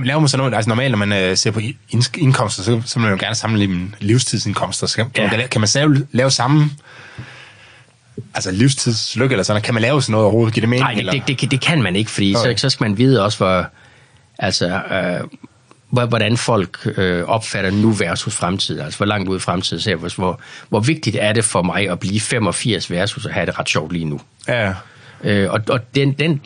Laver 0.05 0.21
man 0.21 0.29
så 0.29 0.37
noget, 0.37 0.55
altså 0.55 0.69
normalt, 0.69 0.91
når 0.91 0.99
man 0.99 1.13
øh, 1.13 1.37
ser 1.37 1.51
på 1.51 1.61
ind- 1.91 2.17
indkomster, 2.19 2.63
så, 2.63 2.83
så 2.87 2.99
vil 2.99 3.03
man 3.09 3.19
jo 3.19 3.25
gerne 3.25 3.35
sammenligne 3.35 3.89
livstidsindkomster. 4.01 4.87
Så 4.87 4.97
kan, 4.97 5.07
Ja. 5.17 5.31
man, 5.37 5.49
kan 5.49 5.61
man 5.61 5.69
lave, 5.75 6.07
lave 6.13 6.31
samme 6.31 6.71
altså 8.35 8.51
livstidslykke 8.51 9.33
eller 9.33 9.43
sådan, 9.43 9.63
kan 9.63 9.75
man 9.75 9.83
lave 9.83 10.03
sådan 10.03 10.13
noget 10.13 10.25
overhovedet? 10.25 10.55
Giver 10.55 10.63
det 10.63 10.69
mening? 10.69 10.83
Nej, 10.83 10.93
det, 10.93 10.99
eller? 10.99 11.13
det, 11.13 11.23
det, 11.27 11.39
kan- 11.39 11.49
det 11.51 11.61
kan 11.61 11.83
man 11.83 11.97
ikke, 11.97 12.11
fordi 12.11 12.35
Okay. 12.39 12.57
så, 12.57 12.61
så 12.61 12.71
skal 12.71 12.85
man 12.85 12.99
vide 12.99 13.25
også, 13.25 13.39
hvor, 13.39 13.67
altså, 14.41 14.67
øh, 14.67 15.29
hvor- 15.91 16.07
hvordan 16.07 16.37
folk 16.37 16.89
øh, 16.97 17.25
opfatter 17.25 17.71
nu 17.71 17.91
versus 17.91 18.35
fremtid. 18.35 18.81
Altså, 18.81 18.97
hvor 18.97 19.07
langt 19.07 19.29
ud 19.29 19.37
i 19.37 19.41
fremtiden 19.41 19.81
ser 19.83 19.97
vi, 19.97 20.09
hvor, 20.17 20.41
hvor 20.69 20.81
vigtigt 20.81 21.17
er 21.21 21.33
det 21.33 21.45
for 21.45 21.63
mig 21.63 21.91
at 21.91 21.99
blive 22.01 22.21
85 22.21 22.91
versus 22.91 23.27
at 23.27 23.33
have 23.33 23.47
det 23.47 23.59
ret 23.59 23.69
sjovt 23.69 23.93
lige 23.93 24.05
nu. 24.05 24.21
Ja, 24.49 24.75
Øh, 25.25 25.51
og 25.53 25.61
og 25.69 25.95
den, 25.95 26.13
den, 26.13 26.41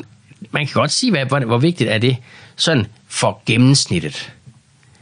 man 0.51 0.67
kan 0.67 0.73
godt 0.75 0.91
sige, 0.91 1.11
hvad, 1.11 1.27
hvor, 1.27 1.39
hvor 1.41 1.59
vigtigt 1.59 1.91
er 1.91 1.99
det 1.99 2.17
sådan 2.57 2.87
for 3.09 3.43
gennemsnittet. 3.47 4.33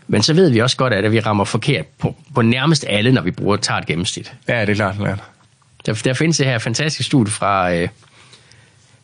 Men 0.08 0.22
så 0.22 0.34
ved 0.34 0.50
vi 0.50 0.58
også 0.60 0.76
godt, 0.76 0.92
at 0.92 1.12
vi 1.12 1.20
rammer 1.20 1.44
forkert 1.44 1.86
på, 1.86 2.16
på 2.34 2.42
nærmest 2.42 2.84
alle, 2.88 3.12
når 3.12 3.22
vi 3.22 3.30
bruger 3.30 3.56
tager 3.56 3.78
et 3.80 3.86
gennemsnit. 3.86 4.32
ja, 4.48 4.60
det 4.60 4.68
er 4.68 4.74
klart. 4.74 4.94
klart. 4.96 5.22
Der, 5.86 5.92
der 5.94 6.14
findes 6.14 6.36
det 6.36 6.46
her 6.46 6.58
fantastiske 6.58 7.04
studie 7.04 7.32
fra, 7.32 7.72
øh, 7.74 7.88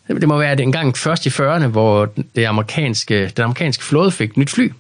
det 0.09 0.29
må 0.29 0.39
være 0.39 0.55
den 0.55 0.73
gang 0.73 0.97
først 0.97 1.27
i 1.27 1.29
40'erne, 1.29 1.67
hvor 1.67 2.13
det 2.37 2.45
amerikanske, 2.45 3.33
den 3.37 3.45
amerikanske 3.45 3.85
flåde 3.85 4.11
fik 4.11 4.31
et 4.31 4.37
nyt 4.37 4.51
fly. 4.51 4.73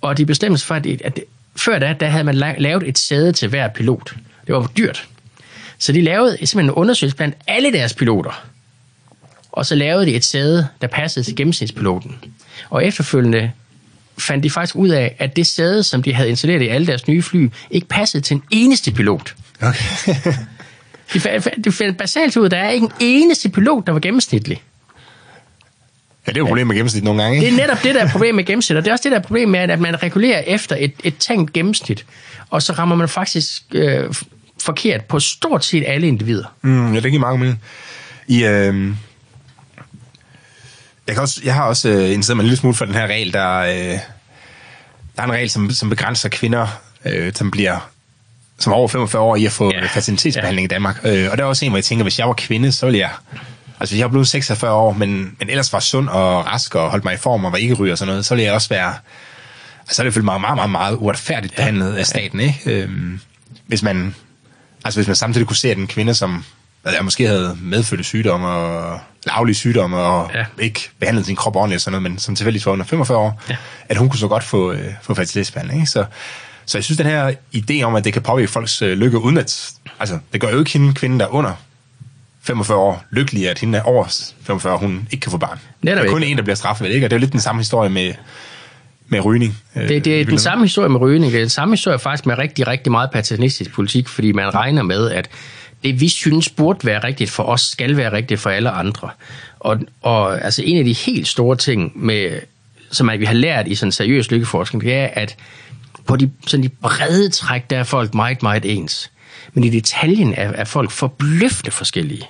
Og 0.00 0.18
de 0.18 0.26
bestemte 0.26 0.58
sig 0.58 0.66
for, 0.66 0.74
at, 0.74 0.86
at 0.86 1.20
før 1.56 1.78
da, 1.78 1.96
der 2.00 2.06
havde 2.06 2.24
man 2.24 2.34
lavet 2.58 2.88
et 2.88 2.98
sæde 2.98 3.32
til 3.32 3.48
hver 3.48 3.68
pilot. 3.68 4.14
Det 4.46 4.54
var 4.54 4.60
for 4.60 4.72
dyrt. 4.76 5.08
Så 5.78 5.92
de 5.92 6.00
lavede 6.00 6.36
simpelthen 6.36 6.64
en 6.64 6.70
undersøgelse 6.70 7.16
blandt 7.16 7.36
alle 7.46 7.72
deres 7.72 7.94
piloter. 7.94 8.44
Og 9.52 9.66
så 9.66 9.74
lavede 9.74 10.06
de 10.06 10.14
et 10.14 10.24
sæde, 10.24 10.68
der 10.80 10.86
passede 10.86 11.24
til 11.24 11.36
gennemsnitspiloten. 11.36 12.18
Og 12.70 12.84
efterfølgende 12.84 13.50
fandt 14.18 14.44
de 14.44 14.50
faktisk 14.50 14.76
ud 14.76 14.88
af, 14.88 15.16
at 15.18 15.36
det 15.36 15.46
sæde, 15.46 15.82
som 15.82 16.02
de 16.02 16.14
havde 16.14 16.28
installeret 16.28 16.62
i 16.62 16.68
alle 16.68 16.86
deres 16.86 17.08
nye 17.08 17.22
fly, 17.22 17.48
ikke 17.70 17.86
passede 17.86 18.22
til 18.22 18.34
en 18.34 18.42
eneste 18.50 18.92
pilot. 18.92 19.34
Okay. 19.60 20.14
De 21.12 21.20
fandt, 21.20 21.64
de 21.64 21.72
fandt 21.72 21.98
basalt 21.98 22.36
ud, 22.36 22.48
der 22.48 22.56
er 22.58 22.70
ikke 22.70 22.84
en 22.84 22.92
eneste 23.00 23.48
pilot, 23.48 23.86
der 23.86 23.92
var 23.92 24.00
gennemsnitlig. 24.00 24.62
ja, 26.26 26.30
det 26.32 26.36
er 26.36 26.40
jo 26.40 26.44
et 26.44 26.48
problem 26.48 26.66
med 26.66 26.74
gennemsnit 26.76 27.04
nogle 27.04 27.22
gange, 27.22 27.40
Det 27.40 27.46
ikke? 27.46 27.56
er 27.62 27.66
netop 27.66 27.82
det, 27.82 27.94
der 27.94 28.04
er 28.04 28.08
problemet 28.10 28.34
med 28.34 28.44
gennemsnit, 28.44 28.76
og 28.76 28.84
det 28.84 28.90
er 28.90 28.92
også 28.94 29.02
det, 29.02 29.12
der 29.12 29.18
er 29.18 29.22
problemet 29.22 29.48
med, 29.48 29.60
at 29.60 29.80
man 29.80 30.02
regulerer 30.02 30.40
efter 30.40 30.76
et, 30.78 30.92
et 31.04 31.16
tænkt 31.18 31.52
gennemsnit, 31.52 32.06
og 32.50 32.62
så 32.62 32.72
rammer 32.72 32.96
man 32.96 33.08
faktisk 33.08 33.62
øh, 33.72 34.14
forkert 34.62 35.04
på 35.04 35.20
stort 35.20 35.64
set 35.64 35.84
alle 35.86 36.08
individer. 36.08 36.54
Mm, 36.62 36.94
ja, 36.94 37.00
det 37.00 37.10
giver 37.10 37.20
meget 37.20 37.38
mening. 37.40 37.60
I, 38.26 38.44
øh, 38.44 38.86
jeg, 41.06 41.14
kan 41.14 41.22
også, 41.22 41.40
jeg 41.44 41.54
har 41.54 41.64
også 41.64 41.88
øh, 41.88 41.96
interesseret 42.04 42.36
mig 42.36 42.42
en 42.42 42.46
lille 42.48 42.56
smule 42.60 42.74
for 42.74 42.84
den 42.84 42.94
her 42.94 43.06
regel, 43.06 43.32
der, 43.32 43.58
øh, 43.58 43.98
der 45.16 45.22
er 45.22 45.24
en 45.24 45.32
regel, 45.32 45.50
som, 45.50 45.70
som 45.70 45.90
begrænser 45.90 46.28
kvinder, 46.28 46.66
øh, 47.04 47.32
som 47.34 47.50
bliver 47.50 47.90
som 48.64 48.72
er 48.72 48.76
over 48.76 48.88
45 48.88 49.22
år 49.22 49.36
i 49.36 49.46
at 49.46 49.52
få 49.52 49.70
Ja. 49.72 49.80
ja. 49.80 49.86
facilitetsbehandling 49.86 50.64
ja. 50.64 50.66
i 50.66 50.74
Danmark. 50.74 51.00
Øh, 51.04 51.28
og 51.32 51.38
der 51.38 51.44
er 51.44 51.48
også 51.48 51.64
en, 51.64 51.70
hvor 51.70 51.78
jeg 51.78 51.84
tænker, 51.84 52.02
hvis 52.02 52.18
jeg 52.18 52.26
var 52.26 52.32
kvinde, 52.34 52.72
så 52.72 52.86
ville 52.86 52.98
jeg... 53.00 53.10
Altså, 53.80 53.94
hvis 53.94 54.00
jeg 54.00 54.10
blevet 54.10 54.28
46 54.28 54.72
år, 54.72 54.92
men, 54.92 55.10
men 55.38 55.50
ellers 55.50 55.72
var 55.72 55.80
sund 55.80 56.08
og 56.08 56.46
rask 56.46 56.74
og 56.74 56.90
holdt 56.90 57.04
mig 57.04 57.14
i 57.14 57.16
form 57.16 57.44
og 57.44 57.52
var 57.52 57.58
ikke 57.58 57.74
ryger 57.74 57.92
og 57.92 57.98
sådan 57.98 58.12
noget, 58.12 58.26
så 58.26 58.34
ville 58.34 58.44
jeg 58.46 58.52
også 58.54 58.68
være... 58.68 58.94
Altså, 59.80 59.94
så 59.96 60.02
er 60.02 60.04
det 60.04 60.14
følt 60.14 60.24
meget, 60.24 60.40
meget, 60.40 60.56
meget, 60.56 60.70
meget 60.70 60.96
uretfærdigt 61.00 61.56
behandlet 61.56 61.94
af 61.94 62.06
staten, 62.06 62.40
ikke? 62.40 62.60
Øhm, 62.66 63.20
hvis 63.66 63.82
man... 63.82 64.14
Altså, 64.84 65.00
hvis 65.00 65.06
man 65.06 65.16
samtidig 65.16 65.46
kunne 65.46 65.56
se, 65.56 65.70
at 65.70 65.78
en 65.78 65.86
kvinde, 65.86 66.14
som 66.14 66.44
hvad 66.82 66.92
jeg 66.92 67.04
måske 67.04 67.26
havde 67.26 67.56
medfødte 67.62 68.04
sygdomme 68.04 68.46
og 68.48 69.00
lavlige 69.26 69.54
sygdomme 69.56 69.96
og 69.96 70.30
Ja. 70.34 70.38
ja. 70.38 70.44
ikke 70.58 70.90
behandlet 71.00 71.26
sin 71.26 71.36
krop 71.36 71.56
ordentligt 71.56 71.76
og 71.76 71.80
sådan 71.80 71.92
noget, 72.02 72.10
men 72.12 72.18
som 72.18 72.36
tilfældigvis 72.36 72.66
var 72.66 72.72
under 72.72 72.84
45 72.84 73.18
år, 73.18 73.42
Ja. 73.48 73.52
ja. 73.52 73.58
at 73.88 73.96
hun 73.96 74.08
kunne 74.08 74.18
så 74.18 74.28
godt 74.28 74.44
få, 74.44 74.72
øh, 74.72 74.92
få 75.02 75.14
fertilitetsbehandling. 75.14 75.80
Ikke? 75.80 75.90
Så, 75.90 76.04
så 76.66 76.78
jeg 76.78 76.84
synes, 76.84 76.98
den 76.98 77.06
her 77.06 77.34
idé 77.56 77.82
om, 77.82 77.94
at 77.94 78.04
det 78.04 78.12
kan 78.12 78.22
påvirke 78.22 78.50
folks 78.50 78.82
øh, 78.82 78.98
lykke 78.98 79.18
uden 79.18 79.38
at... 79.38 79.70
Altså, 80.00 80.18
det 80.32 80.40
gør 80.40 80.48
jo 80.50 80.58
ikke 80.58 80.72
hende 80.72 80.94
kvinde, 80.94 81.18
der 81.18 81.24
er 81.24 81.34
under 81.34 81.52
45 82.42 82.78
år 82.78 83.04
lykkelig, 83.10 83.48
at 83.50 83.58
hende 83.58 83.78
er 83.78 83.82
over 83.82 84.32
45, 84.42 84.78
hun 84.78 85.08
ikke 85.10 85.22
kan 85.22 85.30
få 85.30 85.38
barn. 85.38 85.58
Netop 85.82 85.98
der 85.98 86.04
er 86.04 86.12
kun 86.12 86.22
ikke. 86.22 86.30
en, 86.30 86.36
der 86.36 86.42
bliver 86.42 86.56
straffet, 86.56 86.86
ikke? 86.86 87.06
Og 87.06 87.10
det 87.10 87.16
er 87.16 87.18
jo 87.18 87.20
lidt 87.20 87.32
den 87.32 87.40
samme 87.40 87.60
historie 87.60 87.90
med, 87.90 88.12
med 89.08 89.24
rygning. 89.24 89.58
øh, 89.76 89.88
Det, 89.88 90.04
det 90.04 90.20
er 90.20 90.24
den 90.24 90.38
samme 90.38 90.64
historie 90.64 90.88
med 90.88 91.00
rygning. 91.00 91.32
Det 91.32 91.38
er 91.38 91.42
den 91.42 91.50
samme 91.50 91.72
historie 91.72 91.98
faktisk 91.98 92.26
med 92.26 92.38
rigtig, 92.38 92.66
rigtig 92.66 92.92
meget 92.92 93.10
paternalistisk 93.10 93.72
politik, 93.72 94.08
fordi 94.08 94.32
man 94.32 94.54
regner 94.54 94.82
med, 94.82 95.10
at 95.10 95.28
det 95.84 96.00
vi 96.00 96.08
synes 96.08 96.48
burde 96.48 96.86
være 96.86 97.04
rigtigt 97.04 97.30
for 97.30 97.42
os, 97.42 97.60
skal 97.60 97.96
være 97.96 98.12
rigtigt 98.12 98.40
for 98.40 98.50
alle 98.50 98.70
andre. 98.70 99.10
Og, 99.60 99.80
og 100.02 100.44
altså 100.44 100.62
en 100.64 100.78
af 100.78 100.84
de 100.84 100.92
helt 100.92 101.28
store 101.28 101.56
ting, 101.56 101.92
med, 102.04 102.40
som 102.90 103.08
at 103.08 103.20
vi 103.20 103.24
har 103.24 103.34
lært 103.34 103.68
i 103.68 103.74
sådan 103.74 103.92
seriøs 103.92 104.30
lykkeforskning, 104.30 104.84
det 104.84 104.94
er, 104.94 105.08
at 105.12 105.36
på 106.06 106.16
de, 106.16 106.30
sådan 106.46 106.64
de 106.64 106.68
brede 106.68 107.28
træk, 107.28 107.70
der 107.70 107.78
er 107.78 107.84
folk 107.84 108.14
meget, 108.14 108.42
meget 108.42 108.64
ens. 108.64 109.10
Men 109.54 109.64
i 109.64 109.68
detaljen 109.68 110.34
er, 110.34 110.48
er 110.48 110.64
folk 110.64 110.90
forbløffende 110.90 111.70
forskellige. 111.70 112.28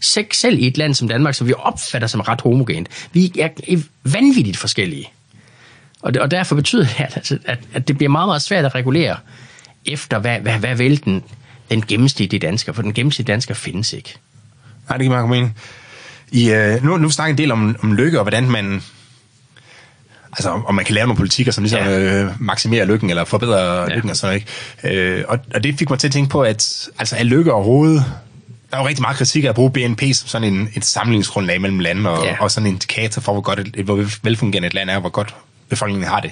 Selv, 0.00 0.26
selv 0.32 0.58
i 0.58 0.66
et 0.66 0.78
land 0.78 0.94
som 0.94 1.08
Danmark, 1.08 1.34
som 1.34 1.46
vi 1.46 1.54
opfatter 1.58 2.08
som 2.08 2.20
ret 2.20 2.40
homogent, 2.40 2.88
vi 3.12 3.32
er 3.38 3.48
vanvittigt 4.04 4.56
forskellige. 4.56 5.10
Og, 6.02 6.14
det, 6.14 6.22
og 6.22 6.30
derfor 6.30 6.56
betyder 6.56 6.82
det, 6.82 7.00
at, 7.00 7.16
altså, 7.16 7.38
at, 7.44 7.58
at 7.72 7.88
det 7.88 7.96
bliver 7.96 8.10
meget, 8.10 8.28
meget 8.28 8.42
svært 8.42 8.64
at 8.64 8.74
regulere 8.74 9.16
efter, 9.86 10.18
hvad, 10.18 10.40
hvad, 10.40 10.58
hvad 10.58 10.76
vil 10.76 11.04
den, 11.04 11.22
den 11.70 11.82
gennemsnitlige 11.82 12.40
dansker, 12.40 12.72
for 12.72 12.82
den 12.82 12.92
gennemsnitlige 12.94 13.32
dansker 13.32 13.54
findes 13.54 13.92
ikke. 13.92 14.14
Nej, 14.88 14.98
det 14.98 15.04
kan 15.04 15.10
man 15.12 15.24
ikke 15.24 15.34
mene. 15.34 15.52
I, 16.32 16.50
øh, 16.50 16.84
nu, 16.84 16.96
nu 16.96 17.10
snakker 17.10 17.30
en 17.30 17.38
del 17.38 17.52
om, 17.52 17.76
om 17.82 17.92
lykke, 17.92 18.18
og 18.18 18.24
hvordan 18.24 18.50
man... 18.50 18.82
Altså, 20.32 20.50
om 20.50 20.66
om 20.66 20.74
man 20.74 20.84
kan 20.84 20.94
lave 20.94 21.06
nogle 21.06 21.16
politikker, 21.16 21.52
som 21.52 21.64
ligesom 21.64 21.80
Ja. 21.80 21.98
øh, 21.98 22.30
maksimerer 22.38 22.84
lykken, 22.84 23.10
eller 23.10 23.24
forbedrer 23.24 23.80
Ja. 23.82 23.94
lykken 23.94 24.10
og 24.10 24.16
sådan 24.16 24.40
noget, 24.82 24.86
ikke? 24.86 25.00
Øh, 25.00 25.24
og, 25.28 25.38
og 25.54 25.64
det 25.64 25.78
fik 25.78 25.90
mig 25.90 25.98
til 25.98 26.06
at 26.08 26.12
tænke 26.12 26.30
på, 26.30 26.42
at 26.42 26.88
altså, 26.98 27.16
er 27.16 27.22
lykke 27.24 27.52
overhovedet... 27.52 28.04
Der 28.70 28.76
er 28.76 28.80
jo 28.80 28.88
rigtig 28.88 29.02
meget 29.02 29.16
kritik 29.16 29.44
af 29.44 29.48
at 29.48 29.54
bruge 29.54 29.70
BNP 29.72 30.00
som 30.00 30.28
sådan 30.28 30.54
en, 30.54 30.68
et 30.74 30.84
sammenligningsgrundlag 30.84 31.60
mellem 31.60 31.78
lande, 31.78 32.10
og, 32.10 32.24
Ja. 32.24 32.36
og 32.40 32.50
sådan 32.50 32.66
en 32.66 32.72
indikator 32.72 33.20
for, 33.22 33.32
hvor 33.32 33.40
godt 33.42 33.58
et, 33.60 33.74
et 33.76 33.84
hvor 33.84 34.04
velfungerende 34.22 34.66
et 34.66 34.74
land 34.74 34.90
er, 34.90 34.94
og 34.94 35.00
hvor 35.00 35.10
godt 35.10 35.34
befolkningen 35.68 36.08
har 36.08 36.20
det. 36.20 36.30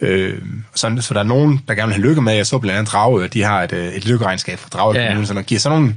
Øh, 0.00 0.38
så, 0.74 0.96
så 1.00 1.14
der 1.14 1.20
er 1.20 1.24
nogen, 1.24 1.60
der 1.68 1.74
gerne 1.74 1.86
vil 1.88 1.94
have 1.94 2.08
lykke 2.08 2.22
med. 2.22 2.32
Jeg 2.34 2.46
så 2.46 2.58
blandt 2.58 2.78
andet 2.78 2.92
Dragør, 2.92 3.26
de 3.26 3.42
har 3.42 3.62
et, 3.62 3.72
øh, 3.72 3.92
et 3.92 4.06
lykkeregnskab 4.06 4.58
for 4.58 4.68
Dragør 4.68 5.00
Ja, 5.00 5.14
ja. 5.18 5.24
Sådan, 5.24 5.38
og 5.38 5.44
giver 5.44 5.58
sådan 5.60 5.78
nogle 5.78 5.96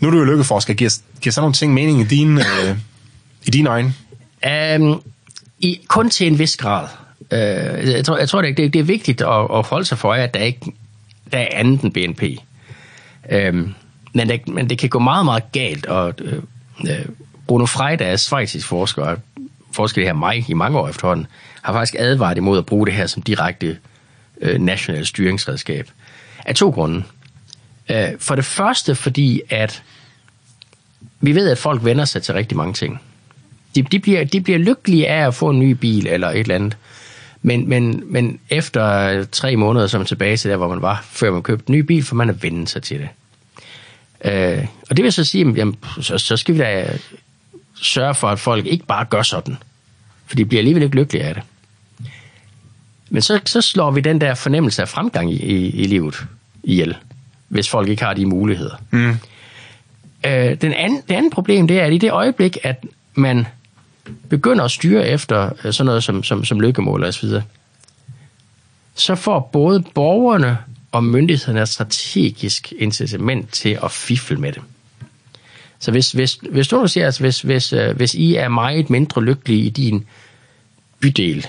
nu 0.00 0.08
er 0.08 0.12
du 0.12 0.18
jo 0.18 0.24
lykkeforsker. 0.24 0.74
Giver, 0.74 0.98
giver 1.20 1.32
sådan 1.32 1.42
nogle 1.42 1.54
ting 1.54 1.74
mening 1.74 2.00
i 2.00 2.04
dine, 2.04 2.40
øh, 2.40 2.76
i 3.44 3.50
dine 3.50 3.70
øjne? 3.70 3.94
Um, 4.80 5.02
i, 5.58 5.80
kun 5.88 6.10
til 6.10 6.26
en 6.26 6.38
vis 6.38 6.56
grad. 6.56 6.88
Øh, 7.32 7.88
jeg 7.90 8.04
tror, 8.04 8.18
jeg 8.18 8.28
tror 8.28 8.42
det, 8.42 8.56
det, 8.56 8.72
det 8.72 8.78
er 8.78 8.84
vigtigt 8.84 9.20
at, 9.20 9.46
at 9.54 9.66
holde 9.66 9.84
sig 9.84 9.98
for 9.98 10.12
at 10.12 10.34
der 10.34 10.40
ikke 10.40 10.72
der 11.32 11.38
er 11.38 11.48
andet 11.52 11.80
end 11.80 11.92
BNP. 11.92 12.22
Øh, 13.30 13.54
men, 14.12 14.28
det, 14.28 14.48
men 14.48 14.70
det 14.70 14.78
kan 14.78 14.88
gå 14.88 14.98
meget, 14.98 15.24
meget 15.24 15.52
galt, 15.52 15.86
og 15.86 16.14
øh, 16.20 16.42
øh 16.88 17.06
Bruno 17.46 17.66
Frey, 17.66 17.98
der 17.98 18.04
er 18.04 18.16
svejtisk 18.16 18.66
forsker, 18.66 19.02
og 19.02 19.18
forsker 19.72 20.00
det 20.00 20.08
her 20.08 20.14
mig 20.14 20.50
i 20.50 20.54
mange 20.54 20.78
år 20.78 20.88
efterhånden, 20.88 21.26
har 21.62 21.72
faktisk 21.72 21.96
advaret 21.98 22.36
imod 22.36 22.58
at 22.58 22.66
bruge 22.66 22.86
det 22.86 22.94
her 22.94 23.06
som 23.06 23.22
direkte 23.22 23.78
øh, 24.40 24.60
national 24.60 25.06
styringsredskab. 25.06 25.90
Af 26.44 26.54
to 26.54 26.70
grunde. 26.70 27.02
Øh, 27.90 28.08
for 28.18 28.34
det 28.34 28.44
første, 28.44 28.94
fordi 28.94 29.40
at 29.50 29.82
vi 31.20 31.34
ved, 31.34 31.50
at 31.50 31.58
folk 31.58 31.84
vender 31.84 32.04
sig 32.04 32.22
til 32.22 32.34
rigtig 32.34 32.56
mange 32.56 32.72
ting. 32.72 33.00
De, 33.82 33.82
de, 33.82 33.98
bliver, 33.98 34.24
de 34.24 34.40
bliver 34.40 34.58
lykkelige 34.58 35.08
af 35.08 35.26
at 35.26 35.34
få 35.34 35.50
en 35.50 35.58
ny 35.58 35.70
bil 35.70 36.06
eller 36.06 36.28
et 36.28 36.38
eller 36.38 36.54
andet. 36.54 36.76
Men, 37.42 37.68
men, 37.68 38.02
men 38.06 38.40
efter 38.50 39.24
tre 39.24 39.56
måneder, 39.56 39.86
som 39.86 40.00
er 40.00 40.04
tilbage 40.04 40.36
til 40.36 40.50
der, 40.50 40.56
hvor 40.56 40.68
man 40.68 40.82
var, 40.82 41.04
før 41.10 41.30
man 41.30 41.42
købte 41.42 41.70
en 41.70 41.74
ny 41.74 41.80
bil, 41.80 42.04
for 42.04 42.14
man 42.14 42.28
er 42.28 42.32
vendt 42.32 42.70
sig 42.70 42.82
til 42.82 42.98
det. 42.98 43.08
Øh, 44.24 44.66
og 44.90 44.96
det 44.96 45.04
vil 45.04 45.12
så 45.12 45.24
sige, 45.24 45.52
jamen, 45.56 45.76
så, 46.00 46.18
så 46.18 46.36
skal 46.36 46.54
vi 46.54 46.58
da 46.58 46.98
sørge 47.82 48.14
for, 48.14 48.28
at 48.28 48.38
folk 48.38 48.66
ikke 48.66 48.86
bare 48.86 49.04
gør 49.04 49.22
sådan. 49.22 49.56
For 50.26 50.36
de 50.36 50.44
bliver 50.44 50.60
alligevel 50.60 50.82
ikke 50.82 50.96
lykkelige 50.96 51.24
af 51.24 51.34
det. 51.34 51.42
Men 53.10 53.22
så, 53.22 53.40
så 53.44 53.60
slår 53.60 53.90
vi 53.90 54.00
den 54.00 54.20
der 54.20 54.34
fornemmelse 54.34 54.82
af 54.82 54.88
fremgang 54.88 55.32
i, 55.32 55.36
i, 55.36 55.70
i 55.70 55.84
livet 55.84 56.26
ihjel, 56.62 56.96
hvis 57.48 57.68
folk 57.68 57.88
ikke 57.88 58.04
har 58.04 58.14
de 58.14 58.26
muligheder. 58.26 58.74
Mm. 58.90 59.16
Øh, 60.26 60.54
den 60.60 60.72
anden, 60.72 61.02
det 61.08 61.14
andet 61.14 61.32
problem, 61.32 61.68
det 61.68 61.80
er, 61.80 61.84
at 61.84 61.92
i 61.92 61.98
det 61.98 62.10
øjeblik, 62.10 62.58
at 62.62 62.84
man 63.14 63.46
begynder 64.28 64.64
at 64.64 64.70
styre 64.70 65.08
efter 65.08 65.50
øh, 65.64 65.72
sådan 65.72 65.86
noget 65.86 66.04
som, 66.04 66.22
som, 66.22 66.44
som 66.44 66.60
lykkemål 66.60 67.04
og 67.04 67.14
så 67.14 67.26
videre, 67.26 67.42
så 68.94 69.14
får 69.14 69.50
både 69.52 69.84
borgerne 69.94 70.58
og 70.92 71.04
myndighederne 71.04 71.62
et 71.62 71.68
strategisk 71.68 72.72
incitament 72.78 73.52
til 73.52 73.78
at 73.84 73.90
fifle 73.90 74.36
med 74.36 74.52
det. 74.52 74.62
Så 75.78 75.90
hvis, 75.90 76.12
hvis, 76.12 76.38
hvis 76.50 76.68
du 76.68 76.80
nu 76.80 76.86
siger, 76.86 77.06
altså 77.06 77.20
hvis, 77.20 77.40
hvis, 77.40 77.72
øh, 77.72 77.96
hvis 77.96 78.14
I 78.14 78.34
er 78.34 78.48
meget 78.48 78.90
mindre 78.90 79.24
lykkelige 79.24 79.62
i 79.62 79.70
din 79.70 80.06
bydel, 81.00 81.46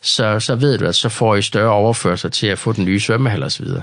så, 0.00 0.40
så 0.40 0.54
ved 0.54 0.78
du, 0.78 0.86
at 0.86 0.94
så 0.94 1.08
får 1.08 1.36
I 1.36 1.42
større 1.42 1.72
overførsel 1.72 2.30
til 2.30 2.46
at 2.46 2.58
få 2.58 2.72
den 2.72 2.84
nye 2.84 3.00
svømmehal 3.00 3.42
og 3.42 3.52
så 3.52 3.62
videre. 3.62 3.82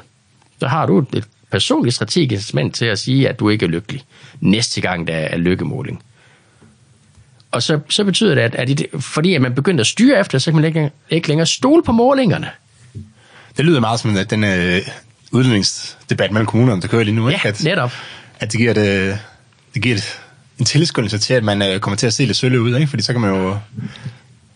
Så 0.60 0.68
har 0.68 0.86
du 0.86 1.00
et 1.14 1.28
personligt 1.52 1.96
strategisk 1.96 2.32
incitament 2.32 2.76
til 2.76 2.86
at 2.86 3.00
sige, 3.00 3.30
at 3.30 3.40
du 3.40 3.50
ikke 3.50 3.66
er 3.66 3.70
lykkelig 3.70 4.04
næste 4.40 4.82
gang, 4.82 5.08
der 5.08 5.14
er 5.14 5.38
lykkemåling 5.38 6.04
og 7.52 7.64
så, 7.64 7.80
så 7.90 8.04
betyder 8.04 8.36
det, 8.36 8.42
at, 8.42 8.56
at 8.56 8.68
det, 8.68 8.86
fordi 9.00 9.36
at 9.36 9.42
man 9.42 9.56
begynder 9.56 9.82
at 9.82 9.88
styre 9.88 10.20
efter, 10.20 10.40
så 10.40 10.52
kan 10.52 10.56
man 10.56 10.66
ikke, 10.66 10.92
ikke 11.10 11.28
længere 11.28 11.48
stole 11.48 11.84
på 11.84 11.92
målingerne. 11.92 12.50
Det 13.58 13.66
lyder 13.66 13.80
meget 13.80 14.00
som 14.00 14.18
at 14.18 14.30
den 14.30 14.44
øh, 14.44 14.82
udlændingsdebat 15.32 16.32
mellem 16.32 16.46
kommunerne, 16.46 16.82
der 16.82 16.88
kører 16.88 17.04
lige 17.04 17.16
nu. 17.16 17.30
Ja, 17.30 17.34
ikke? 17.36 17.48
At, 17.48 17.64
netop. 17.64 17.94
at 18.40 18.52
det 18.52 18.60
giver, 18.60 18.74
det, 18.74 19.20
det 19.74 19.82
giver 19.82 19.96
et, 19.96 20.20
en 20.60 20.66
tilskyndelse 20.66 21.18
til, 21.18 21.34
at 21.34 21.44
man 21.44 21.62
øh, 21.62 21.80
kommer 21.80 21.98
til 21.98 22.08
at 22.08 22.14
se 22.14 22.26
lidt 22.26 22.38
sølle 22.38 22.62
ud, 22.62 22.76
ikke? 22.76 22.88
fordi 22.88 23.04
så 23.04 23.12
kan 23.14 23.22
man 23.22 23.30
jo 23.30 23.58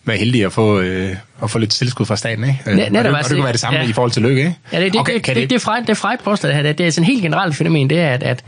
være 0.05 0.17
heldig 0.17 0.45
at 0.45 0.53
få, 0.53 0.79
øh, 0.79 1.15
at 1.43 1.51
få 1.51 1.59
lidt 1.59 1.71
tilskud 1.71 2.05
fra 2.05 2.15
staten. 2.15 2.43
Ikke? 2.43 2.59
Øh, 2.67 2.77
Net- 2.77 2.85
og, 2.85 2.91
netop 2.91 3.03
det, 3.03 3.11
og 3.11 3.17
altså, 3.17 3.29
det 3.29 3.37
kunne 3.37 3.43
være 3.43 3.53
det 3.53 3.61
samme 3.61 3.79
ja. 3.79 3.87
i 3.87 3.93
forhold 3.93 4.11
til 4.11 4.21
lykke. 4.21 4.37
Ikke? 4.37 4.55
Ja, 4.71 4.81
det, 4.81 4.93
det, 4.93 5.01
okay, 5.01 5.13
det, 5.13 5.23
kan 5.23 5.35
det, 5.35 5.41
det, 5.41 5.49
det, 5.49 5.55
er 5.55 5.59
Frey, 5.59 5.81
det 5.81 5.89
er 5.89 5.93
Frey 5.93 6.17
påstår 6.23 6.49
det 6.49 6.55
her. 6.55 6.73
Det 6.73 6.87
er 6.87 6.91
sådan 6.91 7.03
et 7.03 7.07
helt 7.07 7.21
generelt 7.21 7.55
fænomen, 7.55 7.89
det 7.89 7.99
er, 7.99 8.09
at, 8.09 8.23
at, 8.23 8.43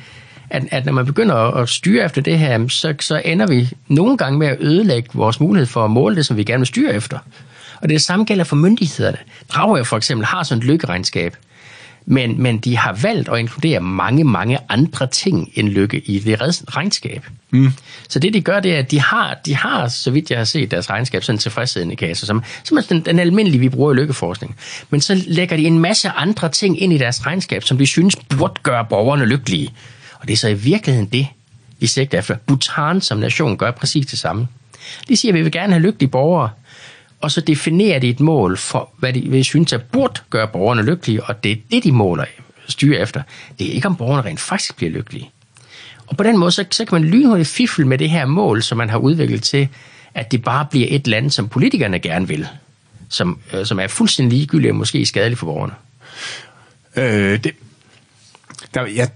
at, 0.50 0.64
at 0.72 0.86
når 0.86 0.94
man 0.94 1.06
begynder 1.06 1.36
at 1.36 1.70
styre 1.70 2.06
efter 2.06 2.22
det 2.22 2.40
her, 2.40 2.68
så, 2.68 2.94
så 3.00 3.22
ender 3.26 3.48
vi 3.48 3.70
nogle 3.88 4.18
gange 4.18 4.40
med 4.40 4.48
at 4.48 4.58
ødelægge 4.60 5.10
vores 5.14 5.40
mulighed 5.40 5.68
for 5.68 5.86
at 5.86 5.92
måle 5.92 6.16
det, 6.16 6.26
som 6.26 6.38
vi 6.38 6.44
gerne 6.44 6.60
vil 6.60 6.68
styre 6.68 6.94
efter. 6.94 7.20
Og 7.82 7.90
det 7.90 8.02
samme 8.02 8.26
gælder 8.26 8.44
for 8.44 8.56
myndighederne. 8.56 9.18
Dragør 9.50 9.84
for 9.84 9.98
eksempel 9.98 10.26
har 10.26 10.44
sådan 10.44 10.60
et 10.60 10.68
lykkeregnskab, 10.68 11.36
men, 12.10 12.42
men 12.42 12.58
de 12.58 12.78
har 12.78 12.94
valgt 13.02 13.30
at 13.30 13.40
inkludere 13.40 13.80
mange, 13.80 14.24
mange 14.24 14.58
andre 14.70 15.08
ting 15.08 15.52
end 15.54 15.70
lykke 15.70 16.00
i 16.00 16.20
det 16.20 16.42
regnskab. 16.76 17.26
Mm. 17.50 17.72
Så 18.10 18.20
det 18.20 18.34
de 18.34 18.42
gør, 18.42 18.60
det 18.60 18.76
er, 18.76 18.80
at 18.80 18.92
de 18.92 19.02
har, 19.02 19.38
de 19.46 19.56
har, 19.56 19.88
så 19.88 20.12
vidt 20.12 20.32
jeg 20.32 20.38
har 20.38 20.46
set 20.46 20.72
deres 20.72 20.90
regnskab, 20.90 21.24
sådan 21.24 21.36
en 21.36 21.40
tilfredshedsindikator, 21.40 22.26
som, 22.26 22.44
som 22.64 22.78
er 22.78 22.82
den, 22.82 23.02
den 23.02 23.20
almindelige, 23.20 23.60
vi 23.60 23.70
bruger 23.70 23.94
i 23.94 23.96
lykkeforskning. 23.96 24.56
Men 24.90 25.02
så 25.02 25.24
lægger 25.28 25.58
de 25.58 25.66
en 25.66 25.80
masse 25.80 26.10
andre 26.10 26.50
ting 26.50 26.82
ind 26.82 26.94
i 26.94 26.98
deres 26.98 27.26
regnskab, 27.26 27.64
som 27.64 27.78
de 27.78 27.86
synes 27.86 28.16
burde 28.16 28.54
gøre 28.64 28.86
borgerne 28.86 29.26
lykkelige. 29.26 29.74
Og 30.20 30.28
det 30.28 30.34
er 30.34 30.38
så 30.38 30.48
i 30.48 30.54
virkeligheden 30.54 31.10
det, 31.10 31.28
de 31.82 31.88
sigter 31.88 32.20
efter. 32.20 32.36
Bhutan 32.36 33.02
som 33.02 33.18
nation 33.18 33.58
gør 33.58 33.72
præcis 33.72 34.06
det 34.06 34.20
samme. 34.20 34.48
De 35.08 35.18
siger, 35.18 35.32
at 35.32 35.38
vi 35.38 35.42
vil 35.42 35.52
gerne 35.52 35.74
have 35.74 35.82
lykkelige 35.82 36.10
borgere, 36.10 36.50
og 37.22 37.32
så 37.32 37.42
definerer 37.42 38.00
de 38.00 38.10
et 38.10 38.20
mål 38.20 38.58
for, 38.58 38.90
hvad 38.98 39.14
de 39.14 39.22
vil 39.22 39.46
synes, 39.46 39.74
at 39.74 39.84
burde 39.84 40.22
gøre 40.30 40.48
borgerne 40.48 40.82
lykkelige, 40.82 41.24
og 41.24 41.44
det 41.44 41.52
er 41.52 41.56
det, 41.72 41.84
de 41.84 41.92
måler 41.92 42.26
styre 42.68 43.00
efter. 43.00 43.22
Det 43.60 43.68
er 43.68 43.72
ikke, 43.72 43.88
om 43.88 43.96
borgerne 43.96 44.30
rent 44.30 44.40
faktisk 44.40 44.76
bliver 44.76 44.92
lykkelige. 44.92 45.30
Og 46.08 46.18
på 46.18 46.24
den 46.24 46.38
måde, 46.38 46.52
så, 46.52 46.66
så 46.72 46.86
kan 46.86 47.02
man 47.02 47.10
lynhurtigt 47.10 47.50
fifle 47.50 47.88
med 47.88 47.98
det 47.98 48.10
her 48.10 48.26
mål, 48.26 48.64
som 48.64 48.78
man 48.78 48.90
har 48.90 48.98
udviklet 48.98 49.44
til, 49.44 49.68
at 50.14 50.32
det 50.32 50.44
bare 50.44 50.66
bliver 50.66 50.88
et 50.90 51.08
land, 51.08 51.30
som 51.30 51.50
politikerne 51.50 52.00
gerne 52.00 52.28
vil, 52.28 52.48
som, 53.10 53.40
øh, 53.54 53.66
som 53.66 53.80
er 53.80 53.88
fuldstændig 53.88 54.38
ligegyldigt 54.38 54.72
og 54.72 54.76
måske 54.76 55.06
skadeligt 55.06 55.40
for 55.40 55.46
borgerne. 55.46 55.74
Øh, 56.96 57.44
det, 57.44 57.52
der, 58.74 58.86
jeg, 58.86 59.10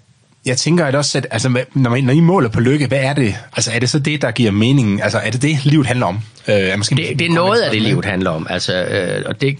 jeg 0.45 0.58
tænker 0.58 0.86
at 0.86 0.95
også, 0.95 1.17
at 1.17 1.27
altså, 1.32 1.49
når, 1.73 1.89
man, 1.89 2.04
når 2.04 2.13
I 2.13 2.19
måler 2.19 2.49
på 2.49 2.60
lykke, 2.60 2.88
hvad 2.88 2.99
er 3.01 3.13
det? 3.13 3.36
Altså, 3.56 3.71
er 3.71 3.80
det 3.80 3.89
så 3.89 3.99
det, 3.99 4.21
der 4.21 4.32
giver 4.32 4.51
mening? 4.51 5.04
Altså, 5.04 5.17
er 5.19 5.30
det 5.32 5.41
det, 5.41 5.65
livet 5.65 5.88
handler 5.88 6.06
om? 6.06 6.19
Øh, 6.47 6.56
er 6.56 6.77
måske 6.77 6.95
Det, 6.95 7.19
det 7.19 7.25
er 7.27 7.32
noget 7.34 7.62
af 7.62 7.71
det, 7.71 7.82
livet 7.82 8.06
handler 8.06 8.30
om. 8.30 8.47
Altså, 8.49 8.84
øh, 8.84 9.23
og 9.25 9.41
det, 9.41 9.58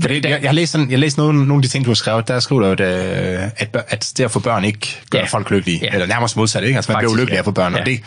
For 0.00 0.08
det, 0.08 0.24
jeg, 0.24 0.38
jeg 0.42 0.48
har 0.50 0.54
læst, 0.54 0.72
sådan, 0.72 0.90
jeg 0.90 0.96
har 0.96 1.00
læst 1.00 1.18
nogle, 1.18 1.38
nogle 1.46 1.54
af 1.58 1.62
de 1.62 1.68
ting, 1.68 1.84
du 1.84 1.90
har 1.90 1.94
skrevet. 1.94 2.28
Der 2.28 2.40
skriver 2.40 2.60
du, 2.62 2.66
at, 2.66 2.80
øh, 2.80 3.42
at, 3.56 3.76
at 3.88 4.12
det 4.16 4.24
at 4.24 4.30
få 4.30 4.40
børn 4.40 4.64
ikke 4.64 4.96
gør 5.10 5.18
Ja. 5.18 5.24
folk 5.24 5.50
lykkelige. 5.50 5.80
Ja. 5.82 5.88
Eller 5.92 6.06
nærmest 6.06 6.36
modsat, 6.36 6.64
ikke? 6.64 6.76
Altså, 6.76 6.92
man 6.92 6.96
Faktisk, 6.96 7.06
bliver 7.06 7.12
ulykkelig 7.12 7.32
ja. 7.34 7.36
af 7.36 7.40
at 7.40 7.44
få 7.44 7.50
børn. 7.50 7.72
Ja. 7.74 7.80
Og 7.80 7.86
det 7.86 8.00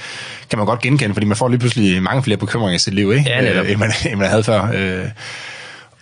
kan 0.50 0.60
man 0.60 0.66
godt 0.66 0.82
genkende, 0.82 1.14
fordi 1.16 1.26
man 1.26 1.38
får 1.38 1.48
lige 1.50 1.60
pludselig 1.60 2.04
mange 2.04 2.24
flere 2.24 2.38
bekymringer 2.38 2.76
i 2.76 2.80
sit 2.80 2.94
liv, 2.94 3.14
ikke? 3.14 3.30
Ja. 3.30 3.62
Øh, 3.62 3.72
end, 3.72 3.80
man, 3.80 3.92
end 4.10 4.20
man 4.20 4.30
havde 4.30 4.44
før. 4.44 4.72
Øh, 4.74 5.06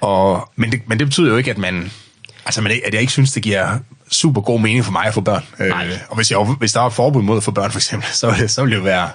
og, 0.02 0.50
men, 0.56 0.72
det, 0.72 0.82
men 0.88 1.00
det 1.00 1.08
betyder 1.08 1.30
jo 1.32 1.38
ikke, 1.38 1.52
at 1.52 1.58
man... 1.58 1.91
Altså, 2.46 2.62
man, 2.62 2.72
at 2.86 2.93
jeg 2.93 3.02
ikke 3.02 3.13
synes, 3.13 3.32
det 3.32 3.43
giver 3.43 3.80
super 4.12 4.42
god 4.42 4.60
mening 4.60 4.86
for 4.86 4.92
mig 4.92 5.06
at 5.06 5.13
få 5.13 5.22
børn. 5.22 5.44
Øh, 5.60 5.72
og 6.10 6.16
hvis, 6.16 6.32
jeg, 6.32 6.39
hvis 6.60 6.74
der 6.74 6.80
var 6.80 6.88
et 6.88 6.94
forbud 6.94 7.22
mod 7.22 7.38
at 7.38 7.44
få 7.44 7.52
børn, 7.52 7.72
for 7.72 7.80
eksempel, 7.80 8.10
så, 8.22 8.34
så 8.48 8.62
ville 8.62 8.76
det 8.76 8.80
jo 8.80 8.84
være 8.86 9.10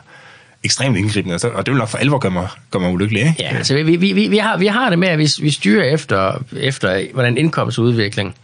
ekstremt 0.64 0.96
indgribende, 0.96 1.34
og 1.34 1.40
så- 1.40 1.48
og 1.48 1.66
det 1.66 1.72
vil 1.72 1.78
nok 1.78 1.88
for 1.88 1.98
alvor 1.98 2.18
gøre 2.18 2.32
mig, 2.32 2.48
gøre 2.70 2.82
mig 2.82 2.90
ulykkelig, 2.92 3.20
ikke? 3.20 3.34
Ja, 3.38 3.56
altså 3.56 3.74
vi, 3.74 3.82
vi, 3.82 4.12
vi, 4.12 4.28
vi, 4.28 4.38
har, 4.38 4.56
vi 4.56 4.66
har 4.66 4.90
det 4.90 4.98
med, 4.98 5.08
at 5.08 5.18
vi, 5.18 5.28
vi 5.40 5.50
styrer 5.50 5.84
efter, 5.84 6.42
efter, 6.56 7.02
hvordan 7.12 7.36
indkomstudvikling 7.38 8.34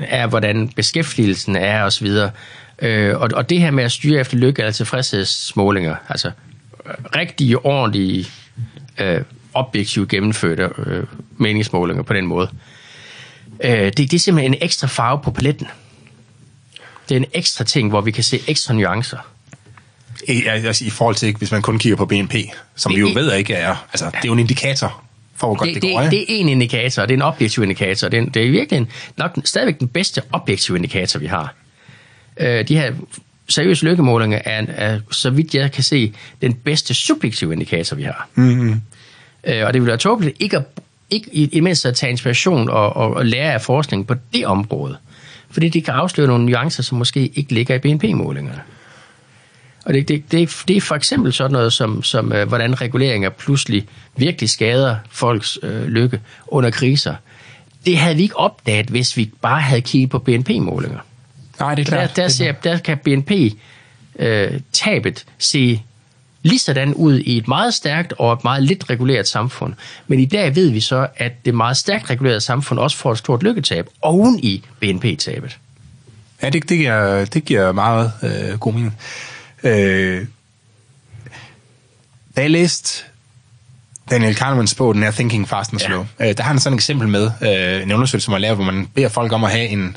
er, 0.00 0.26
hvordan 0.26 0.68
beskæftigelsen 0.68 1.56
er 1.56 1.82
osv. 1.82 2.06
Øh, 2.78 3.16
og, 3.20 3.30
og 3.34 3.50
det 3.50 3.60
her 3.60 3.70
med 3.70 3.84
at 3.84 3.92
styre 3.92 4.20
efter 4.20 4.36
lykke 4.36 4.62
eller 4.62 4.72
tilfredshedsmålinger, 4.72 5.94
altså 6.08 6.30
rigtige, 7.16 7.58
ordentlige, 7.66 8.26
øh, 8.98 9.20
objektivt 9.54 10.08
gennemførte 10.08 10.68
øh, 10.86 11.04
meningsmålinger 11.36 12.02
på 12.02 12.12
den 12.12 12.26
måde, 12.26 12.48
øh, 12.52 12.58
det, 13.62 13.96
det 13.96 14.14
er 14.14 14.18
simpelthen 14.18 14.54
en 14.54 14.58
ekstra 14.62 14.86
farve 14.86 15.20
på 15.22 15.30
paletten. 15.30 15.66
Det 17.08 17.14
er 17.14 17.20
en 17.20 17.26
ekstra 17.34 17.64
ting, 17.64 17.88
hvor 17.88 18.00
vi 18.00 18.10
kan 18.10 18.24
se 18.24 18.40
ekstra 18.48 18.74
nuancer. 18.74 19.18
I, 20.28 20.42
altså, 20.46 20.84
I 20.84 20.90
forhold 20.90 21.14
til, 21.16 21.36
hvis 21.36 21.52
man 21.52 21.62
kun 21.62 21.78
kigger 21.78 21.96
på 21.96 22.06
BNP, 22.06 22.34
som 22.74 22.92
vi 22.94 23.00
jo 23.00 23.08
ved 23.14 23.34
ikke 23.34 23.54
er... 23.54 23.86
Altså, 23.92 24.04
det 24.04 24.14
er 24.14 24.20
jo 24.26 24.32
en 24.32 24.38
indikator 24.38 25.02
for, 25.36 25.46
hvor 25.46 25.56
godt 25.56 25.66
det, 25.66 25.74
det, 25.74 25.82
det 25.82 25.92
går, 25.92 26.00
det, 26.00 26.12
ikke? 26.12 26.26
det 26.26 26.36
er 26.36 26.40
en 26.40 26.48
indikator, 26.48 27.02
og 27.02 27.08
det 27.08 27.14
er 27.14 27.18
en 27.18 27.22
objektiv 27.22 27.62
indikator. 27.62 28.08
Det 28.08 28.18
er, 28.18 28.24
det 28.24 28.46
er 28.46 28.50
virkelig 28.50 28.78
en, 28.78 28.88
nok 29.16 29.34
den- 29.34 29.46
stadigvæk 29.46 29.80
den 29.80 29.88
bedste 29.88 30.22
objektive 30.32 30.76
indikator, 30.76 31.20
vi 31.20 31.26
har. 31.26 31.54
Øh, 32.36 32.68
de 32.68 32.76
her 32.78 32.92
seriøse 33.48 33.84
lykkemålinger 33.84 34.38
er, 34.44 34.66
er, 34.68 35.00
så 35.10 35.30
vidt 35.30 35.54
jeg 35.54 35.72
kan 35.72 35.84
se, 35.84 36.12
den 36.42 36.54
bedste 36.54 36.94
subjektive 36.94 37.52
indikator, 37.52 37.96
vi 37.96 38.02
har. 38.02 38.28
Mm-hmm. 38.34 38.80
Øh, 39.44 39.66
og 39.66 39.72
det 39.72 39.82
vil 39.82 39.86
være 39.88 39.96
tåbeligt 39.96 40.36
ikke 40.40 40.56
at, 40.56 40.64
ikke 41.10 41.28
i, 41.32 41.48
i 41.52 41.60
mindst 41.60 41.86
at 41.86 41.94
tage 41.94 42.10
inspiration 42.10 42.68
og, 42.70 42.96
og, 42.96 43.14
og 43.14 43.26
lære 43.26 43.52
af 43.52 43.60
forskning 43.62 44.06
på 44.06 44.14
det 44.34 44.46
område. 44.46 44.96
Fordi 45.50 45.68
det 45.68 45.84
kan 45.84 45.94
afsløre 45.94 46.26
nogle 46.26 46.46
nuancer, 46.46 46.82
som 46.82 46.98
måske 46.98 47.26
ikke 47.34 47.54
ligger 47.54 47.74
i 47.74 47.78
BNP-målingerne. 47.78 48.60
Og 49.84 49.94
det, 49.94 50.08
det, 50.08 50.32
det, 50.32 50.42
er- 50.42 50.62
det 50.68 50.76
er 50.76 50.80
for 50.80 50.94
eksempel 50.94 51.32
sådan 51.32 51.50
noget 51.52 51.72
som, 51.72 52.02
som 52.02 52.32
øh, 52.32 52.48
hvordan 52.48 52.80
reguleringer 52.80 53.28
pludselig 53.30 53.86
virkelig 54.16 54.50
skader 54.50 54.96
folks 55.10 55.58
øh, 55.62 55.86
lykke 55.86 56.20
under 56.46 56.70
kriser. 56.70 57.14
Det 57.86 57.98
havde 57.98 58.16
vi 58.16 58.22
ikke 58.22 58.36
opdaget, 58.38 58.86
hvis 58.86 59.16
vi 59.16 59.30
bare 59.42 59.60
havde 59.60 59.80
kigget 59.80 60.10
på 60.10 60.18
BNP-målinger. 60.18 60.98
Nej, 61.60 61.74
det 61.74 61.86
er 61.86 61.90
Der, 61.90 61.96
klart. 61.96 62.08
der, 62.08 62.22
Det 62.22 62.24
er 62.24 62.28
ser, 62.28 62.52
der 62.52 62.78
kan 62.78 62.98
BNP-tabet 64.18 65.24
se 65.38 65.82
lige 66.46 66.58
sådan 66.58 66.94
ud 66.94 67.18
i 67.18 67.36
et 67.36 67.48
meget 67.48 67.74
stærkt 67.74 68.12
og 68.18 68.32
et 68.32 68.44
meget 68.44 68.62
lidt 68.62 68.90
reguleret 68.90 69.28
samfund. 69.28 69.74
Men 70.06 70.20
i 70.20 70.24
dag 70.24 70.54
ved 70.54 70.70
vi 70.70 70.80
så, 70.80 71.06
at 71.16 71.32
det 71.44 71.54
meget 71.54 71.76
stærkt 71.76 72.10
regulerede 72.10 72.40
samfund 72.40 72.78
også 72.78 72.96
får 72.96 73.12
et 73.12 73.18
stort 73.18 73.42
lykketab 73.42 73.88
oven 74.02 74.38
i 74.42 74.64
BNP-tabet. 74.80 75.58
Ja, 76.42 76.50
det, 76.50 76.68
det, 76.68 76.78
giver, 76.78 77.24
det 77.24 77.44
giver 77.44 77.72
meget 77.72 78.12
øh, 78.22 78.58
god 78.58 78.72
mening. 78.72 78.96
Øh, 79.62 80.26
da 82.36 82.40
jeg 82.40 82.50
læste 82.50 83.04
Daniel 84.10 84.34
Kahnemans 84.34 84.74
bog, 84.74 84.94
den 84.94 85.02
her 85.02 85.10
Thinking 85.10 85.48
Fast 85.48 85.72
and 85.72 85.80
Ja. 85.80 85.86
Slow, 85.86 86.06
øh, 86.20 86.36
der 86.36 86.42
har 86.42 86.48
han 86.48 86.60
sådan 86.60 86.74
et 86.74 86.78
eksempel 86.78 87.08
med 87.08 87.30
øh, 87.42 87.82
en 87.82 87.92
undersøgelse, 87.92 88.24
som 88.24 88.32
man 88.32 88.40
laver, 88.40 88.54
hvor 88.54 88.64
man 88.64 88.86
beder 88.94 89.08
folk 89.08 89.32
om 89.32 89.44
at 89.44 89.50
have 89.50 89.66
en, 89.66 89.96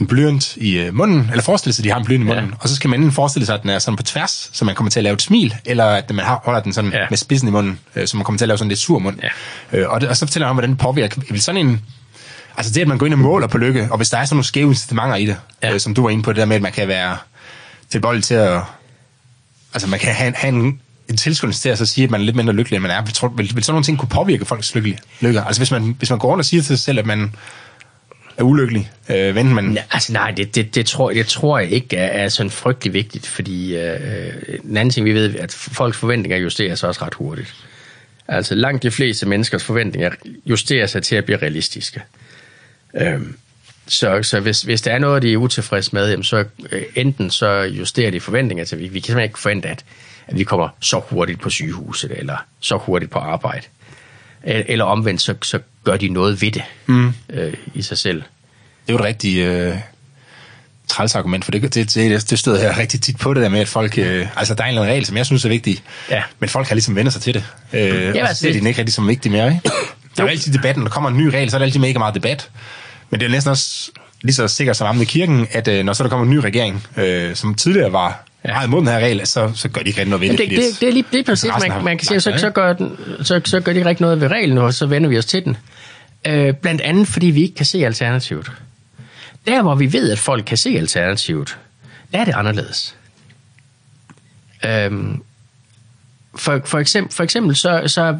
en 0.00 0.06
blyant 0.06 0.56
i 0.56 0.78
øh, 0.78 0.94
munden, 0.94 1.28
eller 1.30 1.42
forestille 1.42 1.72
sig, 1.74 1.82
at 1.82 1.84
de 1.84 1.90
har 1.90 1.98
en 1.98 2.04
blyant 2.04 2.22
i 2.22 2.26
munden, 2.26 2.44
Ja. 2.44 2.50
og 2.60 2.68
så 2.68 2.76
skal 2.76 2.90
man 2.90 2.98
enten 3.00 3.12
forestille 3.12 3.46
sig, 3.46 3.54
at 3.54 3.62
den 3.62 3.70
er 3.70 3.78
sådan 3.78 3.96
på 3.96 4.02
tværs, 4.02 4.50
så 4.52 4.64
man 4.64 4.74
kommer 4.74 4.90
til 4.90 5.00
at 5.00 5.04
lave 5.04 5.14
et 5.14 5.22
smil, 5.22 5.54
eller 5.64 5.84
at 5.84 6.10
man 6.14 6.24
har, 6.24 6.40
holder 6.44 6.60
den 6.60 6.72
sådan 6.72 6.92
Ja. 6.92 7.06
med 7.10 7.18
spidsen 7.18 7.48
i 7.48 7.50
munden, 7.50 7.78
øh, 7.96 8.06
så 8.06 8.16
man 8.16 8.24
kommer 8.24 8.38
til 8.38 8.44
at 8.44 8.48
lave 8.48 8.58
sådan 8.58 8.68
lidt 8.68 8.80
sur 8.80 8.98
mund. 8.98 9.18
Ja. 9.72 9.78
Øh, 9.78 9.90
og, 9.90 10.00
det, 10.00 10.08
og 10.08 10.16
så 10.16 10.26
fortæller 10.26 10.46
han 10.46 10.54
hvordan 10.54 10.70
det 10.70 10.78
påvirker. 10.78 11.20
Vil 11.30 11.42
sådan 11.42 11.66
en, 11.66 11.82
Altså 12.56 12.72
det, 12.72 12.80
at 12.80 12.88
man 12.88 12.98
går 12.98 13.06
ind 13.06 13.14
og 13.14 13.20
måler 13.20 13.46
på 13.46 13.58
lykke, 13.58 13.88
og 13.90 13.96
hvis 13.96 14.10
der 14.10 14.18
er 14.18 14.24
sådan 14.24 14.36
nogle 14.36 14.44
skæve 14.44 14.68
incitamenter 14.68 15.16
i 15.16 15.26
det, 15.26 15.36
Ja. 15.62 15.72
øh, 15.74 15.80
som 15.80 15.94
du 15.94 16.02
var 16.02 16.10
inde 16.10 16.22
på, 16.22 16.32
det 16.32 16.36
der 16.36 16.44
med, 16.44 16.56
at 16.56 16.62
man 16.62 16.72
kan 16.72 16.88
være 16.88 17.16
tilbøjelig 17.90 18.24
til 18.24 18.34
at... 18.34 18.60
Altså 19.74 19.88
man 19.88 19.98
kan 20.00 20.14
have, 20.14 20.28
en- 20.28 20.34
have 20.34 20.54
en, 20.54 20.80
en 21.10 21.16
tilskyndelse 21.16 21.60
til 21.62 21.68
at 21.68 21.78
så 21.78 21.86
sige, 21.86 22.04
at 22.04 22.10
man 22.10 22.20
er 22.20 22.24
lidt 22.24 22.36
mindre 22.36 22.52
lykkelig, 22.52 22.76
end 22.76 22.82
man 22.82 22.90
er. 22.90 23.02
Vil, 23.02 23.38
vil, 23.38 23.54
vil 23.56 23.64
sådan 23.64 23.72
nogle 23.74 23.84
ting 23.84 23.98
kunne 23.98 24.08
påvirke 24.08 24.44
folks 24.44 24.74
lykke? 24.74 24.98
lykke? 25.20 25.40
Altså 25.42 25.60
hvis 25.60 25.70
man, 25.70 25.94
hvis 25.98 26.10
man 26.10 26.18
går 26.18 26.28
rundt 26.28 26.40
og 26.40 26.44
siger 26.44 26.62
til 26.62 26.66
sig 26.76 26.84
selv, 26.84 26.98
at 26.98 27.06
man 27.06 27.34
er 28.36 28.42
ulykkelig, 28.42 28.90
øh, 29.10 29.34
venten 29.34 29.54
man... 29.54 29.78
Altså 29.90 30.12
nej, 30.12 30.30
det, 30.30 30.54
det, 30.54 30.74
det, 30.74 30.86
tror, 30.86 31.12
det 31.12 31.26
tror 31.26 31.58
jeg 31.58 31.70
ikke 31.70 31.96
er, 31.96 32.24
er 32.24 32.28
sådan 32.28 32.50
frygtelig 32.50 32.92
vigtigt, 32.92 33.26
fordi 33.26 33.76
øh, 33.76 34.26
øh, 34.26 34.58
en 34.64 34.76
anden 34.76 34.90
ting, 34.90 35.06
vi 35.06 35.14
ved, 35.14 35.36
at 35.36 35.52
folks 35.52 35.96
forventninger 35.96 36.38
justerer 36.38 36.74
sig 36.74 36.88
også 36.88 37.04
ret 37.04 37.14
hurtigt. 37.14 37.54
Altså 38.28 38.54
langt 38.54 38.82
de 38.82 38.90
fleste 38.90 39.28
menneskers 39.28 39.64
forventninger 39.64 40.10
justerer 40.46 40.86
sig 40.86 41.02
til 41.02 41.16
at 41.16 41.24
blive 41.24 41.38
realistiske. 41.38 42.02
Øhm, 42.94 43.36
så, 43.86 44.22
så 44.22 44.40
hvis, 44.40 44.62
hvis 44.62 44.82
der 44.82 44.92
er 44.92 44.98
noget, 44.98 45.22
de 45.22 45.32
er 45.32 45.36
utilfredse 45.36 45.90
med, 45.92 46.10
jamen 46.10 46.24
så 46.24 46.44
øh, 46.70 46.82
enten 46.94 47.30
så 47.30 47.62
justerer 47.62 48.10
de 48.10 48.20
forventninger 48.20 48.64
til, 48.64 48.78
vi, 48.78 48.88
vi 48.88 49.00
kan 49.00 49.06
simpelthen 49.06 49.28
ikke 49.28 49.38
forvente, 49.38 49.68
at, 49.68 49.84
at 50.26 50.38
vi 50.38 50.44
kommer 50.44 50.68
så 50.80 51.00
hurtigt 51.10 51.40
på 51.40 51.50
sygehuset, 51.50 52.12
eller 52.18 52.36
så 52.60 52.76
hurtigt 52.76 53.10
på 53.10 53.18
arbejde. 53.18 53.66
Øh, 53.66 53.83
eller 54.46 54.84
omvendt, 54.84 55.22
så, 55.22 55.34
så 55.42 55.58
gør 55.84 55.96
de 55.96 56.08
noget 56.08 56.42
ved 56.42 56.50
det 56.52 56.62
mm. 56.86 57.12
øh, 57.30 57.52
i 57.74 57.82
sig 57.82 57.98
selv. 57.98 58.16
Det 58.86 58.88
er 58.88 58.92
jo 58.92 58.98
et 58.98 59.04
rigtig 59.04 59.38
øh, 59.38 59.76
træls 60.88 61.14
argument, 61.14 61.44
for 61.44 61.52
det, 61.52 61.74
det, 61.74 61.94
det, 61.94 62.30
det 62.30 62.38
støder 62.38 62.62
jeg 62.62 62.78
rigtig 62.78 63.00
tit 63.00 63.16
på 63.18 63.34
det 63.34 63.42
der 63.42 63.48
med, 63.48 63.60
at 63.60 63.68
folk... 63.68 63.98
Øh, 63.98 64.26
altså, 64.36 64.54
der 64.54 64.62
er 64.62 64.66
en 64.66 64.68
eller 64.68 64.82
anden 64.82 64.92
regel, 64.92 65.06
som 65.06 65.16
jeg 65.16 65.26
synes 65.26 65.44
er 65.44 65.48
vigtig, 65.48 65.78
Ja. 66.10 66.22
men 66.38 66.48
folk 66.48 66.68
har 66.68 66.74
ligesom 66.74 66.96
vendt 66.96 67.12
sig 67.12 67.22
til 67.22 67.34
det. 67.34 67.44
Øh, 67.72 67.80
ja, 67.80 68.10
og 68.10 68.18
altså, 68.18 68.34
så 68.34 68.40
ser 68.40 68.46
det- 68.48 68.54
de 68.54 68.58
den 68.58 68.66
ikke 68.66 68.78
rigtig 68.78 68.94
som 68.94 69.08
vigtig 69.08 69.32
mere, 69.32 69.46
ikke? 69.54 69.60
Der 70.16 70.22
er 70.22 70.26
jo 70.26 70.30
altid 70.30 70.52
debatten, 70.52 70.82
når 70.82 70.88
der 70.88 70.94
kommer 70.94 71.10
en 71.10 71.16
ny 71.16 71.26
regel, 71.26 71.50
så 71.50 71.56
er 71.56 71.58
der 71.58 71.64
altid 71.66 71.80
mega 71.80 71.98
meget 71.98 72.14
debat. 72.14 72.50
Men 73.10 73.20
det 73.20 73.26
er 73.26 73.30
næsten 73.30 73.50
også 73.50 73.90
lige 74.22 74.34
så 74.34 74.48
sikkert 74.48 74.76
som 74.76 74.86
om 74.88 75.02
i 75.02 75.04
kirken, 75.04 75.46
at 75.50 75.68
øh, 75.68 75.84
når 75.84 75.92
så 75.92 76.02
der 76.02 76.08
kommer 76.08 76.24
en 76.24 76.30
ny 76.30 76.36
regering, 76.36 76.86
øh, 76.96 77.34
som 77.36 77.54
tidligere 77.54 77.92
var. 77.92 78.24
Meget 78.52 78.66
imod 78.66 78.80
den 78.80 78.88
her 78.88 78.98
regel, 78.98 79.26
så, 79.26 79.52
så 79.54 79.68
gør 79.68 79.80
de 79.80 79.88
ikke 79.88 80.00
rigtig 80.00 80.10
noget 80.10 80.20
ved 80.20 80.28
det. 80.28 80.38
Det, 80.38 80.50
det, 80.50 80.58
det, 80.58 80.80
det 80.80 80.88
er 80.88 80.92
lige 80.92 81.04
det 81.12 81.20
er 81.20 81.24
præcis, 81.24 81.50
man, 81.68 81.84
man 81.84 81.98
kan 81.98 82.06
sige, 82.06 82.20
så, 82.20 82.34
så, 82.36 82.50
gør 82.50 82.72
den, 82.72 82.96
så, 83.22 83.40
så 83.44 83.60
gør 83.60 83.72
de 83.72 83.78
ikke 83.78 83.88
rigtig 83.88 84.02
noget 84.02 84.20
ved 84.20 84.28
reglen, 84.28 84.58
og 84.58 84.74
så 84.74 84.86
vender 84.86 85.08
vi 85.08 85.18
os 85.18 85.26
til 85.26 85.44
den. 85.44 85.56
Øh, 86.26 86.54
blandt 86.54 86.80
andet, 86.80 87.08
fordi 87.08 87.26
vi 87.26 87.42
ikke 87.42 87.54
kan 87.54 87.66
se 87.66 87.86
alternativet. 87.86 88.52
Der, 89.46 89.62
hvor 89.62 89.74
vi 89.74 89.92
ved, 89.92 90.10
at 90.10 90.18
folk 90.18 90.44
kan 90.44 90.56
se 90.56 90.70
alternativet, 90.70 91.58
der 92.12 92.18
er 92.20 92.24
det 92.24 92.34
anderledes. 92.34 92.96
Øhm, 94.64 95.22
for, 96.34 96.60
for, 96.64 96.78
eksempel, 96.78 97.14
for 97.14 97.22
eksempel 97.22 97.56
så, 97.56 97.82
så 97.86 98.18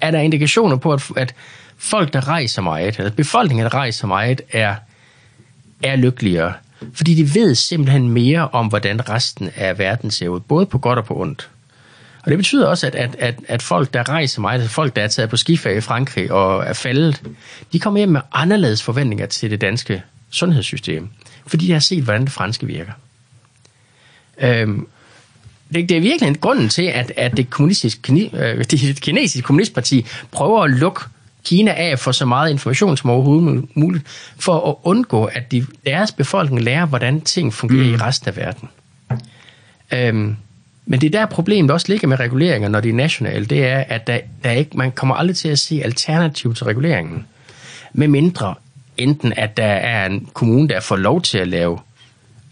er 0.00 0.10
der 0.10 0.18
indikationer 0.18 0.76
på, 0.76 0.92
at, 0.92 1.02
at 1.16 1.34
folk, 1.76 2.12
der 2.12 2.28
rejser 2.28 2.62
meget, 2.62 2.98
eller 2.98 3.10
befolkningen, 3.10 3.64
der 3.64 3.74
rejser 3.74 4.06
meget, 4.06 4.40
er, 4.52 4.74
er 5.82 5.96
lykkeligere. 5.96 6.52
Fordi 6.92 7.14
de 7.14 7.34
ved 7.34 7.54
simpelthen 7.54 8.08
mere 8.08 8.48
om, 8.48 8.66
hvordan 8.66 9.08
resten 9.08 9.50
af 9.56 9.78
verden 9.78 10.10
ser 10.10 10.28
ud, 10.28 10.40
både 10.40 10.66
på 10.66 10.78
godt 10.78 10.98
og 10.98 11.04
på 11.04 11.20
ondt. 11.20 11.50
Og 12.24 12.30
det 12.30 12.38
betyder 12.38 12.66
også, 12.66 12.86
at, 12.86 12.94
at, 12.94 13.16
at, 13.18 13.34
at 13.48 13.62
folk, 13.62 13.94
der 13.94 14.08
rejser 14.08 14.40
meget, 14.40 14.60
altså 14.60 14.74
folk, 14.74 14.96
der 14.96 15.02
er 15.02 15.08
taget 15.08 15.30
på 15.30 15.36
skiferie 15.36 15.76
i 15.76 15.80
Frankrig 15.80 16.32
og 16.32 16.64
er 16.64 16.72
faldet, 16.72 17.22
de 17.72 17.80
kommer 17.80 17.98
hjem 17.98 18.08
med 18.08 18.20
anderledes 18.32 18.82
forventninger 18.82 19.26
til 19.26 19.50
det 19.50 19.60
danske 19.60 20.02
sundhedssystem, 20.30 21.08
fordi 21.46 21.66
de 21.66 21.72
har 21.72 21.78
set, 21.78 22.02
hvordan 22.02 22.22
det 22.22 22.32
franske 22.32 22.66
virker. 22.66 22.92
Øhm, 24.38 24.86
det, 25.74 25.88
det 25.88 25.96
er 25.96 26.00
virkelig 26.00 26.40
grunden 26.40 26.68
til, 26.68 26.82
at, 26.82 27.12
at 27.16 27.36
det, 27.36 27.50
kommunistiske, 27.50 28.30
øh, 28.34 28.64
det 28.70 29.00
kinesiske 29.00 29.42
kommunistparti 29.42 30.06
prøver 30.30 30.62
at 30.64 30.70
lukke 30.70 31.00
Kina 31.44 31.72
af 31.72 31.98
for 31.98 32.12
så 32.12 32.26
meget 32.26 32.50
information 32.50 32.96
som 32.96 33.10
overhovedet 33.10 33.64
muligt, 33.74 34.04
for 34.38 34.70
at 34.70 34.74
undgå, 34.82 35.24
at 35.24 35.52
de, 35.52 35.66
deres 35.86 36.12
befolkning 36.12 36.64
lærer, 36.64 36.86
hvordan 36.86 37.20
ting 37.20 37.54
fungerer 37.54 37.88
mm. 37.88 37.94
i 37.94 37.96
resten 37.96 38.28
af 38.28 38.36
verden. 38.36 38.68
Øhm, 39.92 40.36
men 40.86 41.00
det 41.00 41.14
er 41.14 41.20
der 41.20 41.26
problemet 41.26 41.70
også 41.70 41.86
ligger 41.88 42.08
med 42.08 42.20
reguleringer, 42.20 42.68
når 42.68 42.80
de 42.80 42.88
er 42.88 42.92
nationale, 42.92 43.44
det 43.44 43.66
er, 43.66 43.78
at 43.78 44.06
der, 44.06 44.18
der 44.44 44.50
ikke, 44.50 44.76
man 44.76 44.92
kommer 44.92 45.14
aldrig 45.14 45.36
til 45.36 45.48
at 45.48 45.58
se 45.58 45.80
alternativ 45.84 46.54
til 46.54 46.64
reguleringen. 46.64 47.26
Med 47.92 48.08
mindre 48.08 48.54
enten, 48.96 49.32
at 49.36 49.56
der 49.56 49.64
er 49.64 50.06
en 50.06 50.28
kommune, 50.34 50.68
der 50.68 50.80
får 50.80 50.96
lov 50.96 51.22
til 51.22 51.38
at 51.38 51.48
lave 51.48 51.78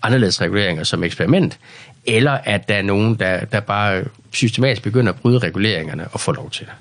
anderledes 0.02 0.40
reguleringer 0.40 0.84
som 0.84 1.04
eksperiment, 1.04 1.58
eller 2.06 2.32
at 2.32 2.68
der 2.68 2.74
er 2.74 2.82
nogen, 2.82 3.14
der, 3.14 3.44
der 3.44 3.60
bare 3.60 4.04
systematisk 4.32 4.82
begynder 4.82 5.12
at 5.12 5.18
bryde 5.18 5.38
reguleringerne 5.38 6.08
og 6.08 6.20
får 6.20 6.32
lov 6.32 6.50
til 6.50 6.66
det. 6.66 6.72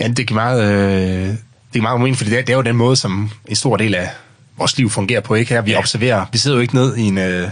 Ja, 0.00 0.08
det 0.08 0.26
giver 0.26 0.40
meget, 0.40 0.62
øh, 0.64 1.28
det 1.28 1.38
giver 1.72 1.82
meget 1.82 2.00
mening, 2.00 2.16
for 2.16 2.24
det 2.24 2.38
er, 2.38 2.42
det 2.42 2.50
er 2.50 2.56
jo 2.56 2.62
den 2.62 2.76
måde, 2.76 2.96
som 2.96 3.30
en 3.48 3.56
stor 3.56 3.76
del 3.76 3.94
af 3.94 4.08
vores 4.58 4.78
liv 4.78 4.90
fungerer 4.90 5.20
på, 5.20 5.34
ikke 5.34 5.54
her? 5.54 5.60
Vi 5.60 5.70
ja. 5.70 5.78
observerer, 5.78 6.26
vi 6.32 6.38
sidder 6.38 6.56
jo 6.56 6.60
ikke 6.60 6.74
ned 6.74 6.96
i, 6.96 7.02
en, 7.02 7.18
øh, 7.18 7.48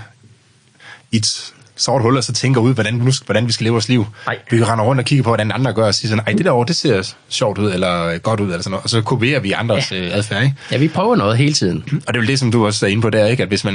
i 1.12 1.16
et 1.16 1.52
sort 1.76 2.02
hul, 2.02 2.16
og 2.16 2.24
så 2.24 2.32
tænker 2.32 2.60
ud, 2.60 2.74
hvordan, 2.74 2.94
nu, 2.94 3.12
hvordan 3.24 3.46
vi 3.46 3.52
skal 3.52 3.64
leve 3.64 3.72
vores 3.72 3.88
liv. 3.88 4.06
Nej. 4.26 4.38
Vi 4.50 4.64
render 4.64 4.84
rundt 4.84 5.00
og 5.00 5.04
kigger 5.04 5.22
på, 5.22 5.30
hvordan 5.30 5.52
andre 5.52 5.72
gør, 5.72 5.86
og 5.86 5.94
siger 5.94 6.08
sådan, 6.08 6.24
ej, 6.26 6.32
det 6.32 6.44
der 6.44 6.64
det 6.64 6.76
ser 6.76 7.14
sjovt 7.28 7.58
ud, 7.58 7.72
eller 7.72 8.18
godt 8.18 8.40
ud, 8.40 8.46
eller 8.46 8.62
sådan 8.62 8.70
noget. 8.70 8.84
Og 8.84 8.90
så 8.90 9.02
kopierer 9.02 9.40
vi 9.40 9.52
andres 9.52 9.92
ja. 9.92 9.96
øh, 9.96 10.16
adfærd, 10.16 10.42
ikke? 10.42 10.56
Ja, 10.70 10.76
vi 10.76 10.88
prøver 10.88 11.16
noget 11.16 11.38
hele 11.38 11.52
tiden. 11.52 11.84
Og 12.06 12.14
det 12.14 12.20
er 12.20 12.22
jo 12.22 12.26
det, 12.26 12.38
som 12.38 12.52
du 12.52 12.66
også 12.66 12.86
er 12.86 12.90
inde 12.90 13.02
på 13.02 13.10
der, 13.10 13.26
ikke? 13.26 13.42
At 13.42 13.48
hvis 13.48 13.64
man, 13.64 13.74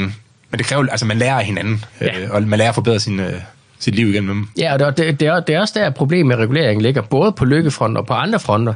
men 0.49 0.57
det 0.57 0.65
kræver, 0.65 0.87
altså 0.91 1.05
man 1.05 1.17
lærer 1.17 1.39
af 1.39 1.45
hinanden, 1.45 1.85
ja. 2.01 2.19
øh, 2.19 2.31
og 2.31 2.43
man 2.43 2.59
lærer 2.59 2.69
at 2.69 2.75
forbedre 2.75 2.99
sin, 2.99 3.19
øh, 3.19 3.33
sit 3.83 3.95
liv 3.95 4.09
igennem. 4.09 4.47
Ja, 4.57 4.73
og 4.73 4.97
det, 4.97 5.19
det, 5.19 5.27
er, 5.27 5.39
det 5.39 5.55
er 5.55 5.59
også 5.59 5.79
der, 5.79 5.89
problemet 5.89 6.25
med 6.25 6.35
regulering 6.35 6.81
ligger, 6.81 7.01
både 7.01 7.31
på 7.31 7.45
lykkefronten 7.45 7.97
og 7.97 8.05
på 8.05 8.13
andre 8.13 8.39
fronter. 8.39 8.73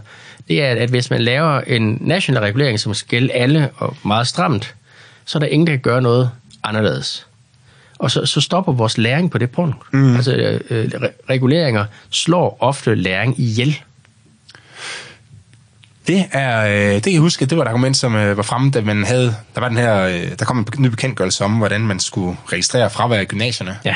Det 0.47 0.63
er, 0.63 0.71
at 0.71 0.89
hvis 0.89 1.09
man 1.09 1.21
laver 1.21 1.61
en 1.61 1.97
national 2.01 2.41
regulering, 2.41 2.79
som 2.79 2.93
skal 2.93 3.09
gælde 3.09 3.33
alle 3.33 3.69
og 3.77 3.95
meget 4.05 4.27
stramt, 4.27 4.75
så 5.25 5.37
er 5.37 5.39
der 5.39 5.47
ingen, 5.47 5.67
der 5.67 5.73
kan 5.73 5.79
gøre 5.79 6.01
noget 6.01 6.31
anderledes. 6.63 7.27
Og 7.99 8.11
så, 8.11 8.25
så 8.25 8.41
stopper 8.41 8.71
vores 8.71 8.97
læring 8.97 9.31
på 9.31 9.37
det 9.37 9.51
punkt. 9.51 9.93
Mm. 9.93 10.15
Altså, 10.15 10.59
øh, 10.69 10.91
reguleringer 11.29 11.85
slår 12.09 12.57
ofte 12.59 12.95
læring 12.95 13.39
ihjel. 13.39 13.81
Det 16.07 16.25
er, 16.31 16.67
øh, 16.67 16.93
det 16.93 17.03
kan 17.03 17.13
jeg 17.13 17.21
huske, 17.21 17.45
det 17.45 17.57
var 17.57 17.63
et 17.63 17.67
argument, 17.67 17.97
som 17.97 18.15
øh, 18.15 18.37
var 18.37 18.43
fremme, 18.43 18.71
da 18.71 18.81
man 18.81 19.03
havde, 19.03 19.35
der 19.55 19.61
var 19.61 19.67
den 19.67 19.77
her, 19.77 20.01
øh, 20.01 20.39
der 20.39 20.45
kom 20.45 20.57
en 20.57 20.67
ny 20.77 20.87
bekendtgørelse 20.87 21.43
om, 21.43 21.51
hvordan 21.51 21.81
man 21.81 21.99
skulle 21.99 22.37
registrere 22.45 22.89
fravær 22.89 23.19
i 23.19 23.25
gymnasierne. 23.25 23.77
Ja. 23.85 23.95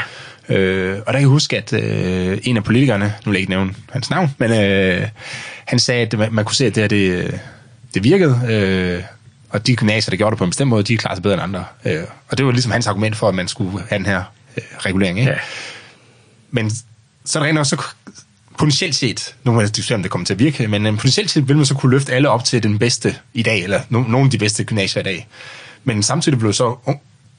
Øh, 0.52 0.97
og 0.97 1.06
der 1.06 1.12
kan 1.12 1.22
jeg 1.22 1.28
huske, 1.28 1.58
at 1.58 1.74
øh, 1.74 2.38
en 2.43 2.58
af 2.58 2.64
politikerne, 2.64 3.14
nu 3.26 3.32
vil 3.32 3.38
jeg 3.38 3.39
ikke 3.39 3.49
nævne 3.49 3.74
hans 3.91 4.10
navn, 4.10 4.36
men 4.38 4.52
øh, 4.52 5.08
han 5.66 5.80
sagde, 5.80 6.02
at 6.02 6.18
man, 6.18 6.34
man 6.34 6.45
kunne 6.45 6.56
se, 6.56 6.66
at 6.66 6.76
det 6.76 6.84
her, 6.84 6.88
det, 6.88 7.39
det 7.93 8.04
virkede, 8.04 8.41
øh, 8.49 9.04
og 9.49 9.68
de 9.68 9.76
gymnasier, 9.76 10.10
der 10.10 10.18
gjorde 10.18 10.32
det 10.32 10.38
på 10.38 10.43
en 10.43 10.49
bestemt 10.49 10.70
måde, 10.70 10.84
de 10.84 10.97
klarede 10.97 11.18
sig 11.18 11.24
bedre 11.24 11.34
end 11.34 11.43
andre. 11.43 11.66
Øh, 11.86 12.04
og 12.28 12.38
det 12.38 12.45
var 12.45 12.52
ligesom 12.52 12.72
hans 12.72 12.88
argument 12.88 13.16
for, 13.16 13.30
at 13.30 13.36
man 13.36 13.47
skulle 13.47 13.72
have 13.89 13.97
den 13.97 14.06
her 14.06 14.24
øh, 14.58 14.64
regulering. 14.78 15.20
Ikke? 15.20 15.32
Ja. 15.32 15.38
Men 16.52 16.72
så 17.26 17.39
er 17.39 17.43
der 17.43 17.49
rent 17.49 17.60
også, 17.60 17.76
så 17.76 17.84
potentielt 18.58 18.95
set, 18.95 19.36
nu 19.43 19.52
må 19.52 19.62
jeg 19.62 19.76
diskutere, 19.76 19.95
om 19.95 20.02
det 20.02 20.12
kommer 20.12 20.26
til 20.26 20.34
at 20.34 20.39
virke, 20.39 20.68
men 20.68 20.86
øh, 20.86 20.93
potentielt 20.93 21.32
set 21.32 21.47
vil 21.47 21.58
man 21.58 21.66
så 21.66 21.76
kunne 21.76 21.91
løfte 21.91 22.14
alle 22.14 22.30
op 22.30 22.43
til 22.43 22.64
den 22.64 22.80
bedste 22.80 23.16
i 23.34 23.43
dag, 23.43 23.64
eller 23.64 23.82
no, 23.89 23.99
nogle 24.02 24.26
af 24.26 24.32
de 24.32 24.38
bedste 24.38 24.64
gymnasier 24.64 25.02
i 25.02 25.04
dag. 25.04 25.28
Men 25.84 26.04
samtidig 26.04 26.39
blev 26.39 26.54
så 26.54 26.76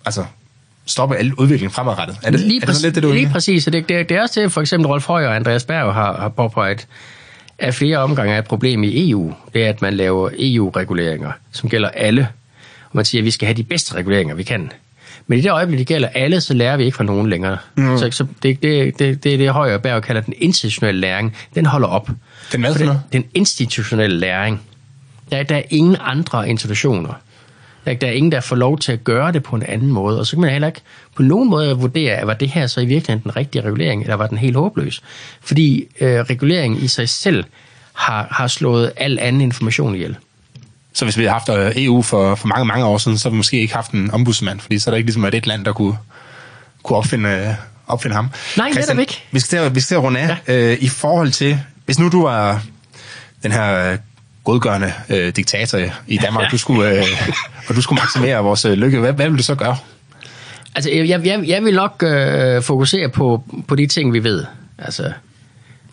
altså, 0.05 0.25
stoppe 0.87 1.17
al 1.17 1.35
udvikling 1.35 1.73
fremadrettet. 1.73 2.17
Er 2.23 2.31
det, 2.31 2.41
lige, 2.41 2.57
er 2.57 2.61
det 2.61 2.67
præcis, 2.67 2.83
lidt 2.83 2.95
det, 2.95 3.03
du 3.03 3.13
Lige 3.13 3.29
præcis, 3.33 3.65
det, 3.65 3.73
det, 3.73 3.89
det 3.89 4.11
er 4.11 4.23
også 4.23 4.41
det, 4.41 4.53
for 4.53 4.61
eksempel 4.61 4.87
Rolf 4.87 5.07
Højer 5.07 5.29
og 5.29 5.37
Andreas 5.37 5.65
Berg 5.65 5.95
har, 5.95 6.17
har 6.17 6.29
påpeget, 6.29 6.87
at 7.59 7.75
flere 7.75 7.99
omgange 7.99 8.35
er 8.35 8.39
et 8.39 8.45
problem 8.45 8.85
i 8.85 9.11
EU. 9.11 9.35
Det 9.55 9.65
er, 9.65 9.69
at 9.69 9.83
man 9.83 9.95
laver 9.95 10.31
EU-reguleringer, 10.39 11.33
som 11.53 11.69
gælder 11.69 11.89
alle. 11.89 12.29
Og 12.91 12.97
man 12.97 13.05
siger, 13.05 13.23
at 13.23 13.25
vi 13.25 13.31
skal 13.31 13.47
have 13.47 13.57
de 13.57 13.63
bedste 13.63 13.95
reguleringer, 13.95 14.35
vi 14.35 14.43
kan. 14.43 14.71
Men 15.27 15.39
i 15.39 15.43
det 15.43 15.51
øjeblik, 15.51 15.79
det 15.79 15.87
gælder 15.87 16.09
alle, 16.09 16.41
så 16.41 16.55
lærer 16.55 16.77
vi 16.77 16.85
ikke 16.85 16.97
fra 16.97 17.05
nogen 17.05 17.31
længere. 17.31 17.59
Mm. 17.75 17.99
Så, 17.99 18.11
så 18.11 18.27
det, 18.43 18.63
det, 18.63 18.99
det, 18.99 19.25
det, 19.25 19.39
det 19.39 19.51
Højer 19.51 19.75
og 19.75 19.83
Berg 19.83 20.03
kalder 20.03 20.21
den 20.21 20.35
institutionelle 20.39 21.01
læring, 21.01 21.37
den 21.55 21.67
holder 21.67 21.89
op. 21.89 22.11
Den 22.53 22.61
hvad 22.61 22.75
for 22.75 22.85
noget? 22.85 23.03
Den 23.13 23.25
institutionelle 23.35 24.19
læring. 24.19 24.61
Der, 25.31 25.43
der 25.43 25.57
er 25.57 25.63
ingen 25.71 25.97
andre 26.01 26.49
institutioner, 26.49 27.13
der, 27.85 27.95
der 27.95 28.07
er 28.07 28.13
ingen, 28.13 28.33
der 28.33 28.41
får 28.41 28.57
lov 28.57 28.79
til 28.79 28.93
at 28.93 29.05
gøre 29.05 29.33
det 29.33 29.43
på 29.43 29.57
en 29.57 29.63
anden 29.63 29.93
måde, 29.93 30.21
og 30.21 30.27
så 30.27 30.37
kan 30.37 30.41
man 30.41 30.51
heller 30.51 30.69
ikke 30.69 30.81
på 31.17 31.23
nogen 31.23 31.51
måde 31.51 31.77
vurdere, 31.77 32.27
var 32.27 32.35
det 32.35 32.49
her 32.49 32.67
så 32.67 32.81
i 32.81 32.87
virkeligheden 32.87 33.23
den 33.23 33.37
rigtige 33.37 33.63
regulering, 33.63 34.03
eller 34.03 34.15
var 34.15 34.27
den 34.27 34.39
helt 34.39 34.57
håbløs? 34.57 35.03
Fordi 35.41 35.85
øh, 36.01 36.21
reguleringen 36.21 36.83
i 36.83 36.89
sig 36.89 37.09
selv 37.09 37.45
har, 37.93 38.27
har 38.31 38.47
slået 38.47 38.93
al 38.97 39.19
anden 39.19 39.41
information 39.43 39.95
ihjel. 39.95 40.17
Så 40.93 41.05
hvis 41.05 41.19
vi 41.19 41.23
havde 41.23 41.33
haft 41.33 41.49
øh, 41.49 41.85
EU 41.85 42.03
for, 42.03 42.35
for 42.35 42.49
mange, 42.49 42.65
mange 42.65 42.85
år 42.85 42.99
siden, 42.99 43.19
så 43.19 43.29
havde 43.29 43.33
vi 43.33 43.37
måske 43.37 43.61
ikke 43.61 43.75
haft 43.75 43.91
en 43.91 44.11
ombudsmand, 44.11 44.61
fordi 44.61 44.79
så 44.79 44.91
er 44.91 44.93
der 44.93 44.97
ikke 44.97 45.07
ligesom 45.07 45.25
et 45.25 45.47
land, 45.47 45.65
der 45.65 45.73
kunne, 45.73 45.97
kunne 46.83 46.97
opfinde, 46.97 47.57
opfinde 47.87 48.17
ham. 48.17 48.31
Nej, 48.57 48.73
Christian, 48.73 48.97
netop 48.97 49.01
ikke. 49.01 49.25
Vi 49.31 49.41
skal 49.41 49.49
til 49.59 49.67
at, 49.67 49.75
vi 49.75 49.81
skal 49.81 49.89
til 49.89 49.95
at 49.95 50.03
runde 50.03 50.21
af. 50.21 50.37
Ja. 50.49 50.73
Øh, 50.73 50.79
I 50.81 50.89
forhold 50.89 51.31
til, 51.31 51.59
hvis 51.87 51.99
nu 51.99 52.09
du 52.09 52.23
var 52.23 52.63
den 53.43 53.53
her 53.53 53.97
godgørende 54.45 54.93
øh, 55.09 55.37
diktator 55.37 55.79
i 56.07 56.17
Danmark, 56.17 56.51
du 56.53 56.59
skulle, 56.59 56.91
øh, 56.91 57.05
og 57.69 57.75
du 57.75 57.83
skulle 57.83 58.01
maksimere 58.01 58.45
vores 58.45 58.65
øh, 58.65 58.73
lykke. 58.73 58.99
Hvad, 58.99 59.13
hvad 59.13 59.29
vil 59.29 59.39
du 59.39 59.43
så 59.43 59.55
gøre? 59.55 59.77
Altså, 60.75 60.91
jeg, 60.91 61.27
jeg, 61.27 61.45
jeg 61.47 61.65
vil 61.65 61.75
nok 61.75 62.03
øh, 62.07 62.63
fokusere 62.63 63.09
på, 63.09 63.45
på 63.69 63.75
de 63.75 63.87
ting, 63.87 64.13
vi 64.13 64.25
ved. 64.25 64.45
Altså, 64.79 65.13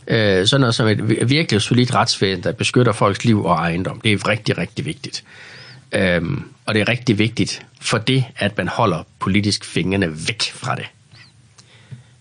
øh, 0.07 0.47
sådan 0.47 0.61
noget 0.61 0.75
som 0.75 0.87
et 0.87 1.29
virkelig 1.29 1.61
solidt 1.61 1.95
retsvæsen, 1.95 2.43
der 2.43 2.51
beskytter 2.51 2.91
folks 2.91 3.25
liv 3.25 3.45
og 3.45 3.55
ejendom. 3.55 4.01
Det 4.01 4.11
er 4.11 4.27
rigtig, 4.27 4.57
rigtig 4.57 4.85
vigtigt. 4.85 5.23
Øhm, 5.91 6.43
og 6.65 6.73
det 6.73 6.81
er 6.81 6.89
rigtig 6.89 7.19
vigtigt 7.19 7.65
for 7.81 7.97
det, 7.97 8.25
at 8.37 8.57
man 8.57 8.67
holder 8.67 9.03
politisk 9.19 9.65
fingrene 9.65 10.27
væk 10.27 10.41
fra 10.53 10.75
det. 10.75 10.85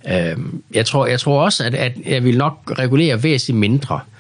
Øhm, 0.09 0.63
jeg, 0.75 0.87
tror, 0.87 1.07
jeg 1.07 1.21
tror 1.21 1.45
også, 1.45 1.65
at, 1.65 1.75
at 1.75 1.93
jeg 2.07 2.25
vil 2.25 2.39
nok 2.39 2.73
regulere 2.79 3.23
væsentligt 3.23 3.59
mindre. 3.59 3.95
Øh, 3.95 4.18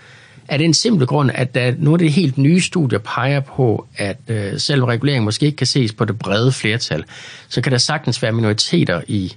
af 0.49 0.59
den 0.59 0.75
simple 0.75 1.07
grund, 1.07 1.31
at 1.35 1.55
der 1.55 1.73
nu 1.79 1.93
er 1.93 1.97
det 1.97 2.13
helt 2.13 2.39
nye 2.39 2.61
studier 2.61 2.99
peger 2.99 3.41
på, 3.41 3.87
at 3.97 4.17
øh, 4.29 4.59
selvom 4.59 4.89
regulering 4.89 5.25
måske 5.25 5.47
ikke 5.47 5.57
kan 5.57 5.67
ses 5.67 5.93
på 5.93 6.05
det 6.05 6.19
brede 6.19 6.53
flertal, 6.53 7.05
så 7.49 7.61
kan 7.61 7.73
der 7.73 7.79
sagtens 7.79 8.23
være 8.23 8.33
minoriteter 8.33 9.03
i, 9.09 9.37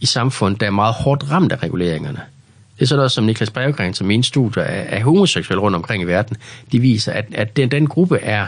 i 0.00 0.06
samfundet, 0.06 0.60
der 0.60 0.66
er 0.66 0.70
meget 0.70 0.94
hårdt 0.94 1.30
ramt 1.30 1.52
af 1.52 1.62
reguleringerne. 1.62 2.20
Det 2.80 2.82
er 2.82 2.88
sådan 2.88 2.98
noget, 2.98 3.12
som 3.12 3.24
Niklas 3.24 3.50
Brevgren, 3.50 3.94
som 3.94 4.06
min 4.06 4.22
studier 4.22 4.64
af, 4.64 4.86
af 4.88 5.02
homoseksuelle 5.02 5.62
rundt 5.62 5.76
omkring 5.76 6.02
i 6.02 6.06
verden, 6.06 6.36
de 6.72 6.80
viser, 6.80 7.12
at, 7.12 7.24
at 7.32 7.56
den, 7.56 7.70
den 7.70 7.86
gruppe 7.86 8.18
er 8.18 8.46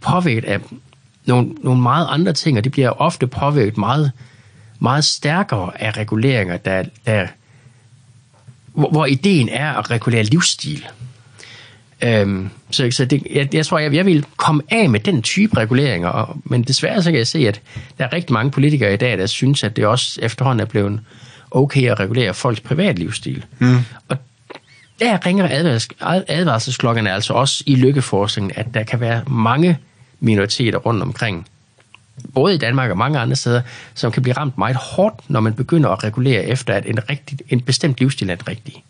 påvirket 0.00 0.44
af 0.44 0.60
nogle, 1.26 1.48
nogle 1.62 1.82
meget 1.82 2.06
andre 2.10 2.32
ting, 2.32 2.58
og 2.58 2.64
de 2.64 2.70
bliver 2.70 2.90
ofte 2.90 3.26
påvirket 3.26 3.78
meget, 3.78 4.12
meget 4.78 5.04
stærkere 5.04 5.82
af 5.82 5.96
reguleringer, 5.96 6.56
der, 6.56 6.84
der, 7.06 7.26
hvor, 8.74 8.90
hvor 8.90 9.06
ideen 9.06 9.48
er 9.48 9.72
at 9.72 9.90
regulere 9.90 10.22
livsstil. 10.22 10.86
Øhm, 12.02 12.50
så 12.70 12.90
så 12.90 13.04
det, 13.04 13.26
jeg, 13.30 13.54
jeg 13.54 13.66
tror, 13.66 13.78
jeg, 13.78 13.94
jeg 13.94 14.06
vil 14.06 14.24
komme 14.36 14.62
af 14.70 14.88
med 14.88 15.00
den 15.00 15.22
type 15.22 15.56
reguleringer, 15.56 16.08
og, 16.08 16.36
men 16.44 16.62
desværre 16.62 17.02
så 17.02 17.10
kan 17.10 17.18
jeg 17.18 17.26
se, 17.26 17.48
at 17.48 17.60
der 17.98 18.04
er 18.04 18.12
rigtig 18.12 18.32
mange 18.32 18.50
politikere 18.50 18.94
i 18.94 18.96
dag, 18.96 19.18
der 19.18 19.26
synes, 19.26 19.64
at 19.64 19.76
det 19.76 19.86
også 19.86 20.20
efterhånden 20.22 20.60
er 20.60 20.64
blevet 20.64 21.00
okay 21.50 21.90
at 21.90 22.00
regulere 22.00 22.34
folks 22.34 22.60
privatlivsstil. 22.60 23.44
Mm. 23.58 23.76
Og 24.08 24.16
der 25.00 25.26
ringer 25.26 25.48
advars, 25.50 25.88
advarselsklokkerne 26.28 27.12
altså 27.12 27.32
også 27.32 27.64
i 27.66 27.74
lykkeforskningen, 27.74 28.52
at 28.56 28.66
der 28.74 28.82
kan 28.82 29.00
være 29.00 29.22
mange 29.26 29.78
minoriteter 30.20 30.78
rundt 30.78 31.02
omkring, 31.02 31.46
både 32.34 32.54
i 32.54 32.58
Danmark 32.58 32.90
og 32.90 32.98
mange 32.98 33.18
andre 33.18 33.36
steder, 33.36 33.62
som 33.94 34.12
kan 34.12 34.22
blive 34.22 34.36
ramt 34.36 34.58
meget 34.58 34.76
hårdt, 34.76 35.30
når 35.30 35.40
man 35.40 35.54
begynder 35.54 35.90
at 35.90 36.04
regulere 36.04 36.44
efter, 36.44 36.74
at 36.74 36.86
en, 36.86 37.10
rigtig, 37.10 37.38
en 37.48 37.60
bestemt 37.60 38.00
livsstil 38.00 38.30
er 38.30 38.34
den 38.34 38.48
rigtige. 38.48 38.82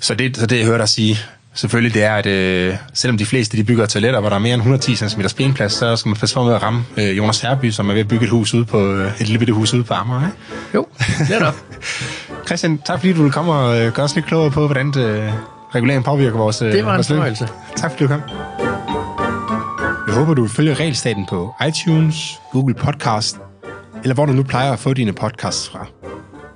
Så 0.00 0.14
det, 0.14 0.36
så 0.36 0.46
det 0.46 0.58
jeg 0.58 0.66
hører 0.66 0.78
dig 0.78 0.88
sige, 0.88 1.16
selvfølgelig, 1.58 1.94
det 1.94 2.04
er, 2.04 2.14
at 2.14 2.26
øh, 2.26 2.76
selvom 2.94 3.18
de 3.18 3.26
fleste 3.26 3.56
de 3.56 3.64
bygger 3.64 3.86
toiletter, 3.86 4.20
hvor 4.20 4.28
der 4.28 4.36
er 4.36 4.40
mere 4.40 4.54
end 4.54 4.60
110 4.60 4.96
cm 4.96 5.20
spenplads, 5.26 5.72
så 5.72 5.96
skal 5.96 6.08
man 6.08 6.16
passe 6.16 6.34
på 6.34 6.44
med 6.44 6.54
at 6.54 6.62
ramme 6.62 6.84
øh, 6.96 7.16
Jonas 7.16 7.40
Herby, 7.40 7.70
som 7.70 7.90
er 7.90 7.94
ved 7.94 8.00
at 8.00 8.08
bygge 8.08 8.24
et 8.24 8.30
hus 8.30 8.54
ude 8.54 8.64
på, 8.64 8.92
øh, 8.92 9.12
et 9.20 9.20
lille 9.20 9.38
bitte 9.38 9.52
hus 9.52 9.74
ude 9.74 9.84
på 9.84 9.94
Amager. 9.94 10.26
Ikke? 10.26 10.38
Jo, 10.74 10.86
netop. 11.30 11.54
Christian, 12.46 12.78
tak 12.78 12.98
fordi 12.98 13.12
du 13.12 13.22
vil 13.22 13.32
komme 13.32 13.52
og 13.52 13.80
øh, 13.80 13.92
gøre 13.92 14.04
os 14.04 14.14
lidt 14.14 14.26
klogere 14.26 14.50
på, 14.50 14.66
hvordan 14.66 14.90
det, 14.90 15.04
øh, 15.04 15.32
reguleringen 15.74 16.02
påvirker 16.02 16.38
vores 16.38 16.62
øh, 16.62 16.72
Det 16.72 16.84
var 16.84 16.96
en 16.96 17.04
fornøjelse. 17.04 17.48
Tak 17.76 17.90
fordi 17.90 18.04
du 18.04 18.08
kom. 18.08 18.22
Jeg 20.06 20.14
håber, 20.14 20.34
du 20.34 20.42
vil 20.42 20.50
følge 20.50 20.74
Regelstaten 20.74 21.26
på 21.26 21.54
iTunes, 21.68 22.40
Google 22.52 22.74
Podcast, 22.74 23.38
eller 24.02 24.14
hvor 24.14 24.26
du 24.26 24.32
nu 24.32 24.42
plejer 24.42 24.72
at 24.72 24.78
få 24.78 24.94
dine 24.94 25.12
podcasts 25.12 25.68
fra. 25.68 25.86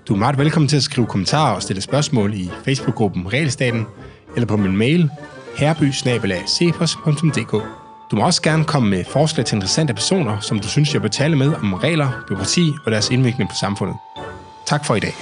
Du 0.08 0.14
er 0.14 0.18
meget 0.18 0.38
velkommen 0.38 0.68
til 0.68 0.76
at 0.76 0.82
skrive 0.82 1.06
kommentarer 1.06 1.54
og 1.54 1.62
stille 1.62 1.82
spørgsmål 1.82 2.34
i 2.34 2.50
Facebook-gruppen 2.64 3.32
Regelstaten, 3.32 3.86
eller 4.34 4.46
på 4.46 4.56
min 4.56 4.76
mail 4.76 5.10
herby 5.56 5.92
Du 8.10 8.16
må 8.16 8.24
også 8.24 8.42
gerne 8.42 8.64
komme 8.64 8.90
med 8.90 9.04
forslag 9.04 9.46
til 9.46 9.54
interessante 9.54 9.94
personer, 9.94 10.40
som 10.40 10.58
du 10.60 10.68
synes, 10.68 10.94
jeg 10.94 11.02
bør 11.02 11.08
tale 11.08 11.36
med 11.36 11.54
om 11.54 11.74
regler, 11.74 12.08
byråkrati 12.28 12.72
og 12.84 12.92
deres 12.92 13.10
indvirkning 13.10 13.50
på 13.50 13.56
samfundet. 13.56 13.96
Tak 14.66 14.84
for 14.84 14.94
i 14.94 15.00
dag. 15.00 15.14